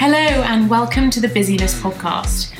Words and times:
Hello, 0.00 0.16
and 0.16 0.70
welcome 0.70 1.10
to 1.10 1.20
the 1.20 1.28
Busyness 1.28 1.78
Podcast. 1.78 2.54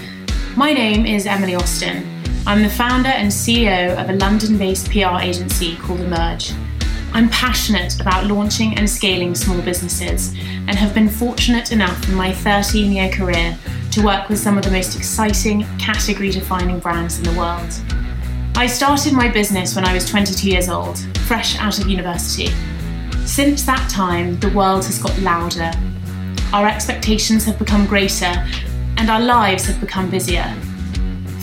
My 0.58 0.74
name 0.74 1.06
is 1.06 1.24
Emily 1.24 1.54
Austin. 1.54 2.06
I'm 2.46 2.62
the 2.62 2.68
founder 2.68 3.08
and 3.08 3.32
CEO 3.32 3.98
of 3.98 4.10
a 4.10 4.12
London 4.12 4.58
based 4.58 4.90
PR 4.90 5.18
agency 5.18 5.76
called 5.78 6.00
Emerge. 6.00 6.52
I'm 7.14 7.30
passionate 7.30 7.98
about 7.98 8.26
launching 8.26 8.76
and 8.76 8.88
scaling 8.90 9.34
small 9.34 9.58
businesses 9.62 10.34
and 10.66 10.72
have 10.72 10.92
been 10.92 11.08
fortunate 11.08 11.72
enough 11.72 12.06
in 12.10 12.14
my 12.14 12.30
13 12.30 12.92
year 12.92 13.08
career 13.08 13.56
to 13.92 14.04
work 14.04 14.28
with 14.28 14.38
some 14.38 14.58
of 14.58 14.64
the 14.64 14.70
most 14.70 14.94
exciting, 14.94 15.64
category 15.78 16.30
defining 16.30 16.78
brands 16.78 17.16
in 17.16 17.24
the 17.24 17.38
world. 17.38 17.72
I 18.54 18.66
started 18.66 19.14
my 19.14 19.30
business 19.30 19.74
when 19.74 19.86
I 19.86 19.94
was 19.94 20.06
22 20.06 20.46
years 20.46 20.68
old, 20.68 20.98
fresh 21.20 21.58
out 21.58 21.78
of 21.78 21.88
university. 21.88 22.48
Since 23.24 23.64
that 23.64 23.88
time, 23.88 24.38
the 24.40 24.50
world 24.50 24.84
has 24.84 24.98
got 24.98 25.18
louder 25.20 25.72
our 26.52 26.66
expectations 26.66 27.44
have 27.44 27.58
become 27.58 27.86
greater, 27.86 28.32
and 28.96 29.08
our 29.08 29.20
lives 29.20 29.66
have 29.66 29.80
become 29.80 30.10
busier. 30.10 30.54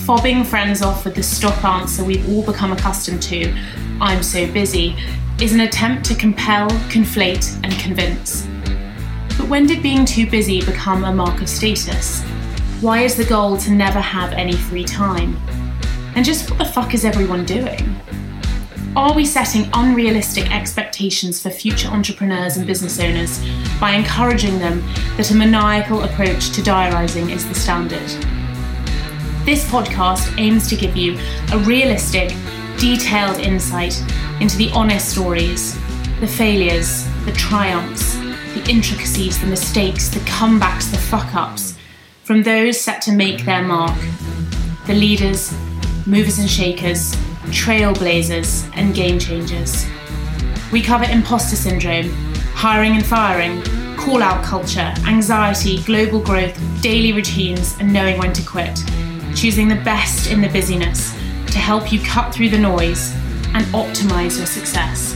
Fobbing 0.04 0.44
friends 0.44 0.82
off 0.82 1.04
with 1.04 1.14
the 1.14 1.22
stock 1.22 1.64
answer 1.64 2.04
we've 2.04 2.28
all 2.28 2.44
become 2.44 2.72
accustomed 2.72 3.22
to, 3.22 3.54
I'm 4.00 4.22
so 4.22 4.50
busy, 4.52 4.96
is 5.40 5.54
an 5.54 5.60
attempt 5.60 6.04
to 6.06 6.14
compel, 6.14 6.68
conflate, 6.90 7.58
and 7.64 7.72
convince. 7.78 8.46
But 9.38 9.48
when 9.48 9.66
did 9.66 9.82
being 9.82 10.04
too 10.04 10.28
busy 10.28 10.60
become 10.64 11.04
a 11.04 11.12
mark 11.12 11.40
of 11.40 11.48
status? 11.48 12.22
Why 12.80 13.00
is 13.00 13.16
the 13.16 13.24
goal 13.24 13.56
to 13.58 13.70
never 13.70 14.00
have 14.00 14.32
any 14.32 14.54
free 14.54 14.84
time? 14.84 15.36
And 16.16 16.24
just 16.24 16.50
what 16.50 16.58
the 16.58 16.64
fuck 16.64 16.94
is 16.94 17.04
everyone 17.04 17.44
doing? 17.44 17.98
Are 18.98 19.14
we 19.14 19.24
setting 19.24 19.70
unrealistic 19.74 20.50
expectations 20.50 21.40
for 21.40 21.50
future 21.50 21.86
entrepreneurs 21.86 22.56
and 22.56 22.66
business 22.66 22.98
owners 22.98 23.38
by 23.78 23.92
encouraging 23.92 24.58
them 24.58 24.80
that 25.16 25.30
a 25.30 25.36
maniacal 25.36 26.02
approach 26.02 26.50
to 26.50 26.62
diarising 26.62 27.30
is 27.30 27.48
the 27.48 27.54
standard? 27.54 28.08
This 29.44 29.64
podcast 29.70 30.36
aims 30.36 30.68
to 30.68 30.74
give 30.74 30.96
you 30.96 31.16
a 31.52 31.58
realistic, 31.60 32.34
detailed 32.76 33.38
insight 33.38 34.02
into 34.40 34.56
the 34.56 34.68
honest 34.72 35.10
stories, 35.10 35.74
the 36.18 36.26
failures, 36.26 37.06
the 37.24 37.32
triumphs, 37.34 38.16
the 38.16 38.66
intricacies, 38.68 39.40
the 39.40 39.46
mistakes, 39.46 40.08
the 40.08 40.18
comebacks, 40.20 40.90
the 40.90 40.98
fuck 40.98 41.36
ups 41.36 41.78
from 42.24 42.42
those 42.42 42.80
set 42.80 43.00
to 43.02 43.12
make 43.12 43.44
their 43.44 43.62
mark. 43.62 43.96
The 44.88 44.94
leaders, 44.94 45.54
movers 46.04 46.40
and 46.40 46.50
shakers, 46.50 47.14
trailblazers, 47.50 48.70
and 48.74 48.94
game 48.94 49.18
changers. 49.18 49.86
We 50.72 50.82
cover 50.82 51.04
imposter 51.04 51.56
syndrome, 51.56 52.10
hiring 52.54 52.96
and 52.96 53.04
firing, 53.04 53.62
call 53.96 54.22
out 54.22 54.44
culture, 54.44 54.92
anxiety, 55.06 55.82
global 55.82 56.20
growth, 56.20 56.58
daily 56.82 57.12
routines, 57.12 57.76
and 57.80 57.92
knowing 57.92 58.18
when 58.18 58.32
to 58.32 58.42
quit. 58.42 58.82
Choosing 59.34 59.68
the 59.68 59.80
best 59.84 60.30
in 60.30 60.40
the 60.40 60.48
busyness 60.48 61.12
to 61.52 61.58
help 61.58 61.92
you 61.92 62.00
cut 62.00 62.34
through 62.34 62.50
the 62.50 62.58
noise 62.58 63.12
and 63.54 63.64
optimize 63.66 64.36
your 64.36 64.46
success. 64.46 65.14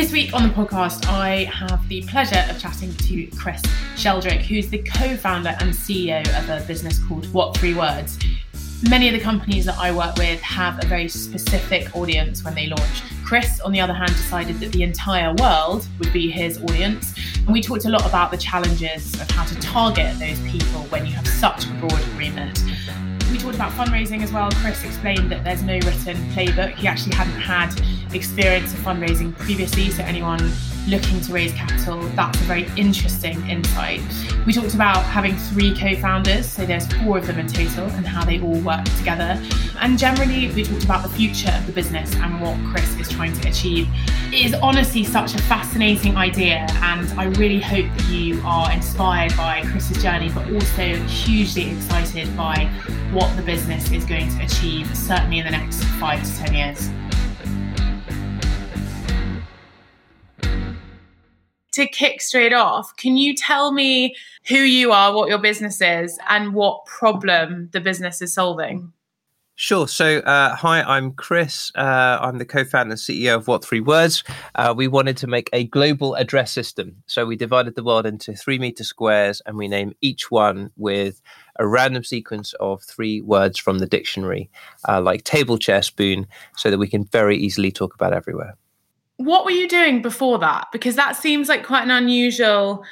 This 0.00 0.12
week 0.12 0.32
on 0.32 0.44
the 0.44 0.48
podcast, 0.48 1.06
I 1.08 1.44
have 1.44 1.86
the 1.88 2.02
pleasure 2.04 2.42
of 2.48 2.58
chatting 2.58 2.94
to 2.94 3.26
Chris 3.36 3.60
Sheldrick, 3.96 4.40
who's 4.40 4.70
the 4.70 4.78
co 4.78 5.14
founder 5.14 5.54
and 5.60 5.74
CEO 5.74 6.22
of 6.38 6.48
a 6.48 6.66
business 6.66 6.98
called 7.06 7.30
What 7.34 7.54
Three 7.58 7.74
Words. 7.74 8.18
Many 8.88 9.08
of 9.08 9.12
the 9.12 9.20
companies 9.20 9.66
that 9.66 9.76
I 9.76 9.92
work 9.92 10.16
with 10.16 10.40
have 10.40 10.82
a 10.82 10.86
very 10.86 11.06
specific 11.06 11.94
audience 11.94 12.42
when 12.42 12.54
they 12.54 12.68
launch. 12.68 13.02
Chris, 13.26 13.60
on 13.60 13.72
the 13.72 13.80
other 13.80 13.92
hand, 13.92 14.12
decided 14.12 14.58
that 14.60 14.72
the 14.72 14.84
entire 14.84 15.34
world 15.34 15.86
would 15.98 16.14
be 16.14 16.30
his 16.30 16.56
audience. 16.62 17.14
And 17.36 17.48
we 17.48 17.60
talked 17.60 17.84
a 17.84 17.90
lot 17.90 18.06
about 18.06 18.30
the 18.30 18.38
challenges 18.38 19.20
of 19.20 19.30
how 19.30 19.44
to 19.44 19.54
target 19.56 20.18
those 20.18 20.40
people 20.50 20.80
when 20.84 21.04
you 21.04 21.12
have 21.12 21.28
such 21.28 21.66
a 21.66 21.72
broad 21.74 22.00
remit. 22.16 22.58
We 23.30 23.38
talked 23.38 23.54
about 23.54 23.72
fundraising 23.72 24.22
as 24.22 24.32
well. 24.32 24.50
Chris 24.56 24.82
explained 24.82 25.30
that 25.30 25.44
there's 25.44 25.62
no 25.62 25.74
written 25.74 26.16
playbook. 26.30 26.74
He 26.74 26.88
actually 26.88 27.14
hadn't 27.14 27.40
had 27.40 27.72
experience 28.12 28.72
of 28.74 28.80
fundraising 28.80 29.36
previously, 29.38 29.88
so 29.90 30.02
anyone 30.02 30.40
looking 30.88 31.20
to 31.20 31.32
raise 31.32 31.52
capital, 31.52 32.00
that's 32.16 32.40
a 32.40 32.44
very 32.44 32.68
interesting 32.76 33.48
insight. 33.48 34.02
We 34.46 34.52
talked 34.52 34.74
about 34.74 35.04
having 35.04 35.36
three 35.36 35.76
co 35.76 35.94
founders, 35.96 36.46
so 36.46 36.64
there's 36.66 36.86
four 36.94 37.18
of 37.18 37.26
them 37.26 37.38
in 37.38 37.46
total, 37.46 37.84
and 37.90 38.06
how 38.06 38.24
they 38.24 38.40
all 38.40 38.58
work 38.60 38.84
together. 38.96 39.40
And 39.80 39.98
generally, 39.98 40.50
we 40.52 40.64
talked 40.64 40.84
about 40.84 41.02
the 41.02 41.08
future 41.10 41.50
of 41.50 41.66
the 41.66 41.72
business 41.72 42.14
and 42.16 42.40
what 42.40 42.56
Chris 42.70 42.96
is 42.96 43.08
trying 43.08 43.32
to 43.40 43.48
achieve. 43.48 43.88
It 44.32 44.46
is 44.46 44.54
honestly 44.54 45.04
such 45.04 45.34
a 45.34 45.38
fascinating 45.42 46.16
idea, 46.16 46.66
and 46.82 47.08
I 47.20 47.24
really 47.24 47.60
hope 47.60 47.86
that 47.96 48.08
you 48.08 48.40
are 48.44 48.70
inspired 48.72 49.36
by 49.36 49.62
Chris's 49.66 50.02
journey, 50.02 50.30
but 50.34 50.50
also 50.52 50.94
hugely 51.06 51.70
excited 51.70 52.34
by 52.36 52.64
what 53.12 53.34
the 53.36 53.42
business 53.42 53.90
is 53.90 54.04
going 54.04 54.28
to 54.36 54.44
achieve, 54.44 54.94
certainly 54.96 55.38
in 55.38 55.44
the 55.44 55.50
next 55.50 55.82
five 55.98 56.22
to 56.24 56.36
10 56.36 56.54
years. 56.54 56.99
To 61.72 61.86
kick 61.86 62.20
straight 62.20 62.52
off, 62.52 62.94
can 62.96 63.16
you 63.16 63.34
tell 63.34 63.72
me 63.72 64.14
who 64.48 64.56
you 64.56 64.92
are, 64.92 65.14
what 65.14 65.28
your 65.28 65.38
business 65.38 65.80
is, 65.80 66.18
and 66.28 66.54
what 66.54 66.84
problem 66.86 67.68
the 67.72 67.80
business 67.80 68.20
is 68.22 68.32
solving? 68.32 68.92
Sure. 69.62 69.86
So, 69.86 70.20
uh, 70.20 70.54
hi, 70.54 70.80
I'm 70.80 71.12
Chris. 71.12 71.70
Uh, 71.74 72.18
I'm 72.18 72.38
the 72.38 72.46
co 72.46 72.64
founder 72.64 72.92
and 72.92 72.98
CEO 72.98 73.36
of 73.36 73.46
What 73.46 73.62
Three 73.62 73.80
Words. 73.82 74.24
Uh, 74.54 74.72
we 74.74 74.88
wanted 74.88 75.18
to 75.18 75.26
make 75.26 75.50
a 75.52 75.64
global 75.64 76.14
address 76.14 76.50
system. 76.50 76.96
So, 77.04 77.26
we 77.26 77.36
divided 77.36 77.74
the 77.74 77.84
world 77.84 78.06
into 78.06 78.32
three 78.32 78.58
meter 78.58 78.84
squares 78.84 79.42
and 79.44 79.58
we 79.58 79.68
name 79.68 79.92
each 80.00 80.30
one 80.30 80.70
with 80.78 81.20
a 81.56 81.68
random 81.68 82.04
sequence 82.04 82.54
of 82.54 82.82
three 82.82 83.20
words 83.20 83.58
from 83.58 83.80
the 83.80 83.86
dictionary, 83.86 84.48
uh, 84.88 85.02
like 85.02 85.24
table, 85.24 85.58
chair, 85.58 85.82
spoon, 85.82 86.26
so 86.56 86.70
that 86.70 86.78
we 86.78 86.88
can 86.88 87.04
very 87.04 87.36
easily 87.36 87.70
talk 87.70 87.94
about 87.94 88.14
everywhere 88.14 88.56
what 89.20 89.44
were 89.44 89.50
you 89.50 89.68
doing 89.68 90.00
before 90.00 90.38
that? 90.38 90.68
Because 90.72 90.96
that 90.96 91.14
seems 91.14 91.48
like 91.48 91.64
quite 91.64 91.82
an 91.82 91.90
unusual 91.90 92.84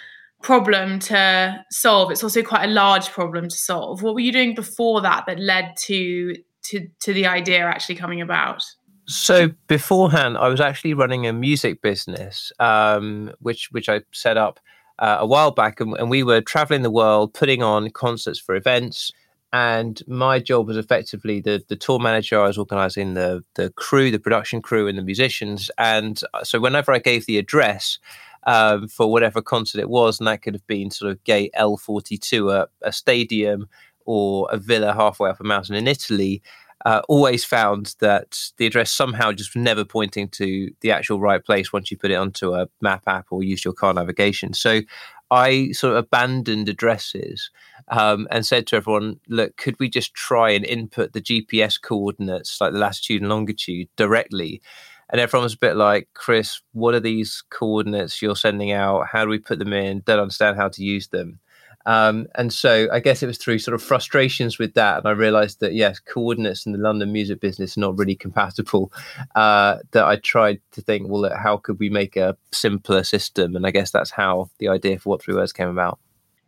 problem 0.42 0.98
to 0.98 1.64
solve. 1.70 2.10
It's 2.10 2.22
also 2.22 2.42
quite 2.42 2.64
a 2.64 2.72
large 2.72 3.08
problem 3.10 3.48
to 3.48 3.56
solve. 3.56 4.02
What 4.02 4.14
were 4.14 4.20
you 4.20 4.32
doing 4.32 4.54
before 4.54 5.00
that 5.00 5.24
that 5.26 5.38
led 5.38 5.74
to 5.86 6.36
to 6.64 6.86
to 7.00 7.12
the 7.14 7.26
idea 7.26 7.64
actually 7.64 7.94
coming 7.94 8.20
about? 8.20 8.62
So 9.06 9.52
beforehand, 9.68 10.36
I 10.36 10.48
was 10.48 10.60
actually 10.60 10.92
running 10.92 11.26
a 11.26 11.32
music 11.32 11.80
business, 11.80 12.52
um, 12.60 13.32
which 13.40 13.68
which 13.72 13.88
I 13.88 14.02
set 14.12 14.36
up 14.36 14.60
uh, 14.98 15.16
a 15.20 15.26
while 15.26 15.50
back, 15.50 15.80
and, 15.80 15.96
and 15.96 16.10
we 16.10 16.22
were 16.22 16.42
traveling 16.42 16.82
the 16.82 16.90
world, 16.90 17.32
putting 17.32 17.62
on 17.62 17.88
concerts 17.90 18.38
for 18.38 18.54
events 18.54 19.12
and 19.52 20.02
my 20.06 20.38
job 20.38 20.66
was 20.66 20.76
effectively 20.76 21.40
the 21.40 21.62
the 21.68 21.76
tour 21.76 21.98
manager. 21.98 22.40
I 22.40 22.46
was 22.46 22.58
organising 22.58 23.14
the 23.14 23.44
the 23.54 23.70
crew, 23.70 24.10
the 24.10 24.18
production 24.18 24.60
crew, 24.60 24.88
and 24.88 24.98
the 24.98 25.02
musicians. 25.02 25.70
And 25.78 26.20
uh, 26.34 26.44
so 26.44 26.60
whenever 26.60 26.92
I 26.92 26.98
gave 26.98 27.26
the 27.26 27.38
address 27.38 27.98
um, 28.46 28.88
for 28.88 29.10
whatever 29.10 29.42
concert 29.42 29.80
it 29.80 29.88
was, 29.88 30.20
and 30.20 30.26
that 30.26 30.42
could 30.42 30.54
have 30.54 30.66
been 30.66 30.90
sort 30.90 31.12
of 31.12 31.24
gate 31.24 31.50
L 31.54 31.76
forty 31.76 32.18
two, 32.18 32.50
a, 32.50 32.66
stadium 32.92 33.68
or 34.04 34.48
a 34.50 34.56
villa 34.56 34.92
halfway 34.92 35.30
up 35.30 35.40
a 35.40 35.44
mountain 35.44 35.74
in 35.74 35.86
Italy. 35.86 36.42
Uh, 36.86 37.02
always 37.08 37.44
found 37.44 37.96
that 37.98 38.50
the 38.56 38.64
address 38.64 38.92
somehow 38.92 39.32
just 39.32 39.56
never 39.56 39.84
pointing 39.84 40.28
to 40.28 40.70
the 40.80 40.92
actual 40.92 41.18
right 41.18 41.44
place 41.44 41.72
once 41.72 41.90
you 41.90 41.96
put 41.96 42.12
it 42.12 42.14
onto 42.14 42.54
a 42.54 42.68
map 42.80 43.02
app 43.08 43.26
or 43.30 43.42
used 43.42 43.64
your 43.64 43.74
car 43.74 43.92
navigation. 43.92 44.54
So 44.54 44.82
I 45.30 45.72
sort 45.72 45.92
of 45.92 45.98
abandoned 45.98 46.68
addresses 46.68 47.50
um, 47.88 48.26
and 48.30 48.46
said 48.46 48.66
to 48.68 48.76
everyone, 48.76 49.20
look, 49.28 49.56
could 49.56 49.78
we 49.78 49.88
just 49.88 50.14
try 50.14 50.50
and 50.50 50.64
input 50.64 51.12
the 51.12 51.20
GPS 51.20 51.80
coordinates, 51.80 52.60
like 52.60 52.72
the 52.72 52.78
latitude 52.78 53.22
and 53.22 53.28
longitude, 53.28 53.88
directly? 53.96 54.62
And 55.10 55.20
everyone 55.20 55.44
was 55.44 55.54
a 55.54 55.58
bit 55.58 55.76
like, 55.76 56.08
Chris, 56.14 56.60
what 56.72 56.94
are 56.94 57.00
these 57.00 57.42
coordinates 57.50 58.20
you're 58.20 58.36
sending 58.36 58.72
out? 58.72 59.06
How 59.10 59.24
do 59.24 59.30
we 59.30 59.38
put 59.38 59.58
them 59.58 59.72
in? 59.72 60.02
Don't 60.04 60.20
understand 60.20 60.56
how 60.56 60.68
to 60.68 60.82
use 60.82 61.08
them. 61.08 61.40
Um, 61.86 62.26
and 62.34 62.52
so 62.52 62.88
I 62.92 63.00
guess 63.00 63.22
it 63.22 63.26
was 63.26 63.38
through 63.38 63.60
sort 63.60 63.74
of 63.74 63.82
frustrations 63.82 64.58
with 64.58 64.74
that, 64.74 64.98
and 64.98 65.06
I 65.06 65.12
realised 65.12 65.60
that 65.60 65.74
yes, 65.74 65.98
coordinates 65.98 66.66
in 66.66 66.72
the 66.72 66.78
London 66.78 67.12
music 67.12 67.40
business 67.40 67.76
are 67.76 67.80
not 67.80 67.98
really 67.98 68.16
compatible. 68.16 68.92
Uh, 69.34 69.78
that 69.92 70.04
I 70.04 70.16
tried 70.16 70.60
to 70.72 70.82
think, 70.82 71.08
well, 71.08 71.30
how 71.34 71.56
could 71.56 71.78
we 71.78 71.88
make 71.88 72.16
a 72.16 72.36
simpler 72.52 73.04
system? 73.04 73.56
And 73.56 73.66
I 73.66 73.70
guess 73.70 73.90
that's 73.90 74.10
how 74.10 74.50
the 74.58 74.68
idea 74.68 74.98
for 74.98 75.10
What 75.10 75.22
Three 75.22 75.34
Words 75.34 75.52
came 75.52 75.68
about. 75.68 75.98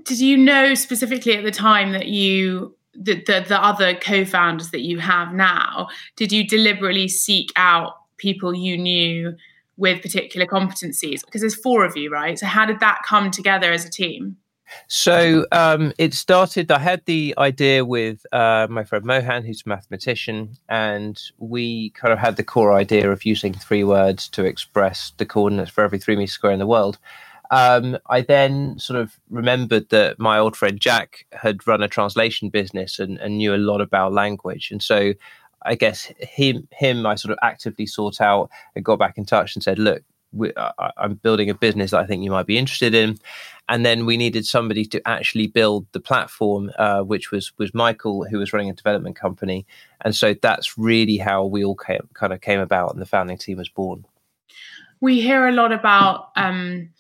Did 0.04 0.20
you 0.20 0.36
know 0.36 0.74
specifically 0.74 1.36
at 1.36 1.44
the 1.44 1.50
time 1.50 1.92
that 1.92 2.06
you 2.06 2.76
the, 2.94 3.14
the, 3.14 3.44
the 3.46 3.62
other 3.62 3.94
co-founders 3.94 4.70
that 4.70 4.80
you 4.80 4.98
have 4.98 5.32
now? 5.32 5.88
Did 6.16 6.32
you 6.32 6.46
deliberately 6.46 7.08
seek 7.08 7.50
out 7.56 7.94
people 8.16 8.54
you 8.54 8.76
knew 8.76 9.36
with 9.76 10.02
particular 10.02 10.46
competencies? 10.46 11.24
Because 11.24 11.40
there's 11.40 11.54
four 11.54 11.84
of 11.84 11.96
you, 11.96 12.10
right? 12.10 12.38
So 12.38 12.46
how 12.46 12.66
did 12.66 12.80
that 12.80 13.00
come 13.06 13.30
together 13.30 13.72
as 13.72 13.84
a 13.84 13.90
team? 13.90 14.36
So 14.88 15.46
um, 15.52 15.92
it 15.98 16.14
started. 16.14 16.70
I 16.70 16.78
had 16.78 17.04
the 17.06 17.34
idea 17.38 17.84
with 17.84 18.24
uh, 18.32 18.66
my 18.70 18.84
friend 18.84 19.04
Mohan, 19.04 19.44
who's 19.44 19.62
a 19.64 19.68
mathematician, 19.68 20.56
and 20.68 21.20
we 21.38 21.90
kind 21.90 22.12
of 22.12 22.18
had 22.18 22.36
the 22.36 22.44
core 22.44 22.72
idea 22.72 23.10
of 23.10 23.24
using 23.24 23.52
three 23.52 23.84
words 23.84 24.28
to 24.30 24.44
express 24.44 25.12
the 25.18 25.26
coordinates 25.26 25.70
for 25.70 25.84
every 25.84 25.98
three 25.98 26.16
meter 26.16 26.32
square 26.32 26.52
in 26.52 26.58
the 26.58 26.66
world. 26.66 26.98
Um, 27.50 27.98
I 28.08 28.20
then 28.20 28.78
sort 28.78 29.00
of 29.00 29.18
remembered 29.28 29.88
that 29.90 30.20
my 30.20 30.38
old 30.38 30.56
friend 30.56 30.80
Jack 30.80 31.26
had 31.32 31.66
run 31.66 31.82
a 31.82 31.88
translation 31.88 32.48
business 32.48 33.00
and, 33.00 33.18
and 33.18 33.38
knew 33.38 33.54
a 33.54 33.56
lot 33.56 33.80
about 33.80 34.12
language, 34.12 34.70
and 34.70 34.82
so 34.82 35.14
I 35.62 35.74
guess 35.74 36.04
him 36.20 36.68
him 36.72 37.06
I 37.06 37.16
sort 37.16 37.32
of 37.32 37.38
actively 37.42 37.86
sought 37.86 38.20
out 38.20 38.50
and 38.74 38.84
got 38.84 38.98
back 38.98 39.18
in 39.18 39.26
touch 39.26 39.56
and 39.56 39.62
said, 39.62 39.78
look, 39.78 40.02
we, 40.32 40.52
I, 40.56 40.92
I'm 40.96 41.14
building 41.14 41.50
a 41.50 41.54
business 41.54 41.90
that 41.90 42.00
I 42.00 42.06
think 42.06 42.22
you 42.22 42.30
might 42.30 42.46
be 42.46 42.58
interested 42.58 42.94
in, 42.94 43.18
and 43.68 43.84
then 43.84 44.06
we 44.06 44.16
needed 44.16 44.46
somebody 44.46 44.84
to 44.86 45.08
actually 45.08 45.46
build 45.46 45.86
the 45.92 46.00
platform, 46.00 46.70
uh, 46.78 47.00
which 47.00 47.30
was 47.30 47.52
was 47.58 47.74
Michael, 47.74 48.24
who 48.24 48.38
was 48.38 48.52
running 48.52 48.70
a 48.70 48.74
development 48.74 49.16
company, 49.16 49.66
and 50.02 50.14
so 50.14 50.34
that's 50.34 50.78
really 50.78 51.16
how 51.16 51.44
we 51.44 51.64
all 51.64 51.76
came, 51.76 52.08
kind 52.14 52.32
of 52.32 52.40
came 52.40 52.60
about, 52.60 52.92
and 52.92 53.00
the 53.00 53.06
founding 53.06 53.38
team 53.38 53.58
was 53.58 53.68
born. 53.68 54.04
We 55.00 55.20
hear 55.20 55.46
a 55.46 55.52
lot 55.52 55.72
about. 55.72 56.30
Um, 56.36 56.90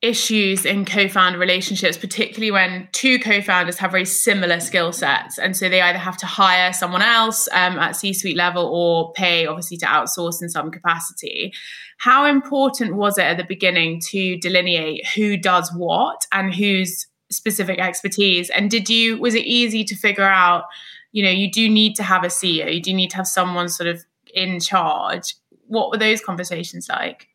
issues 0.00 0.64
in 0.64 0.84
co-founder 0.84 1.38
relationships 1.38 1.96
particularly 1.96 2.52
when 2.52 2.88
two 2.92 3.18
co-founders 3.18 3.78
have 3.78 3.90
very 3.90 4.04
similar 4.04 4.60
skill 4.60 4.92
sets. 4.92 5.38
And 5.38 5.56
so 5.56 5.68
they 5.68 5.80
either 5.80 5.98
have 5.98 6.16
to 6.18 6.26
hire 6.26 6.72
someone 6.72 7.02
else 7.02 7.48
um, 7.50 7.78
at 7.80 7.96
c-suite 7.96 8.36
level 8.36 8.64
or 8.66 9.12
pay 9.14 9.46
obviously 9.46 9.76
to 9.78 9.86
outsource 9.86 10.40
in 10.40 10.48
some 10.48 10.70
capacity. 10.70 11.52
How 11.98 12.26
important 12.26 12.94
was 12.94 13.18
it 13.18 13.22
at 13.22 13.38
the 13.38 13.44
beginning 13.44 14.00
to 14.10 14.38
delineate 14.38 15.04
who 15.16 15.36
does 15.36 15.72
what 15.74 16.26
and 16.30 16.54
whose 16.54 17.08
specific 17.32 17.80
expertise? 17.80 18.50
And 18.50 18.70
did 18.70 18.88
you 18.88 19.18
was 19.18 19.34
it 19.34 19.46
easy 19.46 19.82
to 19.82 19.96
figure 19.96 20.22
out 20.22 20.64
you 21.10 21.24
know 21.24 21.30
you 21.30 21.50
do 21.50 21.68
need 21.68 21.96
to 21.96 22.04
have 22.04 22.22
a 22.22 22.28
ceo 22.28 22.72
you 22.72 22.82
do 22.82 22.92
need 22.92 23.10
to 23.10 23.16
have 23.16 23.26
someone 23.26 23.68
sort 23.68 23.88
of 23.88 24.04
in 24.32 24.60
charge? 24.60 25.34
What 25.66 25.90
were 25.90 25.98
those 25.98 26.20
conversations 26.20 26.88
like? 26.88 27.26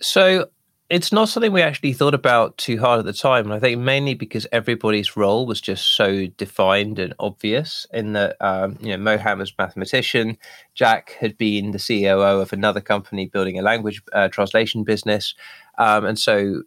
So 0.00 0.48
it's 0.90 1.12
not 1.12 1.28
something 1.28 1.52
we 1.52 1.60
actually 1.60 1.92
thought 1.92 2.14
about 2.14 2.56
too 2.56 2.78
hard 2.78 2.98
at 2.98 3.04
the 3.04 3.12
time. 3.12 3.52
I 3.52 3.60
think 3.60 3.78
mainly 3.78 4.14
because 4.14 4.46
everybody's 4.52 5.18
role 5.18 5.44
was 5.44 5.60
just 5.60 5.94
so 5.94 6.26
defined 6.38 6.98
and 6.98 7.12
obvious 7.18 7.86
in 7.92 8.14
that, 8.14 8.36
um, 8.40 8.78
you 8.80 8.88
know, 8.88 8.96
Mohan 8.96 9.38
was 9.38 9.52
mathematician. 9.58 10.38
Jack 10.74 11.16
had 11.20 11.36
been 11.36 11.72
the 11.72 11.78
COO 11.78 12.40
of 12.40 12.54
another 12.54 12.80
company 12.80 13.26
building 13.26 13.58
a 13.58 13.62
language 13.62 14.02
uh, 14.14 14.28
translation 14.28 14.82
business. 14.82 15.34
Um, 15.76 16.06
and 16.06 16.18
so 16.18 16.62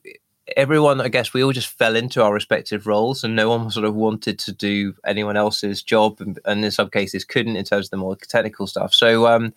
everyone, 0.56 1.01
I 1.01 1.07
guess 1.07 1.33
we 1.33 1.44
all 1.44 1.51
just 1.51 1.75
fell 1.75 1.95
into 1.95 2.23
our 2.23 2.33
respective 2.33 2.85
roles 2.85 3.23
and 3.23 3.35
no 3.35 3.50
one 3.50 3.71
sort 3.71 3.88
of 3.88 3.95
wanted 3.95 4.38
to 4.39 4.51
do 4.51 4.94
anyone 5.03 5.35
else's 5.35 5.81
job. 5.81 6.21
And, 6.21 6.39
and 6.45 6.63
in 6.63 6.69
some 6.69 6.91
cases 6.91 7.25
couldn't 7.25 7.56
in 7.56 7.65
terms 7.65 7.88
of 7.88 7.91
the 7.91 7.97
more 7.97 8.15
technical 8.15 8.68
stuff. 8.68 8.94
So 8.94 9.25
um, 9.25 9.51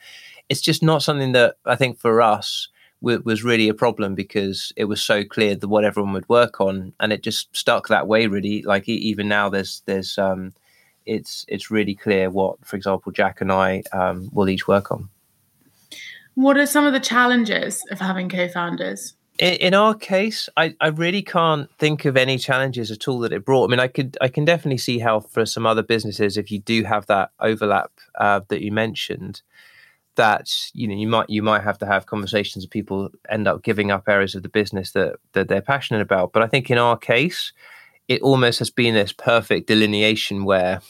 it's 0.49 0.62
just 0.62 0.82
not 0.82 1.02
something 1.02 1.32
that 1.32 1.56
I 1.66 1.76
think 1.76 1.99
for 1.99 2.22
us, 2.22 2.69
was 3.04 3.44
really 3.44 3.68
a 3.68 3.74
problem 3.74 4.14
because 4.14 4.72
it 4.76 4.84
was 4.84 5.02
so 5.02 5.24
clear 5.24 5.54
that 5.54 5.68
what 5.68 5.84
everyone 5.84 6.12
would 6.14 6.28
work 6.28 6.60
on, 6.60 6.92
and 6.98 7.12
it 7.12 7.22
just 7.22 7.54
stuck 7.54 7.88
that 7.88 8.06
way. 8.06 8.26
Really, 8.26 8.62
like 8.62 8.88
even 8.88 9.28
now, 9.28 9.48
there's 9.48 9.82
there's 9.86 10.18
um, 10.18 10.52
it's 11.06 11.44
it's 11.48 11.70
really 11.70 11.94
clear 11.94 12.30
what, 12.30 12.64
for 12.64 12.76
example, 12.76 13.12
Jack 13.12 13.40
and 13.40 13.52
I 13.52 13.82
um, 13.92 14.30
will 14.32 14.48
each 14.48 14.66
work 14.66 14.90
on. 14.90 15.08
What 16.34 16.56
are 16.56 16.66
some 16.66 16.84
of 16.84 16.92
the 16.92 17.00
challenges 17.00 17.84
of 17.90 18.00
having 18.00 18.28
co-founders? 18.28 19.14
In, 19.38 19.54
in, 19.54 19.74
our 19.74 19.94
case, 19.94 20.48
I, 20.56 20.74
I 20.80 20.88
really 20.88 21.22
can't 21.22 21.70
think 21.78 22.04
of 22.04 22.16
any 22.16 22.38
challenges 22.38 22.90
at 22.90 23.06
all 23.06 23.20
that 23.20 23.32
it 23.32 23.44
brought. 23.44 23.64
I 23.64 23.70
mean, 23.70 23.80
I 23.80 23.88
could 23.88 24.16
I 24.20 24.28
can 24.28 24.44
definitely 24.44 24.78
see 24.78 24.98
how 24.98 25.20
for 25.20 25.44
some 25.46 25.66
other 25.66 25.82
businesses, 25.82 26.36
if 26.36 26.50
you 26.50 26.58
do 26.58 26.84
have 26.84 27.06
that 27.06 27.30
overlap 27.40 27.92
uh, 28.18 28.40
that 28.48 28.62
you 28.62 28.72
mentioned, 28.72 29.42
that 30.16 30.50
you 30.72 30.87
know 30.87 30.94
you 30.94 31.08
might 31.08 31.28
you 31.28 31.43
might 31.43 31.62
have 31.62 31.78
to 31.78 31.87
have 31.87 32.06
conversations 32.06 32.64
with 32.64 32.70
people 32.70 33.11
end 33.28 33.49
up 33.49 33.62
giving 33.62 33.90
up 33.90 34.08
areas 34.08 34.34
of 34.34 34.43
the 34.43 34.49
business 34.49 34.93
that 34.93 35.16
that 35.32 35.49
they're 35.49 35.62
passionate 35.62 36.02
about 36.02 36.32
but 36.32 36.43
i 36.43 36.46
think 36.46 36.70
in 36.70 36.78
our 36.78 36.96
case 36.96 37.52
it 38.08 38.20
almost 38.22 38.58
has 38.58 38.70
been 38.70 38.94
this 38.94 39.12
perfect 39.12 39.66
delineation 39.66 40.44
where 40.44 40.81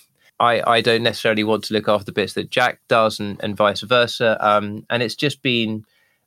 I, 0.41 0.63
I 0.67 0.81
don't 0.81 1.03
necessarily 1.03 1.45
want 1.45 1.65
to 1.65 1.75
look 1.75 1.89
after 1.89 2.07
the 2.07 2.13
bits 2.13 2.35
that 2.35 2.51
Jack 2.51 2.81
does 2.89 3.21
and, 3.21 3.41
and 3.43 3.57
vice 3.57 3.83
versa. 3.83 4.37
Um, 4.41 4.85
and 4.91 5.03
it's 5.03 5.15
just 5.15 5.43
been 5.43 5.85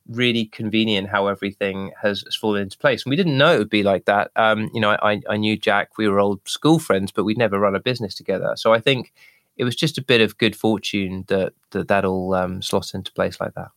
really 0.07 0.45
convenient 0.45 1.09
how 1.09 1.27
everything 1.27 1.91
has, 2.01 2.23
has, 2.23 2.35
fallen 2.35 2.61
into 2.61 2.77
place. 2.77 3.03
And 3.03 3.09
we 3.09 3.17
didn't 3.17 3.37
know 3.37 3.55
it 3.55 3.59
would 3.59 3.69
be 3.69 3.83
like 3.83 4.05
that. 4.05 4.31
Um, 4.37 4.69
you 4.73 4.79
know, 4.79 4.91
I, 5.01 5.21
I 5.29 5.35
knew 5.35 5.57
Jack, 5.57 5.97
we 5.97 6.07
were 6.07 6.19
old 6.19 6.39
school 6.47 6.79
friends, 6.79 7.11
but 7.11 7.25
we'd 7.25 7.37
never 7.37 7.59
run 7.59 7.75
a 7.75 7.81
business 7.81 8.15
together. 8.15 8.53
So 8.55 8.73
I 8.73 8.79
think 8.79 9.11
it 9.57 9.63
was 9.63 9.75
just 9.75 9.97
a 9.97 10.03
bit 10.03 10.21
of 10.21 10.37
good 10.37 10.55
fortune 10.55 11.25
that 11.27 11.53
that, 11.71 11.87
that 11.87 12.05
all 12.05 12.33
um, 12.33 12.61
slot 12.61 12.93
into 12.93 13.11
place 13.11 13.39
like 13.39 13.53
that. 13.55 13.69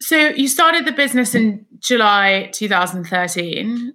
So 0.00 0.28
you 0.28 0.48
started 0.48 0.84
the 0.84 0.92
business 0.92 1.34
in 1.34 1.64
July 1.78 2.50
2013. 2.52 3.94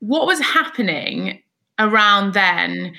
What 0.00 0.26
was 0.26 0.40
happening 0.40 1.40
around 1.78 2.34
then 2.34 2.94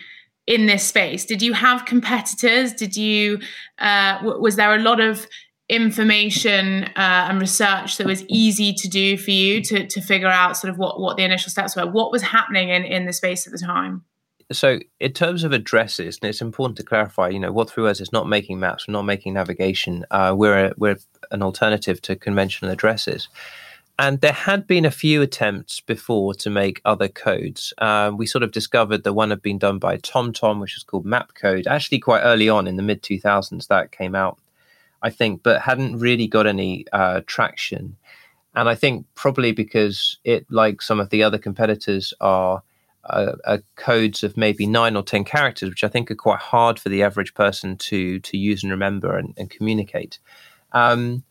in 0.47 0.65
this 0.65 0.83
space? 0.85 1.25
Did 1.25 1.41
you 1.41 1.53
have 1.53 1.85
competitors? 1.85 2.73
Did 2.73 2.95
you 2.95 3.39
uh, 3.79 4.19
w- 4.19 4.41
was 4.41 4.55
there 4.55 4.75
a 4.75 4.79
lot 4.79 4.99
of 4.99 5.27
information 5.67 6.83
uh, 6.95 7.27
and 7.29 7.41
research 7.41 7.97
that 7.97 8.05
was 8.05 8.23
easy 8.27 8.71
to 8.73 8.87
do 8.87 9.17
for 9.17 9.31
you 9.31 9.61
to 9.63 9.87
to 9.87 10.01
figure 10.01 10.27
out 10.27 10.57
sort 10.57 10.71
of 10.71 10.77
what 10.77 10.99
what 10.99 11.17
the 11.17 11.23
initial 11.23 11.49
steps 11.49 11.75
were? 11.75 11.85
What 11.85 12.11
was 12.11 12.21
happening 12.21 12.69
in 12.69 12.83
in 12.83 13.05
the 13.05 13.13
space 13.13 13.45
at 13.47 13.51
the 13.51 13.59
time? 13.59 14.03
So 14.51 14.79
in 14.99 15.13
terms 15.13 15.43
of 15.43 15.51
addresses, 15.51 16.19
and 16.21 16.29
it's 16.29 16.41
important 16.41 16.77
to 16.77 16.83
clarify, 16.83 17.29
you 17.29 17.39
know, 17.39 17.51
what 17.51 17.69
Three 17.69 17.83
Words 17.83 18.01
is 18.01 18.11
not 18.11 18.27
making 18.27 18.59
maps, 18.59 18.87
we're 18.87 18.93
not 18.93 19.03
making 19.03 19.33
navigation. 19.33 20.05
Uh, 20.11 20.33
we're 20.37 20.67
a, 20.67 20.73
we're 20.77 20.97
an 21.31 21.41
alternative 21.41 22.01
to 22.03 22.15
conventional 22.15 22.71
addresses. 22.71 23.27
And 23.97 24.19
there 24.19 24.33
had 24.33 24.67
been 24.67 24.83
a 24.83 24.91
few 24.91 25.21
attempts 25.21 25.79
before 25.79 26.33
to 26.35 26.49
make 26.49 26.81
other 26.83 27.07
codes. 27.07 27.73
Um, 27.77 28.17
we 28.17 28.25
sort 28.25 28.43
of 28.43 28.51
discovered 28.51 29.03
that 29.03 29.13
one 29.13 29.29
had 29.29 29.41
been 29.41 29.57
done 29.57 29.79
by 29.79 29.97
TomTom, 29.97 30.59
which 30.59 30.75
was 30.75 30.83
called 30.83 31.05
MapCode, 31.05 31.65
actually 31.65 31.99
quite 31.99 32.21
early 32.21 32.49
on 32.49 32.67
in 32.67 32.75
the 32.75 32.83
mid 32.83 33.01
2000s 33.01 33.67
that 33.67 33.93
came 33.93 34.13
out, 34.13 34.37
I 35.01 35.09
think, 35.09 35.43
but 35.43 35.61
hadn't 35.61 35.99
really 35.99 36.27
got 36.27 36.45
any 36.45 36.85
uh, 36.91 37.21
traction. 37.25 37.95
And 38.53 38.67
I 38.67 38.75
think 38.75 39.05
probably 39.15 39.53
because 39.53 40.17
it, 40.25 40.45
like 40.49 40.81
some 40.81 40.99
of 40.99 41.09
the 41.09 41.23
other 41.23 41.37
competitors, 41.37 42.13
are 42.19 42.63
uh, 43.09 43.57
codes 43.75 44.23
of 44.23 44.37
maybe 44.37 44.65
nine 44.65 44.95
or 44.95 45.03
ten 45.03 45.23
characters, 45.23 45.69
which 45.69 45.83
I 45.83 45.87
think 45.87 46.09
are 46.09 46.15
quite 46.15 46.39
hard 46.39 46.79
for 46.79 46.89
the 46.89 47.03
average 47.03 47.33
person 47.33 47.77
to 47.77 48.19
to 48.19 48.37
use 48.37 48.63
and 48.63 48.71
remember 48.71 49.17
and, 49.17 49.33
and 49.37 49.49
communicate. 49.49 50.19
Um, 50.71 51.23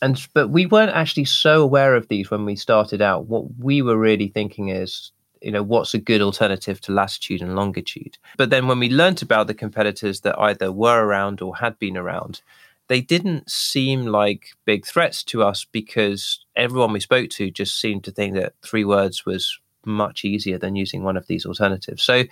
and 0.00 0.26
but 0.34 0.48
we 0.48 0.66
weren't 0.66 0.96
actually 0.96 1.26
so 1.26 1.62
aware 1.62 1.94
of 1.94 2.08
these 2.08 2.30
when 2.30 2.44
we 2.44 2.56
started 2.56 3.00
out. 3.00 3.26
What 3.26 3.44
we 3.58 3.82
were 3.82 3.96
really 3.96 4.28
thinking 4.28 4.68
is, 4.68 5.12
you 5.40 5.52
know, 5.52 5.62
what's 5.62 5.94
a 5.94 5.98
good 5.98 6.20
alternative 6.20 6.80
to 6.82 6.92
latitude 6.92 7.40
and 7.40 7.54
longitude? 7.54 8.18
But 8.36 8.50
then 8.50 8.66
when 8.66 8.80
we 8.80 8.90
learnt 8.90 9.22
about 9.22 9.46
the 9.46 9.54
competitors 9.54 10.20
that 10.20 10.38
either 10.38 10.72
were 10.72 11.04
around 11.04 11.40
or 11.40 11.56
had 11.56 11.78
been 11.78 11.96
around, 11.96 12.42
they 12.88 13.00
didn't 13.00 13.50
seem 13.50 14.06
like 14.06 14.48
big 14.64 14.84
threats 14.84 15.22
to 15.24 15.42
us 15.42 15.64
because 15.64 16.44
everyone 16.56 16.92
we 16.92 17.00
spoke 17.00 17.30
to 17.30 17.50
just 17.50 17.80
seemed 17.80 18.04
to 18.04 18.10
think 18.10 18.34
that 18.34 18.54
three 18.62 18.84
words 18.84 19.24
was 19.24 19.60
much 19.84 20.24
easier 20.24 20.58
than 20.58 20.76
using 20.76 21.02
one 21.02 21.16
of 21.16 21.26
these 21.26 21.46
alternatives. 21.46 22.02
So 22.02 22.24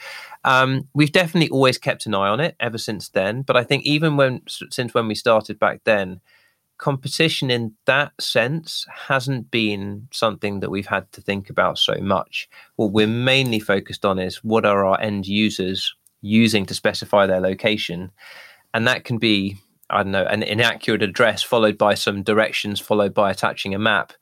um, 0.45 0.89
we've 0.95 1.13
definitely 1.13 1.51
always 1.51 1.79
kept 1.79 2.07
an 2.07 2.15
eye 2.15 2.29
on 2.29 2.41
it 2.41 2.57
ever 2.61 2.79
since 2.79 3.09
then. 3.09 3.43
But 3.43 3.57
I 3.57 3.65
think 3.65 3.85
even 3.85 4.17
when 4.17 4.43
since 4.49 4.95
when 4.95 5.09
we 5.09 5.15
started 5.15 5.59
back 5.59 5.83
then, 5.85 6.21
competition 6.81 7.51
in 7.51 7.75
that 7.85 8.11
sense 8.19 8.87
hasn't 8.91 9.51
been 9.51 10.09
something 10.13 10.61
that 10.61 10.71
we've 10.71 10.87
had 10.87 11.11
to 11.13 11.21
think 11.21 11.51
about 11.51 11.79
so 11.79 11.95
much. 12.01 12.49
What 12.77 12.93
we're 12.93 13.07
mainly 13.07 13.61
focused 13.61 14.05
on 14.07 14.19
is 14.19 14.43
what 14.43 14.65
are 14.65 14.87
our 14.87 14.99
end 15.01 15.27
users 15.27 15.95
using 16.23 16.65
to 16.67 16.75
specify 16.75 17.27
their 17.27 17.41
location, 17.41 18.11
and 18.73 18.89
that 18.89 19.05
can 19.05 19.19
be 19.19 19.59
I 19.91 20.03
don't 20.03 20.13
know 20.13 20.25
an 20.25 20.43
inaccurate 20.43 21.03
address 21.03 21.43
followed 21.43 21.77
by 21.77 21.95
some 21.95 22.23
directions 22.23 22.81
followed 22.81 23.13
by 23.13 23.31
attaching 23.31 23.75
a 23.75 23.79
map. 23.79 24.13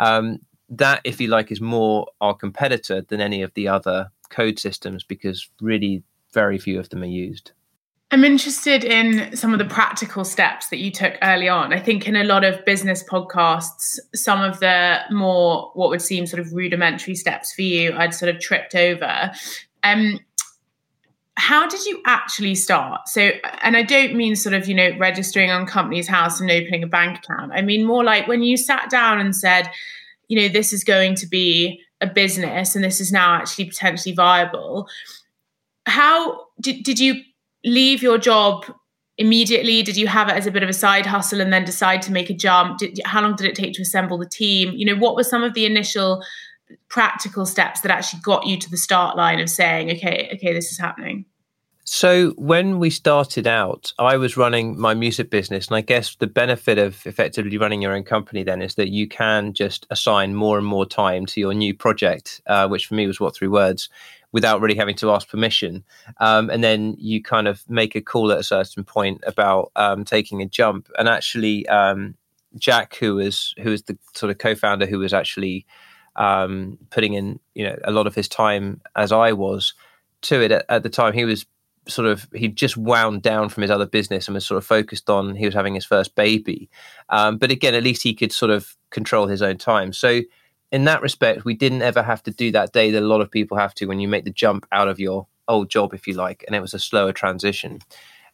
Um, 0.00 0.40
that, 0.68 1.00
if 1.04 1.20
you 1.20 1.28
like, 1.28 1.50
is 1.52 1.60
more 1.60 2.06
our 2.20 2.34
competitor 2.34 3.02
than 3.02 3.20
any 3.20 3.42
of 3.42 3.54
the 3.54 3.68
other 3.68 4.10
code 4.30 4.58
systems 4.58 5.04
because 5.04 5.48
really 5.60 6.02
very 6.32 6.58
few 6.58 6.78
of 6.78 6.88
them 6.88 7.02
are 7.02 7.06
used. 7.06 7.52
I'm 8.12 8.24
interested 8.24 8.84
in 8.84 9.36
some 9.36 9.52
of 9.52 9.58
the 9.58 9.64
practical 9.64 10.24
steps 10.24 10.68
that 10.68 10.78
you 10.78 10.92
took 10.92 11.14
early 11.22 11.48
on. 11.48 11.72
I 11.72 11.80
think 11.80 12.06
in 12.06 12.14
a 12.14 12.22
lot 12.22 12.44
of 12.44 12.64
business 12.64 13.02
podcasts, 13.02 13.98
some 14.14 14.42
of 14.42 14.60
the 14.60 15.00
more 15.10 15.72
what 15.74 15.90
would 15.90 16.02
seem 16.02 16.24
sort 16.26 16.40
of 16.40 16.52
rudimentary 16.52 17.16
steps 17.16 17.52
for 17.52 17.62
you, 17.62 17.92
I'd 17.94 18.14
sort 18.14 18.32
of 18.32 18.40
tripped 18.40 18.76
over. 18.76 19.32
Um, 19.82 20.20
how 21.36 21.66
did 21.68 21.84
you 21.84 22.00
actually 22.06 22.54
start? 22.54 23.08
So, 23.08 23.30
and 23.60 23.76
I 23.76 23.82
don't 23.82 24.14
mean 24.14 24.36
sort 24.36 24.54
of, 24.54 24.68
you 24.68 24.74
know, 24.74 24.96
registering 24.98 25.50
on 25.50 25.66
Companies 25.66 26.06
House 26.06 26.40
and 26.40 26.50
opening 26.50 26.84
a 26.84 26.86
bank 26.86 27.18
account. 27.18 27.52
I 27.54 27.62
mean 27.62 27.84
more 27.84 28.04
like 28.04 28.28
when 28.28 28.42
you 28.42 28.56
sat 28.56 28.88
down 28.88 29.18
and 29.18 29.34
said, 29.34 29.68
you 30.28 30.40
know, 30.40 30.48
this 30.48 30.72
is 30.72 30.84
going 30.84 31.14
to 31.16 31.26
be 31.26 31.80
a 32.00 32.06
business 32.06 32.74
and 32.74 32.84
this 32.84 33.00
is 33.00 33.12
now 33.12 33.34
actually 33.34 33.66
potentially 33.66 34.14
viable. 34.14 34.88
How 35.86 36.46
did, 36.60 36.84
did 36.84 36.98
you 36.98 37.22
leave 37.64 38.02
your 38.02 38.18
job 38.18 38.66
immediately? 39.18 39.82
Did 39.82 39.96
you 39.96 40.06
have 40.06 40.28
it 40.28 40.34
as 40.34 40.46
a 40.46 40.50
bit 40.50 40.62
of 40.62 40.68
a 40.68 40.74
side 40.74 41.06
hustle 41.06 41.40
and 41.40 41.52
then 41.52 41.64
decide 41.64 42.02
to 42.02 42.12
make 42.12 42.28
a 42.28 42.34
jump? 42.34 42.78
Did, 42.78 43.00
how 43.04 43.22
long 43.22 43.36
did 43.36 43.46
it 43.46 43.54
take 43.54 43.74
to 43.74 43.82
assemble 43.82 44.18
the 44.18 44.28
team? 44.28 44.72
You 44.74 44.86
know, 44.86 44.96
what 44.96 45.16
were 45.16 45.24
some 45.24 45.42
of 45.42 45.54
the 45.54 45.64
initial 45.64 46.22
practical 46.88 47.46
steps 47.46 47.80
that 47.80 47.92
actually 47.92 48.20
got 48.20 48.46
you 48.46 48.58
to 48.58 48.70
the 48.70 48.76
start 48.76 49.16
line 49.16 49.40
of 49.40 49.48
saying, 49.48 49.90
okay, 49.92 50.30
okay, 50.34 50.52
this 50.52 50.72
is 50.72 50.78
happening? 50.78 51.24
So 51.88 52.30
when 52.32 52.80
we 52.80 52.90
started 52.90 53.46
out, 53.46 53.92
I 53.96 54.16
was 54.16 54.36
running 54.36 54.76
my 54.76 54.92
music 54.92 55.30
business, 55.30 55.68
and 55.68 55.76
I 55.76 55.82
guess 55.82 56.16
the 56.16 56.26
benefit 56.26 56.78
of 56.78 57.06
effectively 57.06 57.56
running 57.58 57.80
your 57.80 57.94
own 57.94 58.02
company 58.02 58.42
then 58.42 58.60
is 58.60 58.74
that 58.74 58.88
you 58.88 59.06
can 59.06 59.52
just 59.52 59.86
assign 59.88 60.34
more 60.34 60.58
and 60.58 60.66
more 60.66 60.84
time 60.84 61.26
to 61.26 61.40
your 61.40 61.54
new 61.54 61.72
project, 61.72 62.42
uh, 62.48 62.66
which 62.66 62.86
for 62.86 62.94
me 62.94 63.06
was 63.06 63.20
what 63.20 63.36
three 63.36 63.46
words, 63.46 63.88
without 64.32 64.60
really 64.60 64.74
having 64.74 64.96
to 64.96 65.12
ask 65.12 65.28
permission. 65.28 65.84
Um, 66.18 66.50
and 66.50 66.64
then 66.64 66.96
you 66.98 67.22
kind 67.22 67.46
of 67.46 67.62
make 67.70 67.94
a 67.94 68.00
call 68.00 68.32
at 68.32 68.40
a 68.40 68.44
certain 68.44 68.82
point 68.82 69.22
about 69.24 69.70
um, 69.76 70.04
taking 70.04 70.42
a 70.42 70.46
jump. 70.46 70.90
And 70.98 71.08
actually, 71.08 71.68
um, 71.68 72.16
Jack, 72.58 72.96
who 72.96 73.14
was 73.14 73.54
who 73.58 73.70
was 73.70 73.82
the 73.82 73.96
sort 74.12 74.30
of 74.30 74.38
co-founder 74.38 74.86
who 74.86 74.98
was 74.98 75.12
actually 75.12 75.64
um, 76.16 76.78
putting 76.90 77.14
in 77.14 77.38
you 77.54 77.62
know 77.62 77.78
a 77.84 77.92
lot 77.92 78.08
of 78.08 78.16
his 78.16 78.26
time 78.26 78.80
as 78.96 79.12
I 79.12 79.32
was 79.34 79.72
to 80.22 80.42
it 80.42 80.50
at, 80.50 80.64
at 80.68 80.82
the 80.82 80.88
time, 80.88 81.12
he 81.12 81.24
was 81.24 81.46
sort 81.88 82.08
of 82.08 82.26
he 82.34 82.48
just 82.48 82.76
wound 82.76 83.22
down 83.22 83.48
from 83.48 83.62
his 83.62 83.70
other 83.70 83.86
business 83.86 84.26
and 84.26 84.34
was 84.34 84.46
sort 84.46 84.58
of 84.58 84.64
focused 84.64 85.08
on 85.08 85.34
he 85.34 85.44
was 85.44 85.54
having 85.54 85.74
his 85.74 85.84
first 85.84 86.14
baby. 86.14 86.68
Um, 87.08 87.38
but 87.38 87.50
again 87.50 87.74
at 87.74 87.82
least 87.82 88.02
he 88.02 88.14
could 88.14 88.32
sort 88.32 88.50
of 88.50 88.76
control 88.90 89.26
his 89.26 89.42
own 89.42 89.58
time. 89.58 89.92
So 89.92 90.22
in 90.72 90.84
that 90.84 91.02
respect 91.02 91.44
we 91.44 91.54
didn't 91.54 91.82
ever 91.82 92.02
have 92.02 92.22
to 92.24 92.30
do 92.30 92.50
that 92.52 92.72
day 92.72 92.90
that 92.90 93.02
a 93.02 93.06
lot 93.06 93.20
of 93.20 93.30
people 93.30 93.56
have 93.56 93.74
to 93.74 93.86
when 93.86 94.00
you 94.00 94.08
make 94.08 94.24
the 94.24 94.30
jump 94.30 94.66
out 94.72 94.88
of 94.88 94.98
your 94.98 95.26
old 95.48 95.70
job 95.70 95.94
if 95.94 96.06
you 96.06 96.14
like 96.14 96.44
and 96.46 96.56
it 96.56 96.60
was 96.60 96.74
a 96.74 96.78
slower 96.78 97.12
transition. 97.12 97.78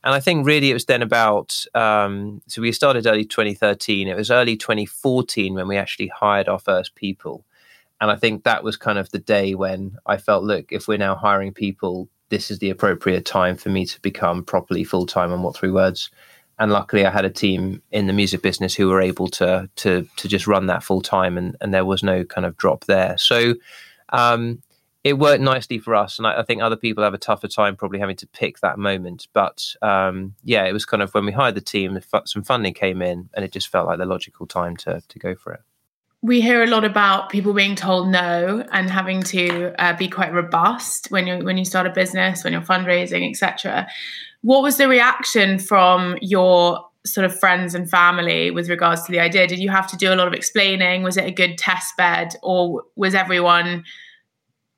And 0.05 0.15
i 0.15 0.21
think 0.21 0.47
really 0.47 0.71
it 0.71 0.75
was 0.75 0.87
then 0.87 1.03
about 1.03 1.65
um, 1.75 2.43
so 2.49 2.63
we 2.63 2.73
started 2.73 3.07
early 3.07 3.25
2013 3.25 4.09
it 4.09 4.17
was 4.17 4.31
early 4.31 4.57
2014 4.57 5.55
when 5.55 5.69
we 5.69 5.77
actually 5.77 6.09
hired 6.09 6.49
our 6.49 6.59
first 6.59 6.95
people. 6.95 7.45
And 8.01 8.11
i 8.11 8.17
think 8.17 8.45
that 8.45 8.65
was 8.65 8.77
kind 8.77 8.99
of 8.99 9.11
the 9.11 9.19
day 9.19 9.55
when 9.55 9.97
i 10.07 10.17
felt 10.17 10.43
look 10.43 10.73
if 10.73 10.89
we're 10.89 10.99
now 10.99 11.15
hiring 11.15 11.53
people 11.53 12.09
this 12.33 12.51
is 12.51 12.61
the 12.61 12.71
appropriate 12.71 13.27
time 13.27 13.57
for 13.57 13.69
me 13.69 13.85
to 13.85 14.01
become 14.01 14.43
properly 14.43 14.85
full 14.85 15.05
time 15.05 15.33
on 15.33 15.43
What 15.43 15.55
Three 15.55 15.71
Words. 15.71 16.09
And 16.59 16.73
luckily, 16.73 17.05
I 17.05 17.11
had 17.11 17.27
a 17.27 17.31
team 17.31 17.83
in 17.91 18.07
the 18.07 18.15
music 18.15 18.41
business 18.41 18.75
who 18.75 18.89
were 18.89 19.03
able 19.03 19.29
to 19.29 19.69
to 19.77 20.09
to 20.17 20.29
just 20.29 20.47
run 20.47 20.67
that 20.67 20.83
full 20.83 21.03
time, 21.03 21.37
and 21.37 21.57
and 21.61 21.75
there 21.75 21.85
was 21.85 22.03
no 22.03 22.25
kind 22.25 22.47
of 22.47 22.57
drop 22.57 22.87
there. 22.87 23.17
So. 23.19 23.55
Um, 24.09 24.63
it 25.05 25.19
worked 25.19 25.43
nicely 25.43 25.81
for 25.81 25.97
us, 25.97 26.19
and 26.19 26.29
I, 26.29 26.41
I, 26.41 26.43
think 26.45 26.63
other 26.63 26.77
people 26.77 27.03
have 27.03 27.15
a 27.15 27.19
tougher 27.19 27.49
time 27.49 27.75
probably 27.75 27.99
having 27.99 28.15
to 28.17 28.27
pick 28.29 28.61
that 28.61 28.79
moment. 28.79 29.27
But 29.33 29.75
um, 29.83 30.37
yeah, 30.45 30.65
it 30.67 30.73
was 30.73 30.85
kind 30.85 31.03
of 31.03 31.13
when 31.13 31.25
we 31.25 31.33
hired 31.33 31.57
the 31.57 31.61
team, 31.61 31.99
some 32.25 32.45
funding 32.45 32.73
came 32.73 33.03
in, 33.03 33.29
and 33.35 33.45
it 33.45 33.51
just 33.51 33.67
felt 33.67 33.89
like 33.89 33.99
the 33.99 34.05
logical 34.07 34.47
time 34.47 34.77
to 34.77 35.03
to 35.09 35.19
go 35.19 35.35
for 35.35 35.55
it 35.55 35.63
we 36.23 36.41
hear 36.41 36.63
a 36.63 36.69
lot 36.69 36.85
about 36.85 37.31
people 37.31 37.53
being 37.53 37.75
told 37.75 38.09
no 38.09 38.65
and 38.71 38.89
having 38.89 39.23
to 39.25 39.75
uh, 39.83 39.97
be 39.97 40.09
quite 40.09 40.33
robust 40.33 41.11
when 41.11 41.27
you 41.27 41.39
when 41.39 41.59
you 41.59 41.65
start 41.65 41.87
a 41.87 41.91
business, 41.91 42.45
when 42.45 42.53
you're 42.53 42.63
fundraising, 42.63 43.29
etc. 43.29 43.89
What 44.43 44.63
was 44.63 44.77
the 44.77 44.89
reaction 44.89 45.59
from 45.59 46.17
your 46.23 46.89
sort 47.05 47.25
of 47.25 47.37
friends 47.39 47.75
and 47.75 47.91
family 47.91 48.53
with 48.53 48.69
regards 48.69 49.03
to 49.05 49.13
the 49.13 49.19
idea? 49.19 49.49
Did 49.49 49.59
you 49.59 49.71
have 49.71 49.89
to 49.89 49.97
do 49.97 50.13
a 50.13 50.17
lot 50.17 50.29
of 50.29 50.33
explaining? 50.33 51.03
Was 51.03 51.17
it 51.17 51.25
a 51.25 51.33
good 51.33 51.59
test 51.59 51.97
bed, 51.97 52.37
or 52.43 52.85
was 52.95 53.17
everyone 53.17 53.85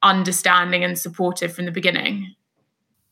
understanding 0.02 0.82
and 0.82 0.98
supportive 0.98 1.54
from 1.54 1.66
the 1.66 1.70
beginning? 1.70 2.34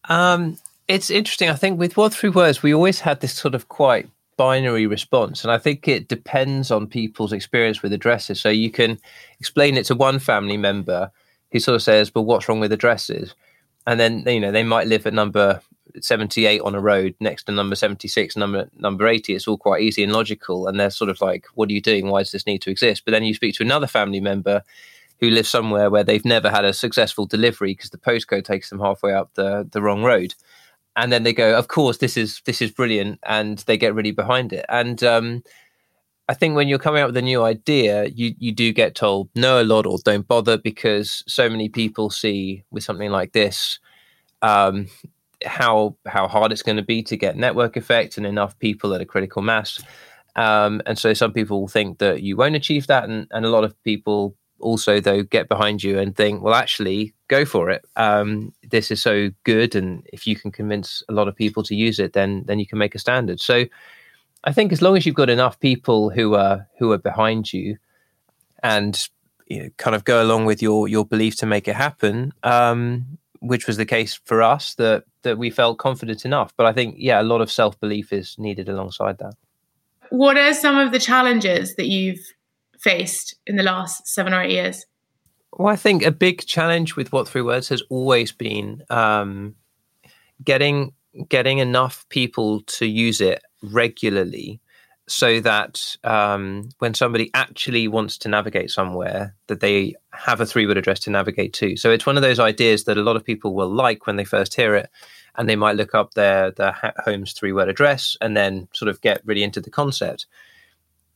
Um, 0.08 0.56
it's 0.88 1.10
interesting. 1.10 1.50
I 1.50 1.54
think 1.54 1.78
with 1.78 1.98
What 1.98 2.14
Three 2.14 2.30
Words, 2.30 2.62
we 2.62 2.72
always 2.72 3.00
had 3.00 3.20
this 3.20 3.34
sort 3.34 3.54
of 3.54 3.68
quite 3.68 4.08
binary 4.36 4.86
response. 4.86 5.44
And 5.44 5.52
I 5.52 5.58
think 5.58 5.88
it 5.88 6.08
depends 6.08 6.70
on 6.70 6.86
people's 6.86 7.32
experience 7.32 7.82
with 7.82 7.92
addresses. 7.92 8.40
So 8.40 8.48
you 8.48 8.70
can 8.70 8.98
explain 9.40 9.76
it 9.76 9.86
to 9.86 9.94
one 9.94 10.18
family 10.18 10.56
member 10.56 11.10
who 11.50 11.60
sort 11.60 11.76
of 11.76 11.82
says, 11.82 12.10
But 12.10 12.22
what's 12.22 12.48
wrong 12.48 12.60
with 12.60 12.72
addresses? 12.72 13.34
And 13.86 13.98
then, 13.98 14.24
you 14.26 14.40
know, 14.40 14.52
they 14.52 14.62
might 14.62 14.86
live 14.86 15.06
at 15.06 15.14
number 15.14 15.60
78 16.00 16.60
on 16.60 16.74
a 16.74 16.80
road 16.80 17.14
next 17.20 17.44
to 17.44 17.52
number 17.52 17.74
76, 17.74 18.36
number 18.36 18.70
number 18.76 19.06
80. 19.06 19.34
It's 19.34 19.48
all 19.48 19.58
quite 19.58 19.82
easy 19.82 20.02
and 20.02 20.12
logical. 20.12 20.66
And 20.66 20.78
they're 20.78 20.90
sort 20.90 21.10
of 21.10 21.20
like, 21.20 21.46
What 21.54 21.68
are 21.68 21.72
you 21.72 21.80
doing? 21.80 22.08
Why 22.08 22.22
does 22.22 22.32
this 22.32 22.46
need 22.46 22.62
to 22.62 22.70
exist? 22.70 23.04
But 23.04 23.12
then 23.12 23.24
you 23.24 23.34
speak 23.34 23.54
to 23.56 23.64
another 23.64 23.86
family 23.86 24.20
member 24.20 24.62
who 25.20 25.30
lives 25.30 25.48
somewhere 25.48 25.88
where 25.88 26.02
they've 26.02 26.24
never 26.24 26.50
had 26.50 26.64
a 26.64 26.72
successful 26.72 27.26
delivery 27.26 27.74
because 27.74 27.90
the 27.90 27.98
postcode 27.98 28.44
takes 28.44 28.70
them 28.70 28.80
halfway 28.80 29.14
up 29.14 29.30
the, 29.34 29.68
the 29.70 29.80
wrong 29.80 30.02
road 30.02 30.34
and 30.96 31.12
then 31.12 31.22
they 31.22 31.32
go, 31.32 31.56
of 31.56 31.68
course, 31.68 31.98
this 31.98 32.16
is 32.16 32.42
this 32.44 32.60
is 32.60 32.70
brilliant, 32.70 33.18
and 33.24 33.58
they 33.60 33.76
get 33.76 33.94
really 33.94 34.12
behind 34.12 34.52
it. 34.52 34.66
And 34.68 35.02
um, 35.02 35.42
I 36.28 36.34
think 36.34 36.54
when 36.54 36.68
you're 36.68 36.78
coming 36.78 37.02
up 37.02 37.08
with 37.08 37.16
a 37.16 37.22
new 37.22 37.42
idea, 37.42 38.06
you 38.06 38.34
you 38.38 38.52
do 38.52 38.72
get 38.72 38.94
told 38.94 39.28
no 39.34 39.60
a 39.60 39.64
lot 39.64 39.86
or 39.86 39.98
don't 40.04 40.26
bother 40.26 40.58
because 40.58 41.24
so 41.26 41.48
many 41.48 41.68
people 41.68 42.10
see 42.10 42.64
with 42.70 42.84
something 42.84 43.10
like 43.10 43.32
this 43.32 43.78
um, 44.42 44.88
how 45.44 45.96
how 46.06 46.28
hard 46.28 46.52
it's 46.52 46.62
going 46.62 46.76
to 46.76 46.82
be 46.82 47.02
to 47.04 47.16
get 47.16 47.36
network 47.36 47.76
effect 47.76 48.16
and 48.16 48.26
enough 48.26 48.58
people 48.58 48.94
at 48.94 49.00
a 49.00 49.06
critical 49.06 49.42
mass. 49.42 49.82
Um, 50.34 50.80
and 50.86 50.98
so 50.98 51.12
some 51.12 51.32
people 51.32 51.68
think 51.68 51.98
that 51.98 52.22
you 52.22 52.36
won't 52.36 52.56
achieve 52.56 52.86
that, 52.86 53.04
and, 53.04 53.26
and 53.30 53.44
a 53.44 53.50
lot 53.50 53.64
of 53.64 53.80
people 53.82 54.34
also 54.60 55.00
though 55.00 55.22
get 55.22 55.48
behind 55.48 55.82
you 55.82 55.98
and 55.98 56.16
think, 56.16 56.42
well, 56.42 56.54
actually, 56.54 57.14
go 57.32 57.44
for 57.44 57.70
it. 57.70 57.84
Um, 57.96 58.52
this 58.70 58.90
is 58.90 59.02
so 59.02 59.30
good, 59.44 59.74
and 59.74 60.06
if 60.12 60.26
you 60.26 60.36
can 60.36 60.50
convince 60.50 61.02
a 61.08 61.12
lot 61.12 61.28
of 61.28 61.34
people 61.34 61.62
to 61.64 61.74
use 61.74 61.98
it, 61.98 62.12
then 62.12 62.44
then 62.46 62.58
you 62.58 62.66
can 62.66 62.78
make 62.78 62.94
a 62.94 62.98
standard. 62.98 63.40
So, 63.40 63.64
I 64.44 64.52
think 64.52 64.72
as 64.72 64.82
long 64.82 64.96
as 64.96 65.06
you've 65.06 65.22
got 65.22 65.30
enough 65.30 65.58
people 65.58 66.10
who 66.10 66.34
are 66.34 66.66
who 66.78 66.92
are 66.92 66.98
behind 66.98 67.52
you, 67.52 67.78
and 68.62 68.94
you 69.46 69.62
know, 69.62 69.70
kind 69.76 69.96
of 69.96 70.04
go 70.04 70.22
along 70.22 70.46
with 70.46 70.62
your 70.62 70.88
your 70.88 71.04
belief 71.04 71.36
to 71.36 71.46
make 71.46 71.68
it 71.68 71.76
happen, 71.76 72.32
um, 72.42 73.18
which 73.40 73.66
was 73.66 73.76
the 73.76 73.86
case 73.86 74.20
for 74.24 74.42
us, 74.42 74.74
that 74.74 75.04
that 75.22 75.38
we 75.38 75.50
felt 75.50 75.78
confident 75.78 76.24
enough. 76.24 76.52
But 76.56 76.66
I 76.66 76.72
think, 76.72 76.96
yeah, 76.98 77.20
a 77.20 77.30
lot 77.32 77.40
of 77.40 77.50
self 77.50 77.78
belief 77.80 78.12
is 78.12 78.36
needed 78.38 78.68
alongside 78.68 79.18
that. 79.18 79.34
What 80.10 80.36
are 80.36 80.54
some 80.54 80.76
of 80.76 80.92
the 80.92 80.98
challenges 80.98 81.74
that 81.76 81.88
you've 81.88 82.20
faced 82.78 83.34
in 83.46 83.56
the 83.56 83.62
last 83.62 84.06
seven 84.06 84.34
or 84.34 84.42
eight 84.42 84.52
years? 84.52 84.84
Well, 85.52 85.68
I 85.68 85.76
think 85.76 86.02
a 86.02 86.10
big 86.10 86.46
challenge 86.46 86.96
with 86.96 87.12
What 87.12 87.28
Three 87.28 87.42
Words 87.42 87.68
has 87.68 87.82
always 87.90 88.32
been 88.32 88.82
um, 88.90 89.54
getting 90.42 90.92
getting 91.28 91.58
enough 91.58 92.06
people 92.08 92.62
to 92.62 92.86
use 92.86 93.20
it 93.20 93.42
regularly 93.62 94.60
so 95.06 95.40
that 95.40 95.96
um, 96.04 96.70
when 96.78 96.94
somebody 96.94 97.30
actually 97.34 97.86
wants 97.86 98.16
to 98.16 98.28
navigate 98.28 98.70
somewhere 98.70 99.34
that 99.48 99.60
they 99.60 99.94
have 100.12 100.40
a 100.40 100.46
three 100.46 100.66
word 100.66 100.78
address 100.78 101.00
to 101.00 101.10
navigate 101.10 101.52
to. 101.52 101.76
So 101.76 101.90
it's 101.90 102.06
one 102.06 102.16
of 102.16 102.22
those 102.22 102.38
ideas 102.38 102.84
that 102.84 102.96
a 102.96 103.02
lot 103.02 103.16
of 103.16 103.24
people 103.24 103.54
will 103.54 103.68
like 103.68 104.06
when 104.06 104.16
they 104.16 104.24
first 104.24 104.54
hear 104.54 104.74
it 104.74 104.88
and 105.34 105.48
they 105.48 105.56
might 105.56 105.76
look 105.76 105.94
up 105.94 106.14
their 106.14 106.50
their 106.52 106.74
home's 107.04 107.32
three 107.32 107.52
word 107.52 107.68
address 107.68 108.16
and 108.22 108.34
then 108.36 108.68
sort 108.72 108.88
of 108.88 109.02
get 109.02 109.20
really 109.26 109.42
into 109.42 109.60
the 109.60 109.70
concept. 109.70 110.26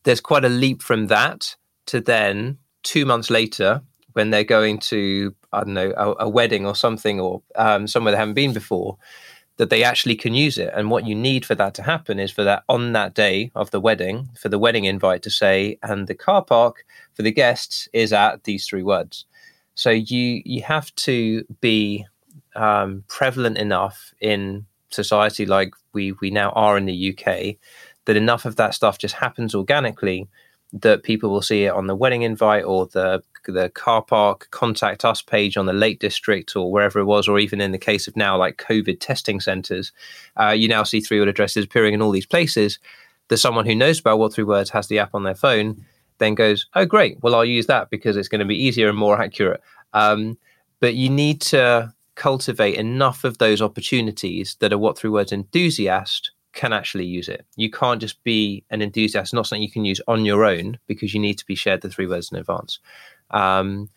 There's 0.02 0.20
quite 0.20 0.44
a 0.44 0.50
leap 0.50 0.82
from 0.82 1.06
that 1.06 1.56
to 1.86 2.00
then 2.00 2.58
two 2.82 3.06
months 3.06 3.30
later 3.30 3.82
when 4.16 4.30
they're 4.30 4.44
going 4.44 4.78
to 4.78 5.34
I 5.52 5.60
don't 5.60 5.74
know 5.74 5.92
a, 5.94 6.24
a 6.24 6.28
wedding 6.28 6.64
or 6.64 6.74
something 6.74 7.20
or 7.20 7.42
um, 7.54 7.86
somewhere 7.86 8.12
they 8.12 8.18
haven't 8.18 8.32
been 8.32 8.54
before 8.54 8.96
that 9.58 9.68
they 9.68 9.82
actually 9.82 10.16
can 10.16 10.32
use 10.32 10.56
it. 10.56 10.72
And 10.74 10.90
what 10.90 11.06
you 11.06 11.14
need 11.14 11.44
for 11.44 11.54
that 11.54 11.74
to 11.74 11.82
happen 11.82 12.18
is 12.18 12.30
for 12.30 12.42
that 12.44 12.64
on 12.68 12.92
that 12.92 13.14
day 13.14 13.50
of 13.54 13.70
the 13.70 13.80
wedding, 13.80 14.30
for 14.38 14.48
the 14.48 14.58
wedding 14.58 14.84
invite 14.84 15.22
to 15.22 15.30
say, 15.30 15.78
and 15.82 16.06
the 16.06 16.14
car 16.14 16.42
park 16.42 16.84
for 17.12 17.22
the 17.22 17.30
guests 17.30 17.88
is 17.92 18.10
at 18.12 18.44
these 18.44 18.66
three 18.66 18.82
words. 18.82 19.26
So 19.74 19.90
you 19.90 20.40
you 20.46 20.62
have 20.62 20.94
to 20.94 21.44
be 21.60 22.06
um, 22.54 23.04
prevalent 23.08 23.58
enough 23.58 24.14
in 24.22 24.64
society 24.88 25.44
like 25.44 25.74
we 25.92 26.12
we 26.22 26.30
now 26.30 26.50
are 26.50 26.78
in 26.78 26.86
the 26.86 27.10
UK 27.12 27.56
that 28.06 28.16
enough 28.16 28.46
of 28.46 28.56
that 28.56 28.72
stuff 28.72 28.96
just 28.96 29.16
happens 29.16 29.54
organically 29.54 30.26
that 30.72 31.02
people 31.02 31.30
will 31.30 31.42
see 31.42 31.64
it 31.64 31.72
on 31.72 31.86
the 31.86 31.96
wedding 31.96 32.22
invite 32.22 32.64
or 32.64 32.86
the 32.86 33.22
the 33.46 33.68
car 33.70 34.02
park 34.02 34.48
contact 34.50 35.04
us 35.04 35.22
page 35.22 35.56
on 35.56 35.66
the 35.66 35.72
Lake 35.72 36.00
District 36.00 36.56
or 36.56 36.72
wherever 36.72 36.98
it 36.98 37.04
was, 37.04 37.28
or 37.28 37.38
even 37.38 37.60
in 37.60 37.70
the 37.70 37.78
case 37.78 38.08
of 38.08 38.16
now 38.16 38.36
like 38.36 38.56
COVID 38.56 38.98
testing 38.98 39.40
centres, 39.40 39.92
uh, 40.36 40.50
you 40.50 40.66
now 40.66 40.82
see 40.82 41.00
three 41.00 41.20
word 41.20 41.28
addresses 41.28 41.64
appearing 41.64 41.94
in 41.94 42.02
all 42.02 42.10
these 42.10 42.26
places. 42.26 42.78
That 43.28 43.38
someone 43.38 43.66
who 43.66 43.74
knows 43.74 43.98
about 44.00 44.18
what 44.18 44.32
three 44.32 44.44
words 44.44 44.70
has 44.70 44.86
the 44.88 44.98
app 45.00 45.14
on 45.14 45.24
their 45.24 45.34
phone 45.34 45.84
then 46.18 46.34
goes, 46.34 46.66
oh 46.74 46.86
great, 46.86 47.22
well 47.22 47.34
I'll 47.34 47.44
use 47.44 47.66
that 47.66 47.90
because 47.90 48.16
it's 48.16 48.28
going 48.28 48.40
to 48.40 48.44
be 48.44 48.60
easier 48.60 48.88
and 48.88 48.98
more 48.98 49.20
accurate. 49.20 49.60
Um, 49.92 50.38
but 50.80 50.94
you 50.94 51.10
need 51.10 51.40
to 51.42 51.92
cultivate 52.14 52.76
enough 52.76 53.24
of 53.24 53.38
those 53.38 53.60
opportunities 53.60 54.56
that 54.60 54.72
are 54.72 54.78
what 54.78 54.98
three 54.98 55.10
words 55.10 55.32
enthusiast 55.32 56.30
can 56.56 56.72
actually 56.72 57.04
use 57.04 57.28
it. 57.28 57.46
You 57.54 57.70
can't 57.70 58.00
just 58.00 58.22
be 58.24 58.64
an 58.70 58.82
enthusiast, 58.82 59.32
not 59.32 59.46
something 59.46 59.62
you 59.62 59.70
can 59.70 59.84
use 59.84 60.00
on 60.08 60.24
your 60.24 60.44
own 60.44 60.78
because 60.88 61.14
you 61.14 61.20
need 61.20 61.38
to 61.38 61.46
be 61.46 61.54
shared 61.54 61.82
the 61.82 61.90
three 61.90 62.08
words 62.08 62.32
in 62.32 62.38
advance. 62.38 62.80
Um, 63.30 63.90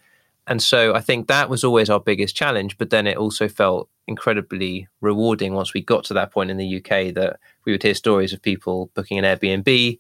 and 0.46 0.62
so 0.62 0.94
I 0.94 1.00
think 1.00 1.28
that 1.28 1.50
was 1.50 1.64
always 1.64 1.90
our 1.90 2.00
biggest 2.00 2.36
challenge. 2.36 2.78
But 2.78 2.90
then 2.90 3.08
it 3.08 3.18
also 3.18 3.48
felt 3.48 3.90
incredibly 4.08 4.88
rewarding 5.00 5.54
once 5.54 5.74
we 5.74 5.82
got 5.82 6.04
to 6.06 6.14
that 6.16 6.32
point 6.32 6.52
in 6.52 6.58
the 6.58 6.78
UK 6.78 7.14
that 7.14 7.40
we 7.66 7.72
would 7.72 7.84
hear 7.84 7.94
stories 7.94 8.34
of 8.34 8.42
people 8.42 8.92
booking 8.94 9.18
an 9.18 9.26
Airbnb. 9.26 10.00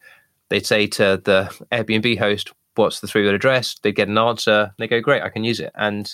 They'd 0.50 0.66
say 0.66 0.88
to 0.88 1.22
the 1.24 1.56
Airbnb 1.72 2.18
host, 2.18 2.52
"What's 2.76 3.00
the 3.00 3.08
three-word 3.08 3.36
address?" 3.36 3.78
They'd 3.80 3.96
get 3.96 4.08
an 4.08 4.18
answer. 4.18 4.74
They 4.80 4.88
go, 4.88 5.00
"Great, 5.00 5.22
I 5.22 5.30
can 5.30 5.44
use 5.44 5.60
it." 5.60 5.72
And 5.76 6.12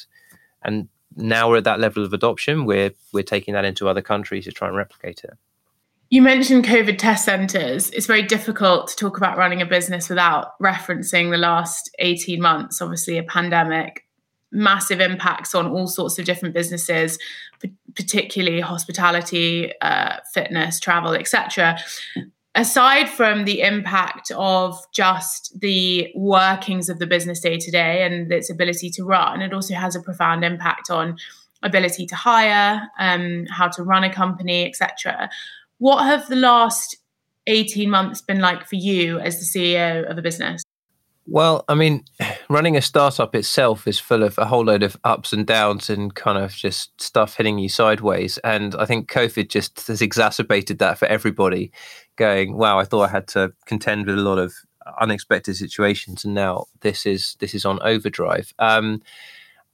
and 0.63 0.89
now 1.15 1.49
we're 1.49 1.57
at 1.57 1.63
that 1.63 1.79
level 1.79 2.03
of 2.03 2.11
adoption. 2.11 2.65
We're 2.65 2.91
we're 3.13 3.23
taking 3.23 3.53
that 3.53 3.63
into 3.63 3.87
other 3.87 4.01
countries 4.01 4.43
to 4.45 4.51
try 4.51 4.67
and 4.67 4.75
replicate 4.75 5.23
it. 5.23 5.33
You 6.09 6.21
mentioned 6.21 6.65
COVID 6.65 6.97
test 6.97 7.25
centers. 7.25 7.89
It's 7.89 8.05
very 8.05 8.21
difficult 8.21 8.89
to 8.89 8.95
talk 8.95 9.17
about 9.17 9.37
running 9.37 9.61
a 9.61 9.65
business 9.65 10.07
without 10.07 10.57
referencing 10.61 11.31
the 11.31 11.37
last 11.37 11.89
18 11.97 12.39
months, 12.39 12.81
obviously, 12.81 13.17
a 13.17 13.23
pandemic, 13.23 14.05
massive 14.51 15.01
impacts 15.01 15.55
on 15.55 15.67
all 15.67 15.87
sorts 15.87 16.19
of 16.19 16.25
different 16.25 16.53
businesses, 16.53 17.17
particularly 17.95 18.61
hospitality, 18.61 19.71
uh, 19.81 20.17
fitness, 20.31 20.79
travel, 20.79 21.13
etc. 21.13 21.77
Aside 22.53 23.09
from 23.09 23.45
the 23.45 23.61
impact 23.61 24.31
of 24.35 24.79
just 24.93 25.59
the 25.59 26.11
workings 26.15 26.87
of 26.87 26.99
the 26.99 27.07
business 27.07 27.39
day 27.39 27.57
to 27.57 27.71
day 27.71 28.03
and 28.03 28.31
its 28.31 28.51
ability 28.51 28.91
to 28.91 29.03
run, 29.03 29.41
it 29.41 29.53
also 29.53 29.73
has 29.73 29.95
a 29.95 30.01
profound 30.01 30.45
impact 30.45 30.91
on 30.91 31.17
ability 31.63 32.05
to 32.05 32.15
hire, 32.15 32.87
um, 32.99 33.45
how 33.49 33.67
to 33.67 33.81
run 33.81 34.03
a 34.03 34.13
company, 34.13 34.65
etc. 34.65 35.29
What 35.77 36.05
have 36.05 36.27
the 36.27 36.35
last 36.35 36.97
18 37.47 37.89
months 37.89 38.21
been 38.21 38.39
like 38.39 38.67
for 38.67 38.75
you 38.75 39.19
as 39.19 39.39
the 39.39 39.59
CEO 39.59 40.09
of 40.09 40.17
a 40.17 40.21
business? 40.21 40.63
Well, 41.27 41.65
I 41.67 41.75
mean, 41.75 42.05
running 42.49 42.77
a 42.77 42.81
startup 42.81 43.35
itself 43.35 43.87
is 43.87 43.99
full 43.99 44.23
of 44.23 44.37
a 44.37 44.45
whole 44.45 44.65
load 44.65 44.83
of 44.83 44.97
ups 45.03 45.33
and 45.33 45.45
downs 45.45 45.89
and 45.89 46.13
kind 46.13 46.37
of 46.37 46.53
just 46.53 46.99
stuff 47.01 47.37
hitting 47.37 47.59
you 47.59 47.69
sideways. 47.69 48.37
And 48.39 48.75
I 48.75 48.85
think 48.85 49.11
COVID 49.11 49.49
just 49.49 49.87
has 49.87 50.01
exacerbated 50.01 50.79
that 50.79 50.97
for 50.97 51.07
everybody, 51.07 51.71
going, 52.15 52.57
wow, 52.57 52.79
I 52.79 52.85
thought 52.85 53.09
I 53.09 53.11
had 53.11 53.27
to 53.29 53.53
contend 53.65 54.05
with 54.05 54.17
a 54.17 54.21
lot 54.21 54.37
of 54.37 54.53
unexpected 55.01 55.55
situations 55.55 56.23
and 56.23 56.35
now 56.35 56.65
this 56.81 57.07
is 57.07 57.35
this 57.39 57.55
is 57.55 57.65
on 57.65 57.79
overdrive. 57.81 58.53
Um, 58.59 59.01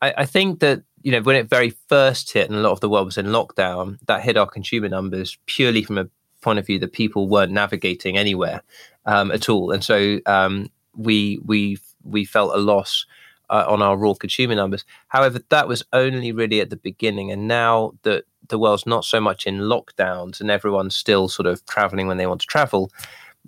I, 0.01 0.13
I 0.19 0.25
think 0.25 0.61
that 0.61 0.83
you 1.03 1.11
know, 1.11 1.21
when 1.21 1.35
it 1.35 1.49
very 1.49 1.71
first 1.89 2.31
hit 2.31 2.49
and 2.49 2.57
a 2.57 2.61
lot 2.61 2.71
of 2.71 2.79
the 2.79 2.89
world 2.89 3.05
was 3.05 3.17
in 3.17 3.27
lockdown, 3.27 3.97
that 4.07 4.21
hit 4.21 4.37
our 4.37 4.47
consumer 4.47 4.89
numbers 4.89 5.37
purely 5.45 5.83
from 5.83 5.97
a 5.97 6.09
point 6.41 6.59
of 6.59 6.65
view 6.65 6.79
that 6.79 6.93
people 6.93 7.27
weren't 7.27 7.51
navigating 7.51 8.17
anywhere 8.17 8.61
um, 9.05 9.31
at 9.31 9.49
all, 9.49 9.71
and 9.71 9.83
so 9.83 10.19
um, 10.25 10.69
we 10.95 11.39
we 11.45 11.77
we 12.03 12.25
felt 12.25 12.55
a 12.55 12.57
loss 12.57 13.05
uh, 13.49 13.65
on 13.67 13.81
our 13.81 13.97
raw 13.97 14.13
consumer 14.13 14.55
numbers. 14.55 14.85
However, 15.09 15.39
that 15.49 15.67
was 15.67 15.83
only 15.93 16.31
really 16.31 16.61
at 16.61 16.69
the 16.69 16.77
beginning, 16.77 17.31
and 17.31 17.47
now 17.47 17.93
that 18.03 18.25
the 18.47 18.59
world's 18.59 18.85
not 18.85 19.05
so 19.05 19.21
much 19.21 19.45
in 19.45 19.59
lockdowns 19.59 20.41
and 20.41 20.51
everyone's 20.51 20.95
still 20.95 21.29
sort 21.29 21.47
of 21.47 21.65
traveling 21.65 22.07
when 22.07 22.17
they 22.17 22.27
want 22.27 22.41
to 22.41 22.47
travel, 22.47 22.91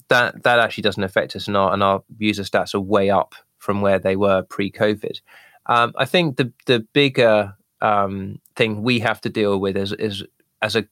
that 0.07 0.43
that 0.43 0.59
actually 0.59 0.83
doesn't 0.83 1.03
affect 1.03 1.35
us, 1.35 1.47
and 1.47 1.57
our 1.57 1.73
and 1.73 1.83
our 1.83 2.03
user 2.17 2.43
stats 2.43 2.73
are 2.73 2.79
way 2.79 3.09
up 3.09 3.35
from 3.57 3.81
where 3.81 3.99
they 3.99 4.15
were 4.15 4.41
pre-COVID. 4.43 5.21
Um, 5.65 5.93
I 5.97 6.05
think 6.05 6.37
the 6.37 6.51
the 6.65 6.79
bigger 6.93 7.55
um, 7.81 8.39
thing 8.55 8.81
we 8.81 8.99
have 8.99 9.21
to 9.21 9.29
deal 9.29 9.59
with 9.59 9.77
is, 9.77 9.91
is 9.93 10.23
as 10.61 10.75
a 10.75 10.85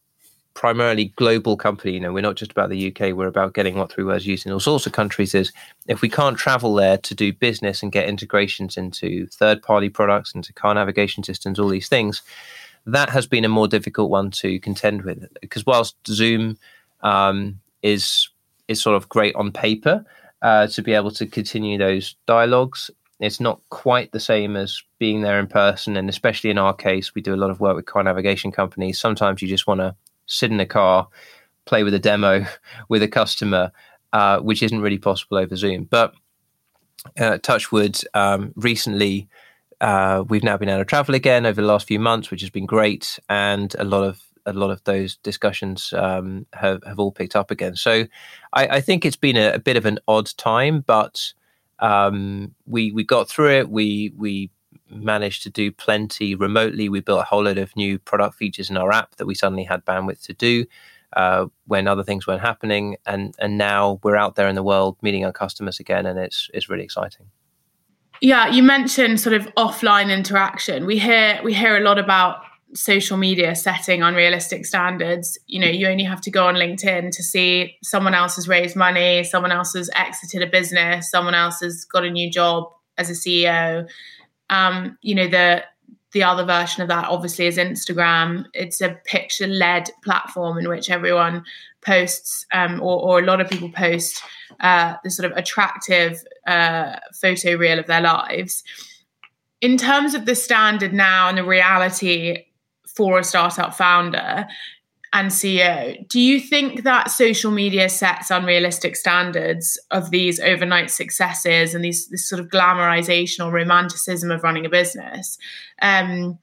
primarily 0.54 1.06
global 1.16 1.56
company. 1.56 1.94
You 1.94 2.00
know, 2.00 2.14
we're 2.14 2.22
not 2.22 2.36
just 2.36 2.52
about 2.52 2.70
the 2.70 2.88
UK. 2.88 3.16
We're 3.16 3.28
about 3.28 3.54
getting 3.54 3.76
what 3.78 3.92
three 3.92 4.04
words 4.04 4.28
used 4.28 4.46
in 4.46 4.52
all 4.52 4.60
sorts 4.60 4.86
of 4.86 4.92
countries. 4.92 5.34
Is 5.34 5.52
if 5.88 6.02
we 6.02 6.10
can't 6.10 6.38
travel 6.38 6.76
there 6.76 6.98
to 6.98 7.16
do 7.16 7.34
business 7.34 7.82
and 7.82 7.92
get 7.92 8.08
integrations 8.08 8.78
into 8.78 9.28
third 9.28 9.62
party 9.62 9.90
products, 9.90 10.36
into 10.36 10.54
car 10.54 10.74
navigation 10.74 11.24
systems, 11.24 11.60
all 11.60 11.70
these 11.70 11.90
things, 11.90 12.22
that 12.86 13.10
has 13.10 13.28
been 13.28 13.46
a 13.46 13.50
more 13.50 13.68
difficult 13.68 14.10
one 14.10 14.32
to 14.32 14.60
contend 14.60 15.04
with. 15.04 15.28
Because 15.42 15.66
whilst 15.66 15.96
Zoom 16.08 16.58
um, 17.02 17.60
is 17.82 18.30
is 18.68 18.82
sort 18.82 18.96
of 18.96 19.10
great 19.10 19.36
on 19.36 19.52
paper. 19.52 20.06
Uh, 20.44 20.66
to 20.66 20.82
be 20.82 20.94
able 20.94 21.12
to 21.12 21.28
continue 21.28 21.78
those 21.78 22.16
dialogues 22.26 22.90
it's 23.22 23.40
not 23.40 23.62
quite 23.70 24.12
the 24.12 24.20
same 24.20 24.56
as 24.56 24.82
being 24.98 25.22
there 25.22 25.40
in 25.40 25.48
person. 25.48 25.96
And 25.96 26.10
especially 26.10 26.50
in 26.50 26.58
our 26.58 26.74
case, 26.74 27.14
we 27.14 27.22
do 27.22 27.36
a 27.36 27.38
lot 27.38 27.52
of 27.52 27.60
work 27.60 27.76
with 27.76 27.86
car 27.86 28.04
navigation 28.04 28.52
companies. 28.52 29.00
Sometimes 29.00 29.42
you 29.42 29.48
just 29.48 29.68
want 29.68 29.80
to 29.80 29.96
sit 30.26 30.52
in 30.52 30.60
a 30.60 30.66
car, 30.66 31.08
play 31.66 31.84
with 31.84 31.94
a 31.94 32.00
demo 32.00 32.46
with 32.90 33.04
a 33.04 33.08
customer, 33.08 33.72
uh, 34.12 34.40
which 34.40 34.64
isn't 34.64 34.82
really 34.82 34.98
possible 34.98 35.38
over 35.38 35.56
Zoom. 35.56 35.84
But 35.84 36.14
uh, 37.20 37.38
Touchwood, 37.38 38.02
um, 38.16 38.54
recently, 38.56 39.28
uh, 39.82 40.24
we've 40.28 40.44
now 40.44 40.58
been 40.58 40.70
able 40.70 40.80
to 40.80 40.86
travel 40.86 41.16
again 41.16 41.46
over 41.46 41.62
the 41.62 41.68
last 41.68 41.88
few 41.88 42.00
months, 42.00 42.32
which 42.32 42.42
has 42.42 42.50
been 42.50 42.66
great, 42.66 43.20
and 43.30 43.76
a 43.78 43.84
lot 43.84 44.04
of 44.04 44.22
a 44.48 44.54
lot 44.54 44.72
of 44.72 44.84
those 44.86 45.18
discussions 45.18 45.94
um, 45.94 46.46
have 46.54 46.84
have 46.84 47.00
all 47.00 47.12
picked 47.12 47.36
up 47.36 47.52
again. 47.52 47.76
So, 47.76 48.06
I, 48.54 48.68
I 48.68 48.82
think 48.82 49.06
it's 49.06 49.16
been 49.16 49.38
a, 49.38 49.54
a, 49.54 49.60
bit 49.60 49.78
of 49.78 49.86
an 49.86 50.00
odd 50.08 50.32
time, 50.38 50.82
but 50.82 51.34
um, 51.82 52.54
we 52.66 52.92
we 52.92 53.04
got 53.04 53.28
through 53.28 53.52
it. 53.52 53.70
We 53.70 54.14
we 54.18 54.52
managed 54.90 55.44
to 55.44 55.50
do 55.50 55.72
plenty 55.72 56.36
remotely. 56.36 56.90
We 56.90 57.02
built 57.02 57.22
a 57.22 57.26
whole 57.26 57.44
load 57.44 57.58
of 57.58 57.76
new 57.76 57.98
product 58.00 58.36
features 58.36 58.70
in 58.70 58.78
our 58.78 58.92
app 58.92 59.16
that 59.16 59.26
we 59.26 59.36
suddenly 59.36 59.64
had 59.64 59.86
bandwidth 59.86 60.24
to 60.24 60.34
do 60.34 60.66
uh, 61.14 61.48
when 61.66 61.88
other 61.88 62.04
things 62.04 62.28
weren't 62.28 62.42
happening. 62.42 62.98
And 63.06 63.34
and 63.40 63.58
now 63.58 64.00
we're 64.04 64.16
out 64.16 64.36
there 64.36 64.48
in 64.48 64.56
the 64.56 64.64
world 64.64 64.98
meeting 65.02 65.26
our 65.26 65.34
customers 65.34 65.80
again, 65.80 66.06
and 66.06 66.20
it's 66.20 66.50
it's 66.54 66.70
really 66.70 66.84
exciting. 66.84 67.28
Yeah, 68.22 68.48
you 68.48 68.62
mentioned 68.62 69.20
sort 69.20 69.34
of 69.34 69.48
offline 69.56 70.14
interaction. 70.14 70.86
We 70.86 71.00
hear 71.00 71.42
we 71.44 71.54
hear 71.54 71.78
a 71.78 71.82
lot 71.82 71.98
about 71.98 72.44
social 72.74 73.18
media 73.18 73.56
setting 73.56 74.02
unrealistic 74.02 74.66
standards. 74.66 75.38
You 75.48 75.60
know, 75.60 75.68
you 75.68 75.88
only 75.88 76.04
have 76.04 76.22
to 76.22 76.32
go 76.32 76.48
on 76.48 76.56
LinkedIn 76.56 77.12
to 77.12 77.24
see 77.24 77.78
someone 77.84 78.14
else 78.14 78.36
has 78.36 78.48
raised 78.48 78.76
money, 78.76 79.24
someone 79.24 79.52
else 79.52 79.74
has 79.74 79.90
exited 79.96 80.42
a 80.42 80.48
business, 80.48 81.10
someone 81.10 81.36
else 81.36 81.60
has 81.62 81.86
got 81.86 82.06
a 82.06 82.10
new 82.10 82.30
job 82.32 82.72
as 82.98 83.10
a 83.10 83.14
CEO. 83.14 83.90
Um, 84.50 84.98
you 85.02 85.16
know, 85.16 85.28
the 85.28 85.64
the 86.14 86.24
other 86.24 86.44
version 86.44 86.82
of 86.82 86.90
that 86.90 87.06
obviously 87.06 87.46
is 87.46 87.58
Instagram. 87.58 88.46
It's 88.54 88.82
a 88.82 89.00
picture 89.06 89.48
led 89.48 89.90
platform 90.04 90.58
in 90.58 90.68
which 90.68 90.90
everyone 90.90 91.46
posts, 91.82 92.46
um, 92.54 92.82
or, 92.82 93.02
or, 93.02 93.20
a 93.20 93.26
lot 93.26 93.40
of 93.42 93.50
people 93.50 93.70
post 93.70 94.22
uh, 94.60 94.96
the 95.04 95.10
sort 95.10 95.32
of 95.32 95.38
attractive 95.38 96.22
uh, 96.46 96.98
photo 97.14 97.56
reel 97.56 97.80
of 97.80 97.88
their 97.88 98.02
lives. 98.02 98.64
In 99.62 99.78
terms 99.78 100.14
of 100.14 100.26
the 100.26 100.36
standard 100.36 100.94
now 100.94 101.30
and 101.30 101.38
the 101.38 101.44
reality 101.44 102.44
for 102.96 103.20
a 103.20 103.24
startup 103.24 103.74
founder 103.74 104.48
and 105.14 105.30
CEO, 105.30 106.08
do 106.08 106.22
you 106.22 106.40
think 106.40 106.84
that 106.84 107.12
social 107.12 107.52
media 107.52 107.90
sets 107.90 108.32
unrealistic 108.32 108.96
standards 108.96 109.78
of 109.92 110.10
these 110.10 110.40
overnight 110.40 110.90
successes 110.90 111.76
and 111.76 111.84
these 111.84 112.08
this 112.08 112.30
sort 112.30 112.40
of 112.40 112.48
glamorization 112.48 113.46
or 113.46 113.52
romanticism 113.52 114.32
of 114.32 114.42
running 114.42 114.66
a 114.66 114.70
business? 114.70 115.38
Um, 115.82 116.40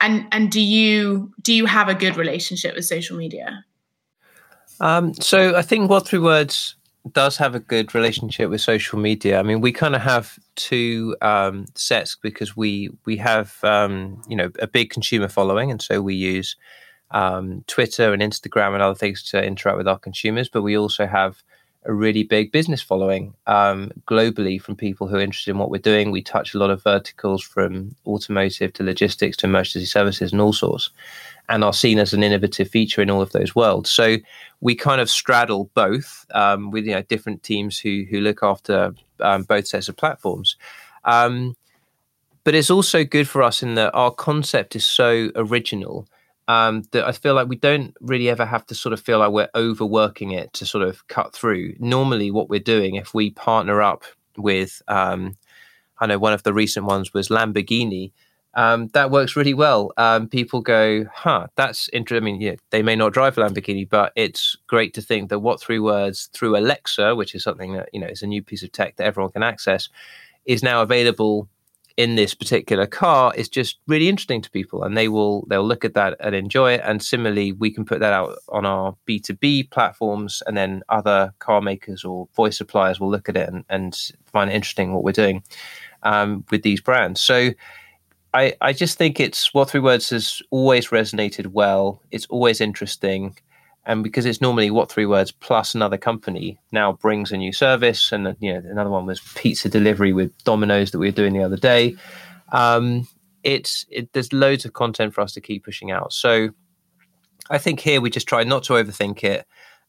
and 0.00 0.26
and 0.32 0.50
do 0.50 0.60
you 0.60 1.32
do 1.40 1.54
you 1.54 1.64
have 1.64 1.88
a 1.88 1.94
good 1.94 2.16
relationship 2.16 2.74
with 2.74 2.84
social 2.84 3.16
media? 3.16 3.64
Um, 4.80 5.14
so 5.14 5.56
I 5.56 5.62
think 5.62 5.88
what 5.88 6.06
three 6.06 6.18
words 6.18 6.74
does 7.12 7.36
have 7.38 7.54
a 7.54 7.60
good 7.60 7.94
relationship 7.94 8.50
with 8.50 8.60
social 8.60 8.98
media. 8.98 9.38
I 9.38 9.42
mean, 9.42 9.60
we 9.60 9.72
kind 9.72 9.94
of 9.94 10.02
have 10.02 10.38
two 10.56 11.16
um, 11.22 11.66
sets 11.74 12.16
because 12.20 12.56
we 12.56 12.90
we 13.06 13.16
have 13.16 13.56
um, 13.62 14.22
you 14.28 14.36
know 14.36 14.50
a 14.58 14.66
big 14.66 14.90
consumer 14.90 15.28
following, 15.28 15.70
and 15.70 15.80
so 15.80 16.02
we 16.02 16.14
use 16.14 16.56
um, 17.10 17.64
Twitter 17.66 18.12
and 18.12 18.22
Instagram 18.22 18.74
and 18.74 18.82
other 18.82 18.94
things 18.94 19.22
to 19.30 19.42
interact 19.42 19.78
with 19.78 19.88
our 19.88 19.98
consumers. 19.98 20.48
But 20.48 20.62
we 20.62 20.76
also 20.76 21.06
have 21.06 21.42
a 21.84 21.92
really 21.92 22.22
big 22.22 22.52
business 22.52 22.82
following 22.82 23.32
um, 23.46 23.90
globally 24.06 24.60
from 24.60 24.76
people 24.76 25.06
who 25.06 25.16
are 25.16 25.20
interested 25.20 25.50
in 25.50 25.58
what 25.58 25.70
we're 25.70 25.78
doing. 25.78 26.10
We 26.10 26.22
touch 26.22 26.54
a 26.54 26.58
lot 26.58 26.70
of 26.70 26.82
verticals 26.82 27.42
from 27.42 27.96
automotive 28.06 28.72
to 28.74 28.82
logistics 28.82 29.36
to 29.38 29.46
emergency 29.46 29.86
services 29.86 30.32
and 30.32 30.40
all 30.40 30.52
sorts 30.52 30.90
and 31.48 31.64
are 31.64 31.72
seen 31.72 31.98
as 31.98 32.12
an 32.12 32.22
innovative 32.22 32.68
feature 32.68 33.02
in 33.02 33.10
all 33.10 33.22
of 33.22 33.32
those 33.32 33.54
worlds. 33.54 33.90
So 33.90 34.18
we 34.60 34.74
kind 34.74 35.00
of 35.00 35.10
straddle 35.10 35.70
both 35.74 36.26
um, 36.32 36.70
with 36.70 36.84
you 36.84 36.92
know 36.92 37.02
different 37.02 37.42
teams 37.42 37.78
who 37.78 38.04
who 38.08 38.20
look 38.20 38.42
after 38.42 38.94
um, 39.20 39.42
both 39.42 39.66
sets 39.66 39.88
of 39.88 39.96
platforms. 39.96 40.56
Um, 41.04 41.56
but 42.44 42.54
it's 42.54 42.70
also 42.70 43.04
good 43.04 43.28
for 43.28 43.42
us 43.42 43.62
in 43.62 43.74
that 43.74 43.94
our 43.94 44.10
concept 44.10 44.76
is 44.76 44.86
so 44.86 45.30
original 45.34 46.06
um, 46.50 46.82
that 46.90 47.06
I 47.06 47.12
feel 47.12 47.34
like 47.34 47.48
we 47.48 47.56
don't 47.56 47.94
really 48.00 48.28
ever 48.28 48.44
have 48.44 48.66
to 48.66 48.74
sort 48.74 48.92
of 48.92 49.00
feel 49.00 49.20
like 49.20 49.30
we're 49.30 49.50
overworking 49.54 50.32
it 50.32 50.52
to 50.54 50.66
sort 50.66 50.86
of 50.88 51.06
cut 51.06 51.32
through. 51.32 51.74
Normally, 51.78 52.30
what 52.30 52.48
we're 52.50 52.60
doing 52.76 52.96
if 52.96 53.14
we 53.14 53.30
partner 53.30 53.80
up 53.80 54.02
with, 54.36 54.82
um, 54.88 55.36
I 56.00 56.06
know 56.06 56.18
one 56.18 56.32
of 56.32 56.42
the 56.42 56.52
recent 56.52 56.86
ones 56.86 57.14
was 57.14 57.28
Lamborghini 57.28 58.12
um, 58.54 58.88
that 58.94 59.12
works 59.12 59.36
really 59.36 59.54
well. 59.54 59.92
Um, 59.96 60.28
people 60.28 60.60
go, 60.60 61.04
huh, 61.14 61.46
that's 61.54 61.88
interesting. 61.92 62.24
I 62.24 62.32
mean, 62.32 62.40
yeah, 62.40 62.56
they 62.70 62.82
may 62.82 62.96
not 62.96 63.12
drive 63.12 63.38
a 63.38 63.42
Lamborghini, 63.42 63.88
but 63.88 64.12
it's 64.16 64.56
great 64.66 64.92
to 64.94 65.02
think 65.02 65.28
that 65.28 65.38
what 65.38 65.60
three 65.60 65.78
words 65.78 66.30
through 66.32 66.56
Alexa, 66.56 67.14
which 67.14 67.34
is 67.34 67.44
something 67.44 67.74
that, 67.74 67.88
you 67.92 68.00
know, 68.00 68.08
is 68.08 68.22
a 68.22 68.26
new 68.26 68.42
piece 68.42 68.64
of 68.64 68.72
tech 68.72 68.96
that 68.96 69.06
everyone 69.06 69.30
can 69.30 69.44
access, 69.44 69.88
is 70.46 70.62
now 70.62 70.82
available 70.82 71.48
in 72.00 72.14
this 72.14 72.32
particular 72.32 72.86
car 72.86 73.30
is 73.36 73.46
just 73.46 73.78
really 73.86 74.08
interesting 74.08 74.40
to 74.40 74.50
people 74.50 74.82
and 74.82 74.96
they 74.96 75.06
will 75.06 75.44
they'll 75.48 75.66
look 75.66 75.84
at 75.84 75.92
that 75.92 76.16
and 76.20 76.34
enjoy 76.34 76.72
it 76.72 76.80
and 76.82 77.02
similarly 77.02 77.52
we 77.52 77.70
can 77.70 77.84
put 77.84 78.00
that 78.00 78.14
out 78.14 78.38
on 78.48 78.64
our 78.64 78.96
b2b 79.06 79.70
platforms 79.70 80.42
and 80.46 80.56
then 80.56 80.82
other 80.88 81.34
car 81.40 81.60
makers 81.60 82.02
or 82.02 82.26
voice 82.34 82.56
suppliers 82.56 82.98
will 82.98 83.10
look 83.10 83.28
at 83.28 83.36
it 83.36 83.46
and, 83.50 83.66
and 83.68 84.12
find 84.32 84.50
it 84.50 84.54
interesting 84.54 84.94
what 84.94 85.04
we're 85.04 85.12
doing 85.12 85.42
um, 86.02 86.42
with 86.50 86.62
these 86.62 86.80
brands. 86.80 87.20
So 87.20 87.50
I, 88.32 88.54
I 88.62 88.72
just 88.72 88.96
think 88.96 89.20
it's 89.20 89.52
what 89.52 89.68
three 89.68 89.80
words 89.80 90.08
has 90.10 90.40
always 90.50 90.88
resonated 90.88 91.48
well. 91.48 92.00
It's 92.10 92.26
always 92.26 92.62
interesting 92.62 93.36
and 93.90 94.04
because 94.04 94.24
it's 94.24 94.40
normally 94.40 94.70
what 94.70 94.90
three 94.90 95.04
words 95.04 95.32
plus 95.32 95.74
another 95.74 95.98
company 95.98 96.60
now 96.70 96.92
brings 96.92 97.32
a 97.32 97.36
new 97.36 97.52
service 97.52 98.12
and 98.12 98.36
you 98.38 98.52
know 98.52 98.62
another 98.70 98.88
one 98.88 99.04
was 99.04 99.20
pizza 99.34 99.68
delivery 99.68 100.12
with 100.12 100.32
domino's 100.44 100.92
that 100.92 100.98
we 100.98 101.08
were 101.08 101.12
doing 101.12 101.32
the 101.32 101.42
other 101.42 101.56
day. 101.56 101.96
Um, 102.52 103.08
it's 103.42 103.84
it, 103.90 104.12
there's 104.12 104.32
loads 104.32 104.64
of 104.64 104.74
content 104.74 105.12
for 105.12 105.22
us 105.22 105.32
to 105.32 105.40
keep 105.40 105.64
pushing 105.64 105.90
out. 105.90 106.12
So 106.12 106.50
i 107.50 107.58
think 107.58 107.80
here 107.80 108.00
we 108.00 108.10
just 108.10 108.28
try 108.28 108.44
not 108.44 108.62
to 108.64 108.74
overthink 108.74 109.24
it 109.24 109.44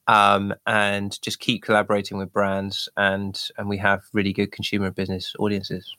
um, 0.08 0.52
and 0.66 1.22
just 1.22 1.40
keep 1.40 1.62
collaborating 1.62 2.18
with 2.18 2.34
brands 2.34 2.90
and 2.98 3.40
and 3.58 3.70
we 3.70 3.78
have 3.78 4.02
really 4.14 4.34
good 4.34 4.52
consumer 4.52 4.90
business 4.90 5.36
audiences. 5.38 5.96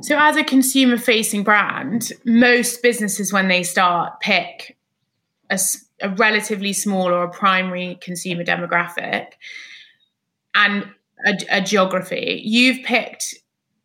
So 0.00 0.16
as 0.16 0.36
a 0.36 0.44
consumer 0.44 0.96
facing 0.96 1.42
brand 1.42 2.12
most 2.24 2.82
businesses 2.82 3.32
when 3.32 3.48
they 3.48 3.64
start 3.64 4.20
pick 4.20 4.76
a 5.50 5.58
a 6.00 6.10
relatively 6.10 6.72
small 6.72 7.06
or 7.06 7.24
a 7.24 7.30
primary 7.30 7.98
consumer 8.00 8.44
demographic 8.44 9.28
and 10.54 10.86
a, 11.26 11.34
a 11.50 11.60
geography. 11.60 12.40
You've 12.44 12.84
picked 12.84 13.34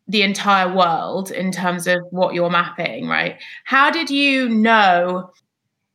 the 0.08 0.22
entire 0.22 0.74
world 0.74 1.30
in 1.30 1.52
terms 1.52 1.86
of 1.86 2.00
what 2.10 2.34
you're 2.34 2.50
mapping, 2.50 3.06
right? 3.06 3.36
How 3.64 3.90
did 3.90 4.10
you 4.10 4.48
know? 4.48 5.30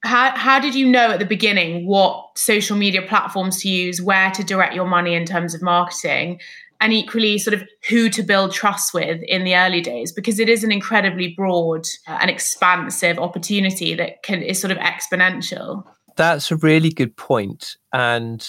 How, 0.04 0.38
how 0.38 0.60
did 0.60 0.75
you 0.75 0.88
know 0.88 1.12
at 1.12 1.19
the 1.19 1.25
beginning 1.25 1.88
what 1.88 2.38
social 2.38 2.78
media 2.78 3.01
platforms 3.01 3.62
to 3.63 3.69
use, 3.69 4.01
where 4.01 4.30
to 4.32 4.43
direct 4.43 4.75
your 4.75 4.86
money 4.86 5.15
in 5.15 5.25
terms 5.25 5.56
of 5.56 5.63
marketing, 5.63 6.39
and 6.80 6.93
equally 6.93 7.39
sort 7.39 7.56
of 7.56 7.63
who 7.89 8.08
to 8.10 8.21
build 8.21 8.54
trust 8.54 8.93
with 8.93 9.21
in 9.23 9.43
the 9.43 9.56
early 9.56 9.82
days? 9.82 10.12
Because 10.12 10.39
it 10.39 10.47
is 10.47 10.63
an 10.63 10.71
incredibly 10.71 11.34
broad 11.36 11.86
uh, 12.08 12.19
and 12.21 12.30
expansive 12.30 13.17
opportunity 13.17 13.95
that 13.95 14.21
can 14.21 14.43
is 14.43 14.62
sort 14.62 14.71
of 14.71 14.78
exponential. 14.78 15.84
That's 16.15 16.51
a 16.51 16.56
really 16.56 16.89
good 16.89 17.15
point. 17.17 17.78
And 17.91 18.47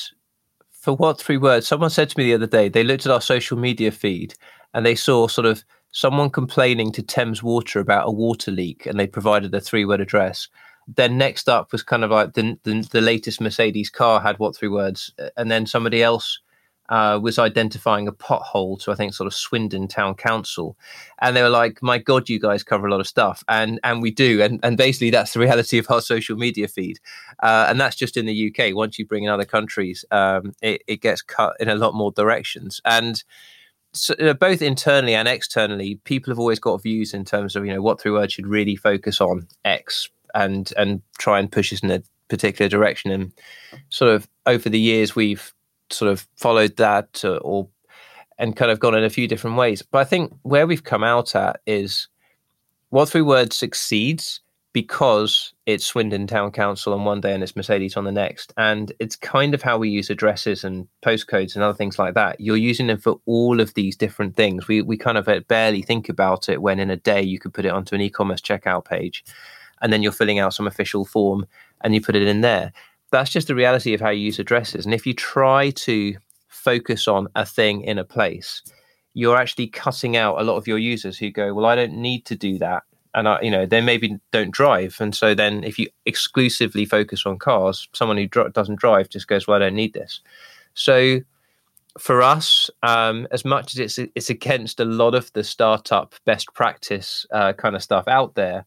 for 0.70 0.94
what 0.94 1.20
three 1.20 1.37
words? 1.37 1.66
Someone 1.66 1.90
said 1.90 2.09
to 2.11 2.18
me 2.18 2.24
the 2.24 2.35
other 2.35 2.46
day, 2.46 2.68
they 2.68 2.85
looked 2.85 3.07
at 3.07 3.12
our 3.12 3.20
social 3.20 3.59
media 3.59 3.90
feed 3.90 4.35
and 4.72 4.87
they 4.87 4.94
saw 4.94 5.26
sort 5.26 5.46
of 5.46 5.64
someone 5.90 6.31
complaining 6.31 6.92
to 6.92 7.02
Thames 7.02 7.42
Water 7.42 7.81
about 7.81 8.09
a 8.09 8.12
water 8.12 8.50
leak 8.50 8.87
and 8.87 8.98
they 9.00 9.07
provided 9.07 9.55
a 9.55 9.61
three 9.61 9.85
word 9.85 10.00
address. 10.00 10.48
Then 10.87 11.18
next 11.18 11.48
up 11.48 11.72
was 11.72 11.83
kind 11.83 12.05
of 12.05 12.12
like 12.12 12.35
the, 12.35 12.57
the, 12.62 12.87
the 12.92 13.00
latest 13.00 13.40
Mercedes 13.40 13.90
car 13.90 14.20
had 14.20 14.38
what 14.38 14.55
three 14.55 14.68
words, 14.68 15.12
and 15.37 15.50
then 15.50 15.66
somebody 15.66 16.02
else 16.02 16.38
uh, 16.88 17.18
was 17.22 17.38
identifying 17.38 18.09
a 18.09 18.12
pothole 18.12 18.81
to 18.81 18.92
I 18.92 18.94
think 18.94 19.14
sort 19.14 19.27
of 19.27 19.35
Swindon 19.35 19.88
Town 19.88 20.14
Council, 20.14 20.77
and 21.20 21.37
they 21.37 21.42
were 21.42 21.51
like, 21.51 21.83
"My 21.83 21.99
God, 21.99 22.29
you 22.29 22.38
guys 22.38 22.62
cover 22.62 22.87
a 22.87 22.90
lot 22.90 23.01
of 23.01 23.07
stuff," 23.07 23.42
and 23.49 23.81
and 23.83 24.03
we 24.03 24.11
do, 24.11 24.42
and 24.42 24.61
and 24.62 24.77
basically 24.77 25.11
that's 25.11 25.33
the 25.33 25.40
reality 25.40 25.79
of 25.79 25.90
our 25.90 26.01
social 26.01 26.37
media 26.37 26.68
feed, 26.68 26.99
uh, 27.42 27.66
and 27.68 27.81
that's 27.81 27.96
just 27.96 28.16
in 28.16 28.27
the 28.27 28.53
UK. 28.53 28.75
Once 28.75 28.99
you 28.99 29.07
bring 29.07 29.25
in 29.25 29.31
other 29.31 29.44
countries, 29.44 30.05
um, 30.11 30.53
it, 30.62 30.83
it 30.87 31.01
gets 31.01 31.22
cut 31.22 31.55
in 31.61 31.68
a 31.68 31.77
lot 31.77 31.94
more 31.94 32.12
directions, 32.12 32.81
and. 32.85 33.22
So, 33.92 34.12
uh, 34.16 34.35
both 34.35 34.61
internally 34.61 35.14
and 35.14 35.27
externally, 35.27 35.99
people 36.05 36.31
have 36.31 36.38
always 36.38 36.59
got 36.59 36.83
views 36.83 37.14
in 37.14 37.25
terms 37.25 37.57
of 37.57 37.64
you 37.64 37.72
know 37.72 37.81
what 37.81 37.99
three 37.99 38.11
words 38.11 38.35
should 38.35 38.46
really 38.46 38.77
focus 38.77 39.22
on 39.22 39.49
X 39.64 40.11
and 40.35 40.70
and 40.77 41.01
try 41.18 41.38
and 41.38 41.51
push 41.51 41.72
us 41.72 41.81
in 41.81 41.90
a 41.90 42.03
particular 42.29 42.68
direction. 42.68 43.11
And 43.11 43.33
sort 43.88 44.12
of 44.12 44.29
over 44.44 44.68
the 44.68 44.79
years, 44.79 45.16
we've 45.16 45.55
sort 45.90 46.11
of 46.11 46.27
followed 46.37 46.77
that 46.77 47.25
uh, 47.25 47.37
or 47.37 47.68
and 48.38 48.57
kind 48.57 48.70
of 48.70 48.81
gone 48.81 48.94
in 48.94 49.05
a 49.05 49.11
few 49.11 49.27
different 49.27 49.57
ways. 49.57 49.83
But 49.83 49.99
I 49.99 50.05
think 50.05 50.35
where 50.42 50.66
we've 50.66 50.85
come 50.85 51.03
out 51.03 51.35
at 51.35 51.61
is 51.66 52.09
what 52.90 53.09
three 53.09 53.22
words 53.22 53.57
succeeds 53.57 54.40
because 54.72 55.55
it's 55.64 55.87
Swindon 55.87 56.27
Town 56.27 56.53
Council 56.53 56.92
on 56.92 57.07
one 57.07 57.22
day 57.22 57.33
and 57.33 57.42
it's 57.42 57.57
Mercedes 57.57 57.96
on 57.96 58.05
the 58.05 58.12
next. 58.12 58.53
And 58.59 58.92
it's 58.99 59.16
kind 59.16 59.55
of 59.55 59.62
how 59.62 59.79
we 59.79 59.88
use 59.88 60.11
addresses 60.11 60.64
and 60.64 60.87
postcodes 61.01 61.55
and 61.55 61.64
other 61.64 61.77
things 61.77 61.99
like 61.99 62.12
that. 62.12 62.38
You're 62.40 62.59
using 62.59 62.88
them 62.88 62.99
for 62.99 63.18
all 63.25 63.59
of 63.59 63.72
these 63.72 63.96
different 63.96 64.37
things. 64.37 64.68
We 64.68 64.83
we 64.83 64.99
kind 64.99 65.16
of 65.16 65.29
uh, 65.29 65.40
barely 65.49 65.81
think 65.81 66.11
about 66.11 66.51
it 66.51 66.61
when 66.61 66.79
in 66.79 66.90
a 66.90 66.96
day 66.96 67.22
you 67.22 67.38
could 67.38 67.55
put 67.55 67.64
it 67.64 67.70
onto 67.70 67.94
an 67.94 68.03
e-commerce 68.03 68.42
checkout 68.42 68.85
page 68.85 69.25
and 69.81 69.90
then 69.92 70.03
you're 70.03 70.12
filling 70.12 70.38
out 70.38 70.53
some 70.53 70.66
official 70.66 71.07
form 71.07 71.46
and 71.81 71.94
you 71.94 72.03
put 72.03 72.16
it 72.16 72.29
in 72.29 72.42
there 72.42 72.70
that's 73.11 73.31
just 73.31 73.49
the 73.49 73.55
reality 73.55 73.95
of 73.95 74.01
how 74.01 74.11
you 74.11 74.25
use 74.25 74.38
addresses. 74.38 74.85
And 74.85 74.95
if 74.95 75.07
you 75.07 75.14
try 75.14 75.71
to 75.71 76.14
focus 76.49 77.07
on 77.07 77.29
a 77.35 77.47
thing 77.47 77.83
in 77.83 77.99
a 77.99 78.05
place, 78.05 78.62
you're 79.14 79.37
actually 79.37 79.69
cutting 79.69 80.16
out 80.16 80.40
a 80.40 80.45
lot 80.45 80.57
of 80.57 80.66
your 80.66 80.79
users 80.79 81.16
who 81.19 81.31
go, 81.31 81.55
"Well, 81.55 81.66
I 81.66 81.75
don't 81.75 81.95
need 81.95 82.27
to 82.27 82.35
do 82.35 82.59
that," 82.59 82.83
and 83.14 83.29
I, 83.29 83.40
you 83.40 83.51
know, 83.51 83.64
they 83.66 83.81
maybe 83.81 84.19
don't 84.33 84.51
drive. 84.51 84.97
And 85.01 85.14
so 85.14 85.35
then, 85.35 85.64
if 85.64 85.79
you 85.79 85.88
exclusively 86.05 86.85
focus 86.85 87.25
on 87.25 87.38
cars, 87.38 87.88
someone 87.92 88.16
who 88.19 88.27
dr- 88.27 88.53
doesn't 88.53 88.79
drive 88.79 89.09
just 89.09 89.29
goes, 89.29 89.47
"Well, 89.47 89.57
I 89.57 89.61
don't 89.61 89.75
need 89.75 89.95
this." 89.95 90.21
So 90.75 91.21
for 91.99 92.21
us, 92.23 92.71
um, 92.83 93.27
as 93.31 93.45
much 93.45 93.75
as 93.75 93.79
it's 93.79 94.11
it's 94.14 94.31
against 94.31 94.81
a 94.81 94.85
lot 94.85 95.14
of 95.14 95.33
the 95.33 95.45
startup 95.45 96.14
best 96.25 96.53
practice 96.55 97.27
uh, 97.31 97.53
kind 97.55 97.75
of 97.75 97.83
stuff 97.83 98.07
out 98.09 98.35
there, 98.35 98.66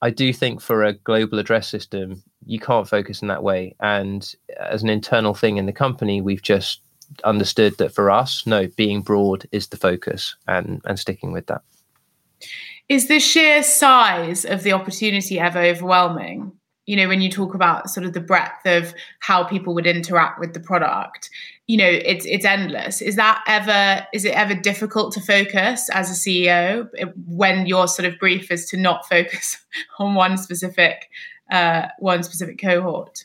I 0.00 0.10
do 0.10 0.32
think 0.32 0.60
for 0.60 0.84
a 0.84 0.92
global 0.92 1.38
address 1.38 1.68
system, 1.68 2.22
you 2.46 2.60
can't 2.60 2.88
focus 2.88 3.20
in 3.20 3.28
that 3.28 3.42
way. 3.42 3.74
And 3.80 4.32
as 4.58 4.82
an 4.82 4.88
internal 4.88 5.34
thing 5.34 5.56
in 5.56 5.66
the 5.66 5.72
company, 5.72 6.20
we've 6.20 6.42
just 6.42 6.80
understood 7.24 7.76
that 7.78 7.94
for 7.94 8.10
us, 8.10 8.46
no, 8.46 8.68
being 8.76 9.02
broad 9.02 9.46
is 9.50 9.68
the 9.68 9.76
focus 9.76 10.36
and, 10.46 10.80
and 10.84 10.98
sticking 10.98 11.32
with 11.32 11.46
that. 11.46 11.62
Is 12.88 13.08
the 13.08 13.18
sheer 13.18 13.62
size 13.62 14.44
of 14.44 14.62
the 14.62 14.72
opportunity 14.72 15.38
ever 15.38 15.58
overwhelming? 15.58 16.52
You 16.86 16.96
know, 16.96 17.08
when 17.08 17.20
you 17.20 17.30
talk 17.30 17.54
about 17.54 17.90
sort 17.90 18.06
of 18.06 18.14
the 18.14 18.20
breadth 18.20 18.64
of 18.64 18.94
how 19.20 19.44
people 19.44 19.74
would 19.74 19.86
interact 19.86 20.40
with 20.40 20.54
the 20.54 20.60
product, 20.60 21.28
you 21.68 21.76
know 21.76 21.88
it's 21.88 22.24
it's 22.24 22.44
endless. 22.44 23.00
Is 23.00 23.14
that 23.16 23.44
ever 23.46 24.06
is 24.12 24.24
it 24.24 24.34
ever 24.34 24.54
difficult 24.54 25.12
to 25.12 25.20
focus 25.20 25.88
as 25.90 26.10
a 26.10 26.14
ceo 26.14 26.88
when 27.26 27.66
your 27.66 27.86
sort 27.86 28.08
of 28.08 28.18
brief 28.18 28.50
is 28.50 28.66
to 28.70 28.76
not 28.76 29.08
focus 29.08 29.58
on 30.00 30.14
one 30.14 30.36
specific 30.36 31.08
uh, 31.52 31.86
one 32.00 32.24
specific 32.24 32.60
cohort? 32.60 33.24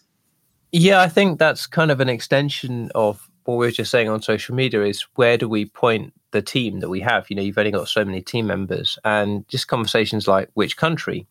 Yeah 0.71 1.01
i 1.01 1.07
think 1.07 1.39
that's 1.39 1.65
kind 1.67 1.89
of 1.91 1.99
an 1.99 2.09
extension 2.09 2.91
of 2.93 3.29
what 3.45 3.55
we 3.55 3.65
were 3.65 3.71
just 3.71 3.91
saying 3.91 4.09
on 4.09 4.21
social 4.21 4.55
media 4.55 4.83
is 4.83 5.01
where 5.15 5.37
do 5.37 5.47
we 5.47 5.65
point 5.65 6.13
the 6.31 6.41
team 6.41 6.79
that 6.79 6.89
we 6.89 6.99
have? 6.99 7.29
You 7.29 7.35
know 7.35 7.41
you've 7.41 7.57
only 7.57 7.71
got 7.71 7.87
so 7.87 8.03
many 8.03 8.21
team 8.21 8.47
members 8.47 8.99
and 9.03 9.47
just 9.47 9.67
conversations 9.67 10.27
like 10.27 10.49
which 10.53 10.77
country 10.77 11.27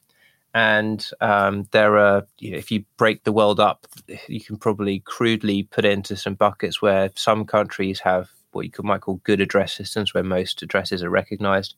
and 0.54 1.10
um, 1.20 1.66
there 1.70 1.96
are 1.98 2.26
you 2.38 2.52
know, 2.52 2.58
if 2.58 2.70
you 2.70 2.84
break 2.96 3.24
the 3.24 3.32
world 3.32 3.58
up 3.58 3.86
you 4.28 4.40
can 4.40 4.56
probably 4.56 5.00
crudely 5.00 5.62
put 5.62 5.84
into 5.84 6.16
some 6.16 6.34
buckets 6.34 6.82
where 6.82 7.10
some 7.14 7.44
countries 7.44 8.00
have 8.00 8.28
what 8.52 8.64
you 8.64 8.70
could 8.70 8.84
might 8.84 9.00
call 9.00 9.20
good 9.24 9.40
address 9.40 9.72
systems 9.72 10.14
where 10.14 10.22
most 10.22 10.62
addresses 10.62 11.02
are 11.02 11.10
recognized. 11.10 11.74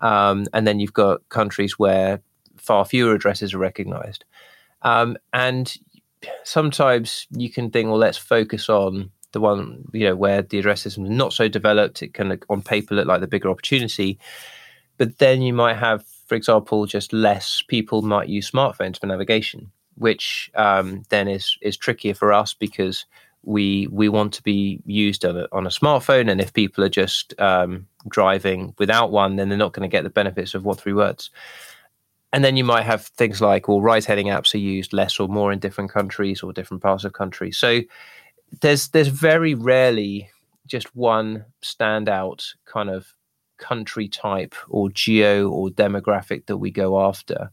Um, 0.00 0.46
and 0.52 0.66
then 0.66 0.80
you've 0.80 0.92
got 0.92 1.28
countries 1.28 1.78
where 1.78 2.20
far 2.56 2.84
fewer 2.84 3.14
addresses 3.14 3.54
are 3.54 3.58
recognized. 3.58 4.24
Um, 4.82 5.16
and 5.32 5.74
sometimes 6.44 7.26
you 7.30 7.50
can 7.50 7.70
think 7.70 7.88
well 7.88 7.98
let's 7.98 8.18
focus 8.18 8.68
on 8.68 9.10
the 9.32 9.40
one 9.40 9.84
you 9.92 10.06
know 10.06 10.16
where 10.16 10.42
the 10.42 10.58
address 10.58 10.82
system 10.82 11.04
is 11.04 11.10
not 11.10 11.32
so 11.32 11.48
developed. 11.48 12.02
It 12.02 12.14
can 12.14 12.38
on 12.48 12.62
paper 12.62 12.94
look 12.94 13.06
like 13.06 13.20
the 13.20 13.26
bigger 13.26 13.50
opportunity. 13.50 14.18
But 14.96 15.18
then 15.18 15.40
you 15.40 15.54
might 15.54 15.76
have 15.76 16.04
for 16.30 16.36
example, 16.36 16.86
just 16.86 17.12
less 17.12 17.60
people 17.66 18.02
might 18.02 18.28
use 18.28 18.48
smartphones 18.48 19.00
for 19.00 19.08
navigation, 19.08 19.72
which 19.96 20.48
um, 20.54 21.02
then 21.08 21.26
is 21.26 21.58
is 21.60 21.76
trickier 21.76 22.14
for 22.14 22.32
us 22.32 22.54
because 22.54 23.04
we 23.42 23.88
we 23.90 24.08
want 24.08 24.32
to 24.34 24.42
be 24.44 24.80
used 24.86 25.24
on 25.24 25.36
a, 25.36 25.48
on 25.50 25.66
a 25.66 25.70
smartphone, 25.70 26.30
and 26.30 26.40
if 26.40 26.52
people 26.52 26.84
are 26.84 26.88
just 26.88 27.34
um, 27.40 27.88
driving 28.06 28.74
without 28.78 29.10
one, 29.10 29.34
then 29.34 29.48
they're 29.48 29.58
not 29.58 29.72
going 29.72 29.90
to 29.90 29.96
get 29.96 30.04
the 30.04 30.08
benefits 30.08 30.54
of 30.54 30.64
what 30.64 30.78
three 30.78 30.92
words. 30.92 31.30
And 32.32 32.44
then 32.44 32.56
you 32.56 32.62
might 32.62 32.84
have 32.84 33.06
things 33.06 33.40
like, 33.40 33.66
well, 33.66 33.80
ride-hailing 33.80 34.28
apps 34.28 34.54
are 34.54 34.58
used 34.58 34.92
less 34.92 35.18
or 35.18 35.26
more 35.26 35.50
in 35.52 35.58
different 35.58 35.90
countries 35.90 36.44
or 36.44 36.52
different 36.52 36.80
parts 36.80 37.02
of 37.02 37.12
countries. 37.12 37.58
So 37.58 37.80
there's 38.60 38.90
there's 38.90 39.08
very 39.08 39.54
rarely 39.54 40.30
just 40.68 40.94
one 40.94 41.46
standout 41.60 42.54
kind 42.66 42.88
of 42.88 43.16
country 43.60 44.08
type 44.08 44.54
or 44.68 44.90
geo 44.90 45.48
or 45.48 45.68
demographic 45.68 46.46
that 46.46 46.56
we 46.56 46.70
go 46.70 47.06
after. 47.06 47.52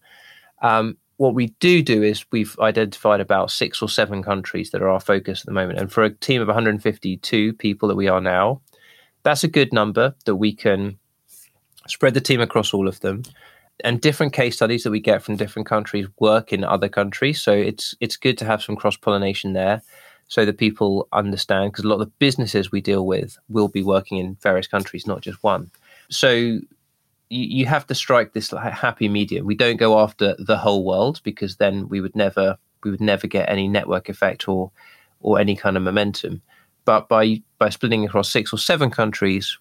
Um, 0.61 0.97
what 1.17 1.33
we 1.33 1.47
do 1.59 1.81
do 1.81 2.03
is 2.03 2.25
we've 2.31 2.57
identified 2.59 3.19
about 3.19 3.51
six 3.51 3.81
or 3.81 3.89
seven 3.89 4.23
countries 4.23 4.71
that 4.71 4.81
are 4.81 4.89
our 4.89 4.99
focus 4.99 5.41
at 5.41 5.45
the 5.45 5.51
moment. 5.51 5.79
And 5.79 5.91
for 5.91 6.03
a 6.03 6.13
team 6.13 6.41
of 6.41 6.47
152 6.47 7.53
people 7.53 7.89
that 7.89 7.95
we 7.95 8.07
are 8.07 8.21
now, 8.21 8.61
that's 9.23 9.43
a 9.43 9.47
good 9.47 9.73
number 9.73 10.15
that 10.25 10.35
we 10.35 10.53
can 10.53 10.97
spread 11.87 12.13
the 12.13 12.21
team 12.21 12.39
across 12.39 12.73
all 12.73 12.87
of 12.87 12.99
them. 13.01 13.23
And 13.83 14.01
different 14.01 14.33
case 14.33 14.55
studies 14.55 14.83
that 14.83 14.91
we 14.91 14.99
get 14.99 15.21
from 15.21 15.35
different 15.35 15.67
countries 15.67 16.07
work 16.19 16.53
in 16.53 16.63
other 16.63 16.89
countries. 16.89 17.41
So 17.41 17.51
it's 17.51 17.95
it's 17.99 18.17
good 18.17 18.37
to 18.39 18.45
have 18.45 18.63
some 18.63 18.75
cross 18.75 18.97
pollination 18.97 19.53
there 19.53 19.83
so 20.27 20.45
that 20.45 20.57
people 20.57 21.07
understand 21.13 21.71
because 21.71 21.85
a 21.85 21.87
lot 21.87 21.95
of 21.95 22.07
the 22.07 22.13
businesses 22.19 22.71
we 22.71 22.81
deal 22.81 23.05
with 23.05 23.37
will 23.49 23.67
be 23.67 23.83
working 23.83 24.17
in 24.17 24.35
various 24.41 24.67
countries, 24.67 25.07
not 25.07 25.21
just 25.21 25.41
one. 25.43 25.71
So 26.09 26.29
you, 26.29 26.61
you 27.29 27.65
have 27.65 27.87
to 27.87 27.95
strike 27.95 28.33
this 28.33 28.51
happy 28.51 29.09
medium. 29.09 29.45
We 29.45 29.55
don't 29.55 29.77
go 29.77 29.99
after 29.99 30.35
the 30.39 30.57
whole 30.57 30.83
world 30.83 31.21
because 31.23 31.57
then 31.57 31.87
we 31.89 32.01
would 32.01 32.15
never 32.15 32.57
we 32.83 32.91
would 32.91 33.01
never 33.01 33.27
get 33.27 33.49
any 33.49 33.67
network 33.67 34.09
effect 34.09 34.47
or 34.47 34.71
or 35.19 35.39
any 35.39 35.55
kind 35.55 35.77
of 35.77 35.83
momentum. 35.83 36.41
But 36.85 37.09
by 37.09 37.41
by 37.57 37.69
splitting 37.69 38.05
across 38.05 38.29
six 38.29 38.53
or 38.53 38.57
seven 38.57 38.89
countries, 38.89 39.57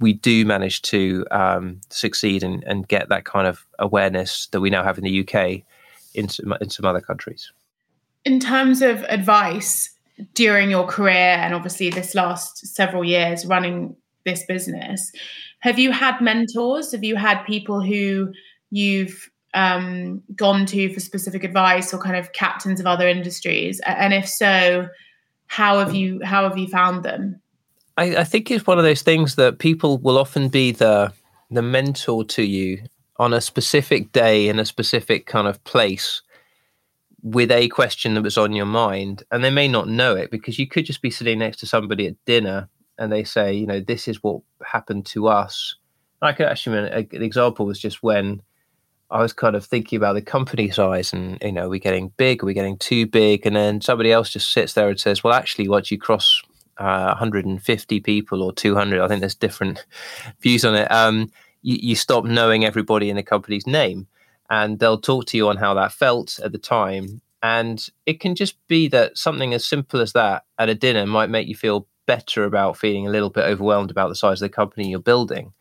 we 0.00 0.12
do 0.12 0.44
manage 0.44 0.82
to 0.82 1.26
um, 1.30 1.80
succeed 1.90 2.42
and, 2.42 2.64
and 2.64 2.88
get 2.88 3.08
that 3.08 3.24
kind 3.24 3.46
of 3.46 3.66
awareness 3.78 4.48
that 4.48 4.60
we 4.60 4.70
now 4.70 4.82
have 4.82 4.98
in 4.98 5.04
the 5.04 5.20
UK 5.20 5.62
in 6.14 6.28
some, 6.28 6.54
in 6.60 6.70
some 6.70 6.84
other 6.86 7.00
countries. 7.00 7.52
In 8.24 8.40
terms 8.40 8.82
of 8.82 9.04
advice 9.04 9.90
during 10.34 10.70
your 10.70 10.86
career 10.86 11.14
and 11.40 11.54
obviously 11.54 11.90
this 11.90 12.14
last 12.14 12.66
several 12.66 13.04
years 13.04 13.44
running 13.46 13.96
this 14.24 14.44
business, 14.46 15.12
have 15.60 15.78
you 15.78 15.92
had 15.92 16.20
mentors? 16.20 16.92
Have 16.92 17.04
you 17.04 17.16
had 17.16 17.42
people 17.44 17.80
who 17.80 18.32
you've 18.70 19.30
um, 19.54 20.22
gone 20.34 20.66
to 20.66 20.92
for 20.92 21.00
specific 21.00 21.44
advice 21.44 21.94
or 21.94 21.98
kind 21.98 22.16
of 22.16 22.32
captains 22.32 22.80
of 22.80 22.86
other 22.86 23.08
industries? 23.08 23.80
And 23.86 24.12
if 24.12 24.28
so, 24.28 24.88
how 25.46 25.78
have 25.78 25.94
you 25.94 26.20
how 26.22 26.48
have 26.48 26.58
you 26.58 26.66
found 26.68 27.04
them? 27.04 27.40
I, 27.96 28.16
I 28.16 28.24
think 28.24 28.50
it's 28.50 28.66
one 28.66 28.78
of 28.78 28.84
those 28.84 29.02
things 29.02 29.36
that 29.36 29.58
people 29.58 29.98
will 29.98 30.18
often 30.18 30.48
be 30.48 30.72
the 30.72 31.12
the 31.50 31.62
mentor 31.62 32.24
to 32.24 32.42
you 32.42 32.82
on 33.18 33.32
a 33.32 33.40
specific 33.40 34.12
day 34.12 34.48
in 34.48 34.58
a 34.58 34.64
specific 34.64 35.26
kind 35.26 35.46
of 35.46 35.62
place 35.64 36.22
with 37.22 37.50
a 37.50 37.68
question 37.68 38.14
that 38.14 38.22
was 38.22 38.36
on 38.36 38.52
your 38.52 38.66
mind 38.66 39.22
and 39.30 39.42
they 39.42 39.50
may 39.50 39.68
not 39.68 39.88
know 39.88 40.14
it 40.14 40.30
because 40.30 40.58
you 40.58 40.66
could 40.66 40.84
just 40.84 41.00
be 41.00 41.10
sitting 41.10 41.38
next 41.38 41.58
to 41.58 41.66
somebody 41.66 42.06
at 42.06 42.22
dinner 42.26 42.68
and 42.98 43.12
they 43.12 43.24
say 43.24 43.52
you 43.52 43.66
know 43.66 43.80
this 43.80 44.08
is 44.08 44.22
what 44.22 44.40
happened 44.64 45.04
to 45.06 45.28
us 45.28 45.76
i 46.22 46.32
could 46.32 46.46
actually 46.46 46.78
an 46.78 47.22
example 47.22 47.66
was 47.66 47.78
just 47.78 48.02
when 48.02 48.40
i 49.10 49.20
was 49.20 49.32
kind 49.32 49.56
of 49.56 49.64
thinking 49.64 49.96
about 49.96 50.14
the 50.14 50.22
company 50.22 50.70
size 50.70 51.12
and 51.12 51.38
you 51.42 51.52
know 51.52 51.64
we're 51.64 51.70
we 51.70 51.78
getting 51.78 52.12
big 52.16 52.42
are 52.42 52.46
we 52.46 52.54
getting 52.54 52.78
too 52.78 53.06
big 53.06 53.46
and 53.46 53.56
then 53.56 53.80
somebody 53.80 54.12
else 54.12 54.30
just 54.30 54.52
sits 54.52 54.74
there 54.74 54.88
and 54.88 55.00
says 55.00 55.22
well 55.22 55.34
actually 55.34 55.68
once 55.68 55.90
you 55.90 55.98
cross 55.98 56.42
uh, 56.78 57.06
150 57.06 58.00
people 58.00 58.42
or 58.42 58.52
200. 58.52 59.00
I 59.00 59.08
think 59.08 59.20
there's 59.20 59.34
different 59.34 59.84
views 60.40 60.64
on 60.64 60.74
it. 60.74 60.90
Um, 60.90 61.30
you, 61.62 61.78
you 61.80 61.96
stop 61.96 62.24
knowing 62.24 62.64
everybody 62.64 63.10
in 63.10 63.16
the 63.16 63.22
company's 63.22 63.66
name, 63.66 64.06
and 64.50 64.78
they'll 64.78 65.00
talk 65.00 65.26
to 65.26 65.36
you 65.36 65.48
on 65.48 65.56
how 65.56 65.74
that 65.74 65.92
felt 65.92 66.38
at 66.44 66.52
the 66.52 66.58
time. 66.58 67.20
And 67.42 67.86
it 68.06 68.20
can 68.20 68.34
just 68.34 68.56
be 68.68 68.88
that 68.88 69.18
something 69.18 69.52
as 69.52 69.66
simple 69.66 70.00
as 70.00 70.12
that 70.12 70.44
at 70.58 70.68
a 70.68 70.74
dinner 70.74 71.06
might 71.06 71.30
make 71.30 71.46
you 71.46 71.54
feel 71.54 71.86
better 72.06 72.44
about 72.44 72.76
feeling 72.76 73.06
a 73.06 73.10
little 73.10 73.30
bit 73.30 73.44
overwhelmed 73.44 73.90
about 73.90 74.08
the 74.08 74.14
size 74.16 74.40
of 74.42 74.46
the 74.50 74.54
company 74.54 74.90
you're 74.90 75.00
building. 75.00 75.52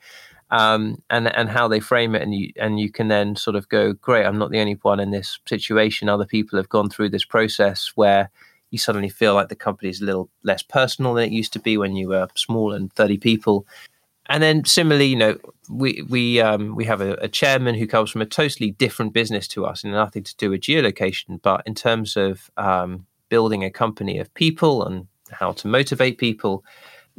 Um, 0.52 1.02
and 1.10 1.36
and 1.36 1.50
how 1.50 1.68
they 1.68 1.80
frame 1.80 2.14
it, 2.14 2.22
and 2.22 2.36
you 2.36 2.52
and 2.58 2.80
you 2.80 2.92
can 2.92 3.08
then 3.08 3.36
sort 3.36 3.56
of 3.56 3.68
go, 3.70 3.94
great, 3.94 4.26
I'm 4.26 4.38
not 4.38 4.52
the 4.52 4.60
only 4.60 4.78
one 4.84 5.00
in 5.00 5.10
this 5.10 5.40
situation. 5.48 6.10
Other 6.10 6.28
people 6.28 6.58
have 6.58 6.70
gone 6.70 6.90
through 6.90 7.10
this 7.10 7.26
process 7.26 7.92
where 7.96 8.30
you 8.70 8.78
suddenly 8.78 9.10
feel 9.10 9.36
like 9.36 9.50
the 9.50 9.56
company 9.56 9.90
is 9.90 10.02
a 10.02 10.06
little 10.06 10.30
less 10.44 10.64
personal 10.64 11.14
than 11.14 11.26
it 11.26 11.32
used 11.32 11.54
to 11.54 11.60
be 11.60 11.78
when 11.78 11.96
you 11.96 12.10
were 12.10 12.28
small 12.36 12.74
and 12.74 12.92
30 12.94 13.20
people. 13.20 13.68
And 14.28 14.42
then 14.42 14.66
similarly, 14.66 15.08
you 15.08 15.16
know, 15.16 15.38
we 15.70 16.02
we 16.10 16.42
um, 16.42 16.76
we 16.76 16.86
have 16.86 17.02
a, 17.02 17.14
a, 17.16 17.28
chairman 17.28 17.76
who 17.76 17.86
comes 17.86 18.10
from 18.10 18.22
a 18.22 18.26
totally 18.26 18.72
different 18.72 19.14
business 19.14 19.48
to 19.50 19.66
us 19.66 19.84
and 19.84 19.94
nothing 19.94 20.24
to 20.24 20.36
do 20.38 20.50
with 20.50 20.62
geolocation, 20.62 21.42
but 21.42 21.62
in 21.66 21.76
terms 21.76 22.18
of 22.18 22.50
um, 22.58 23.06
building 23.30 23.64
a 23.64 23.70
company 23.70 24.18
of 24.18 24.34
people 24.34 24.84
and 24.86 25.08
how 25.34 25.52
to 25.54 25.68
motivate 25.68 26.18
people, 26.18 26.64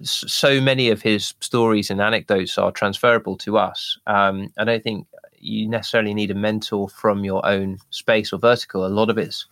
so 0.02 0.60
many 0.60 0.90
of 0.90 1.02
his 1.02 1.34
stories 1.40 1.90
and 1.90 2.00
anecdotes 2.00 2.58
are 2.58 2.72
transferable 2.72 3.36
to 3.38 3.58
us. 3.58 3.98
Um, 4.06 4.52
I 4.58 4.64
don't 4.64 4.82
think 4.82 5.06
you 5.38 5.68
necessarily 5.68 6.14
need 6.14 6.30
a 6.30 6.34
mentor 6.34 6.88
from 6.88 7.24
your 7.24 7.44
own 7.46 7.78
space 7.90 8.32
or 8.32 8.38
vertical. 8.38 8.86
A 8.86 8.88
lot 8.88 9.10
of 9.10 9.18
it's 9.18 9.46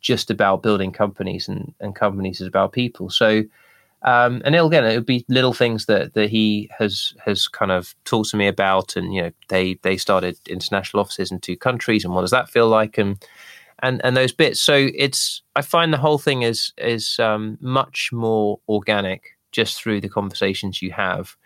just 0.00 0.30
about 0.30 0.62
building 0.62 0.92
companies 0.92 1.48
and, 1.48 1.74
and 1.80 1.96
companies 1.96 2.40
is 2.40 2.46
about 2.46 2.72
people. 2.72 3.08
So, 3.08 3.42
um, 4.02 4.42
and 4.44 4.54
again, 4.54 4.84
it 4.84 4.96
would 4.96 5.06
be 5.06 5.24
little 5.28 5.54
things 5.54 5.86
that, 5.86 6.14
that 6.14 6.28
he 6.28 6.68
has 6.76 7.14
has 7.24 7.46
kind 7.46 7.70
of 7.70 7.94
talked 8.04 8.30
to 8.30 8.36
me 8.36 8.48
about, 8.48 8.96
and 8.96 9.14
you 9.14 9.22
know, 9.22 9.30
they 9.48 9.74
they 9.82 9.96
started 9.96 10.38
international 10.48 11.00
offices 11.00 11.30
in 11.30 11.38
two 11.38 11.56
countries, 11.56 12.04
and 12.04 12.12
what 12.12 12.22
does 12.22 12.32
that 12.32 12.50
feel 12.50 12.68
like, 12.68 12.98
and 12.98 13.24
and 13.82 14.00
and 14.04 14.16
those 14.16 14.32
bits. 14.32 14.60
So 14.60 14.88
it's 14.94 15.42
I 15.56 15.62
find 15.62 15.92
the 15.92 15.98
whole 15.98 16.18
thing 16.18 16.42
is 16.42 16.72
is 16.78 17.18
um, 17.18 17.58
much 17.60 18.10
more 18.12 18.60
organic 18.68 19.36
just 19.50 19.82
through 19.82 20.00
the 20.00 20.08
conversations 20.08 20.80
you 20.80 20.92
have, 20.92 21.36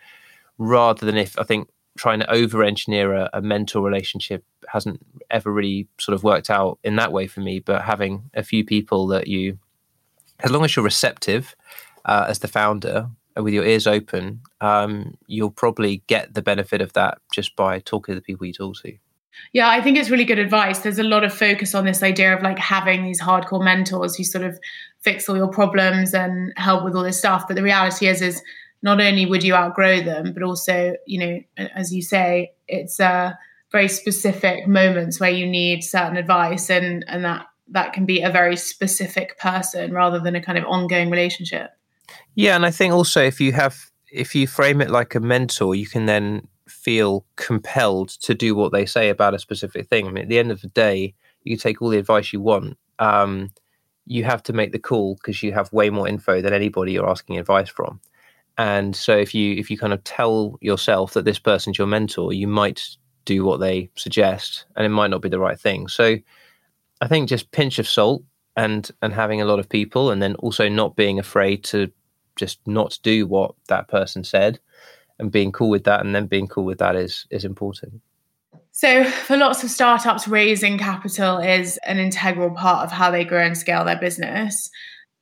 rather 0.57 1.05
than 1.05 1.17
if 1.17 1.37
I 1.37 1.43
think 1.43 1.67
trying 1.97 2.19
to 2.19 2.31
over 2.31 2.63
engineer 2.63 3.13
a, 3.13 3.29
a, 3.33 3.41
mentor 3.41 3.81
relationship 3.81 4.43
hasn't 4.69 5.03
ever 5.31 5.51
really 5.51 5.87
sort 5.99 6.13
of 6.13 6.23
worked 6.23 6.51
out 6.51 6.77
in 6.83 6.95
that 6.95 7.11
way 7.11 7.25
for 7.25 7.41
me. 7.41 7.59
But 7.59 7.81
having 7.81 8.29
a 8.35 8.43
few 8.43 8.63
people 8.63 9.07
that 9.07 9.27
you, 9.27 9.57
as 10.41 10.51
long 10.51 10.63
as 10.63 10.75
you're 10.75 10.85
receptive 10.85 11.55
uh, 12.05 12.25
as 12.29 12.39
the 12.39 12.47
founder 12.47 13.09
with 13.35 13.53
your 13.53 13.65
ears 13.65 13.87
open, 13.87 14.41
um, 14.61 15.17
you'll 15.25 15.51
probably 15.51 16.03
get 16.05 16.35
the 16.35 16.41
benefit 16.43 16.81
of 16.81 16.93
that 16.93 17.17
just 17.33 17.55
by 17.55 17.79
talking 17.79 18.13
to 18.13 18.19
the 18.19 18.23
people 18.23 18.45
you 18.45 18.53
talk 18.53 18.75
to. 18.83 18.97
Yeah, 19.53 19.69
I 19.69 19.81
think 19.81 19.97
it's 19.97 20.09
really 20.09 20.25
good 20.25 20.39
advice. 20.39 20.79
There's 20.79 20.99
a 20.99 21.03
lot 21.03 21.23
of 21.23 21.33
focus 21.33 21.73
on 21.73 21.85
this 21.85 22.03
idea 22.03 22.35
of 22.35 22.43
like 22.43 22.59
having 22.59 23.03
these 23.03 23.21
hardcore 23.21 23.63
mentors 23.63 24.15
who 24.15 24.23
sort 24.23 24.43
of 24.43 24.59
fix 25.01 25.27
all 25.29 25.37
your 25.37 25.47
problems 25.47 26.13
and 26.13 26.53
help 26.57 26.83
with 26.83 26.95
all 26.95 27.03
this 27.03 27.17
stuff. 27.17 27.47
But 27.47 27.55
the 27.55 27.63
reality 27.63 28.07
is, 28.07 28.21
is 28.21 28.41
not 28.81 29.01
only 29.01 29.25
would 29.25 29.43
you 29.43 29.53
outgrow 29.53 30.01
them, 30.01 30.33
but 30.33 30.43
also, 30.43 30.93
you 31.05 31.19
know, 31.19 31.67
as 31.75 31.93
you 31.93 32.01
say, 32.01 32.51
it's 32.67 32.99
uh, 32.99 33.33
very 33.71 33.87
specific 33.87 34.67
moments 34.67 35.19
where 35.19 35.31
you 35.31 35.47
need 35.47 35.83
certain 35.83 36.17
advice, 36.17 36.69
and 36.69 37.03
and 37.07 37.25
that 37.25 37.47
that 37.69 37.93
can 37.93 38.05
be 38.05 38.21
a 38.21 38.29
very 38.29 38.55
specific 38.55 39.37
person 39.39 39.91
rather 39.93 40.19
than 40.19 40.35
a 40.35 40.41
kind 40.41 40.57
of 40.57 40.65
ongoing 40.65 41.09
relationship. 41.09 41.71
Yeah, 42.35 42.55
and 42.55 42.65
I 42.65 42.71
think 42.71 42.93
also 42.93 43.21
if 43.21 43.41
you 43.41 43.51
have 43.53 43.91
if 44.11 44.35
you 44.35 44.47
frame 44.47 44.81
it 44.81 44.89
like 44.89 45.15
a 45.15 45.19
mentor, 45.19 45.75
you 45.75 45.87
can 45.87 46.05
then 46.05 46.47
feel 46.69 47.25
compelled 47.35 48.09
to 48.09 48.33
do 48.33 48.55
what 48.55 48.71
they 48.71 48.85
say 48.85 49.09
about 49.09 49.33
a 49.33 49.39
specific 49.39 49.87
thing. 49.87 50.07
I 50.07 50.11
mean, 50.11 50.23
at 50.23 50.29
the 50.29 50.39
end 50.39 50.51
of 50.51 50.61
the 50.61 50.67
day, 50.67 51.13
you 51.43 51.55
can 51.55 51.61
take 51.61 51.81
all 51.81 51.89
the 51.89 51.97
advice 51.97 52.33
you 52.33 52.41
want. 52.41 52.77
Um, 52.99 53.51
you 54.07 54.23
have 54.23 54.41
to 54.43 54.53
make 54.53 54.71
the 54.71 54.79
call 54.79 55.15
because 55.15 55.43
you 55.43 55.51
have 55.51 55.71
way 55.73 55.89
more 55.89 56.07
info 56.07 56.41
than 56.41 56.53
anybody 56.53 56.93
you're 56.93 57.09
asking 57.09 57.37
advice 57.37 57.69
from 57.69 57.99
and 58.57 58.95
so 58.95 59.15
if 59.15 59.35
you 59.35 59.55
if 59.55 59.69
you 59.69 59.77
kind 59.77 59.93
of 59.93 60.03
tell 60.03 60.57
yourself 60.61 61.13
that 61.13 61.25
this 61.25 61.39
person's 61.39 61.77
your 61.77 61.87
mentor 61.87 62.33
you 62.33 62.47
might 62.47 62.87
do 63.25 63.43
what 63.43 63.59
they 63.59 63.89
suggest 63.95 64.65
and 64.75 64.85
it 64.85 64.89
might 64.89 65.09
not 65.09 65.21
be 65.21 65.29
the 65.29 65.39
right 65.39 65.59
thing 65.59 65.87
so 65.87 66.15
i 67.01 67.07
think 67.07 67.29
just 67.29 67.51
pinch 67.51 67.77
of 67.77 67.87
salt 67.87 68.23
and 68.55 68.89
and 69.01 69.13
having 69.13 69.41
a 69.41 69.45
lot 69.45 69.59
of 69.59 69.69
people 69.69 70.09
and 70.09 70.21
then 70.21 70.35
also 70.35 70.67
not 70.69 70.95
being 70.95 71.19
afraid 71.19 71.63
to 71.63 71.91
just 72.35 72.59
not 72.65 72.97
do 73.03 73.27
what 73.27 73.53
that 73.67 73.87
person 73.87 74.23
said 74.23 74.59
and 75.19 75.31
being 75.31 75.51
cool 75.51 75.69
with 75.69 75.83
that 75.83 76.01
and 76.01 76.13
then 76.13 76.25
being 76.25 76.47
cool 76.47 76.65
with 76.65 76.77
that 76.77 76.95
is 76.95 77.25
is 77.29 77.45
important 77.45 78.01
so 78.71 79.03
for 79.03 79.37
lots 79.37 79.63
of 79.63 79.69
startups 79.69 80.27
raising 80.27 80.77
capital 80.77 81.37
is 81.39 81.77
an 81.85 81.97
integral 81.97 82.51
part 82.51 82.85
of 82.85 82.91
how 82.91 83.09
they 83.09 83.23
grow 83.23 83.43
and 83.43 83.57
scale 83.57 83.83
their 83.85 83.99
business 83.99 84.69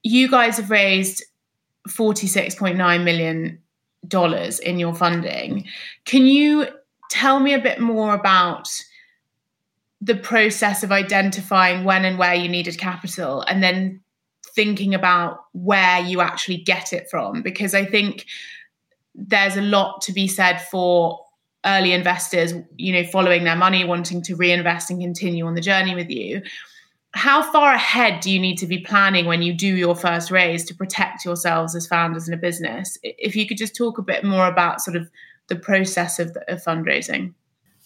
you 0.03 0.29
guys 0.29 0.57
have 0.57 0.69
raised 0.69 1.23
$46.9 1.89 3.03
million 3.03 3.59
in 4.63 4.79
your 4.79 4.93
funding. 4.93 5.65
Can 6.05 6.25
you 6.25 6.67
tell 7.09 7.39
me 7.39 7.53
a 7.53 7.59
bit 7.59 7.79
more 7.79 8.13
about 8.13 8.69
the 10.01 10.15
process 10.15 10.83
of 10.83 10.91
identifying 10.91 11.83
when 11.83 12.05
and 12.05 12.19
where 12.19 12.35
you 12.35 12.47
needed 12.47 12.77
capital 12.77 13.41
and 13.41 13.63
then 13.63 14.01
thinking 14.53 14.93
about 14.93 15.45
where 15.53 15.99
you 16.01 16.21
actually 16.21 16.57
get 16.57 16.93
it 16.93 17.09
from? 17.09 17.41
Because 17.41 17.73
I 17.73 17.85
think 17.85 18.25
there's 19.15 19.57
a 19.57 19.61
lot 19.61 20.01
to 20.01 20.13
be 20.13 20.27
said 20.27 20.57
for 20.57 21.19
early 21.65 21.93
investors, 21.93 22.53
you 22.77 22.93
know, 22.93 23.03
following 23.03 23.43
their 23.43 23.55
money, 23.55 23.83
wanting 23.83 24.21
to 24.23 24.35
reinvest 24.35 24.91
and 24.91 25.01
continue 25.01 25.45
on 25.45 25.55
the 25.55 25.61
journey 25.61 25.95
with 25.95 26.09
you 26.09 26.41
how 27.15 27.41
far 27.41 27.73
ahead 27.73 28.19
do 28.19 28.29
you 28.29 28.39
need 28.39 28.57
to 28.57 28.67
be 28.67 28.79
planning 28.79 29.25
when 29.25 29.41
you 29.41 29.53
do 29.53 29.67
your 29.67 29.95
first 29.95 30.29
raise 30.31 30.65
to 30.65 30.75
protect 30.75 31.23
yourselves 31.23 31.73
as 31.73 31.87
founders 31.87 32.27
in 32.27 32.33
a 32.33 32.37
business? 32.37 32.97
If 33.03 33.37
you 33.37 33.47
could 33.47 33.57
just 33.57 33.73
talk 33.73 33.97
a 33.97 34.01
bit 34.01 34.25
more 34.25 34.47
about 34.47 34.81
sort 34.81 34.97
of 34.97 35.09
the 35.47 35.55
process 35.55 36.19
of, 36.19 36.35
of 36.49 36.61
fundraising. 36.61 37.33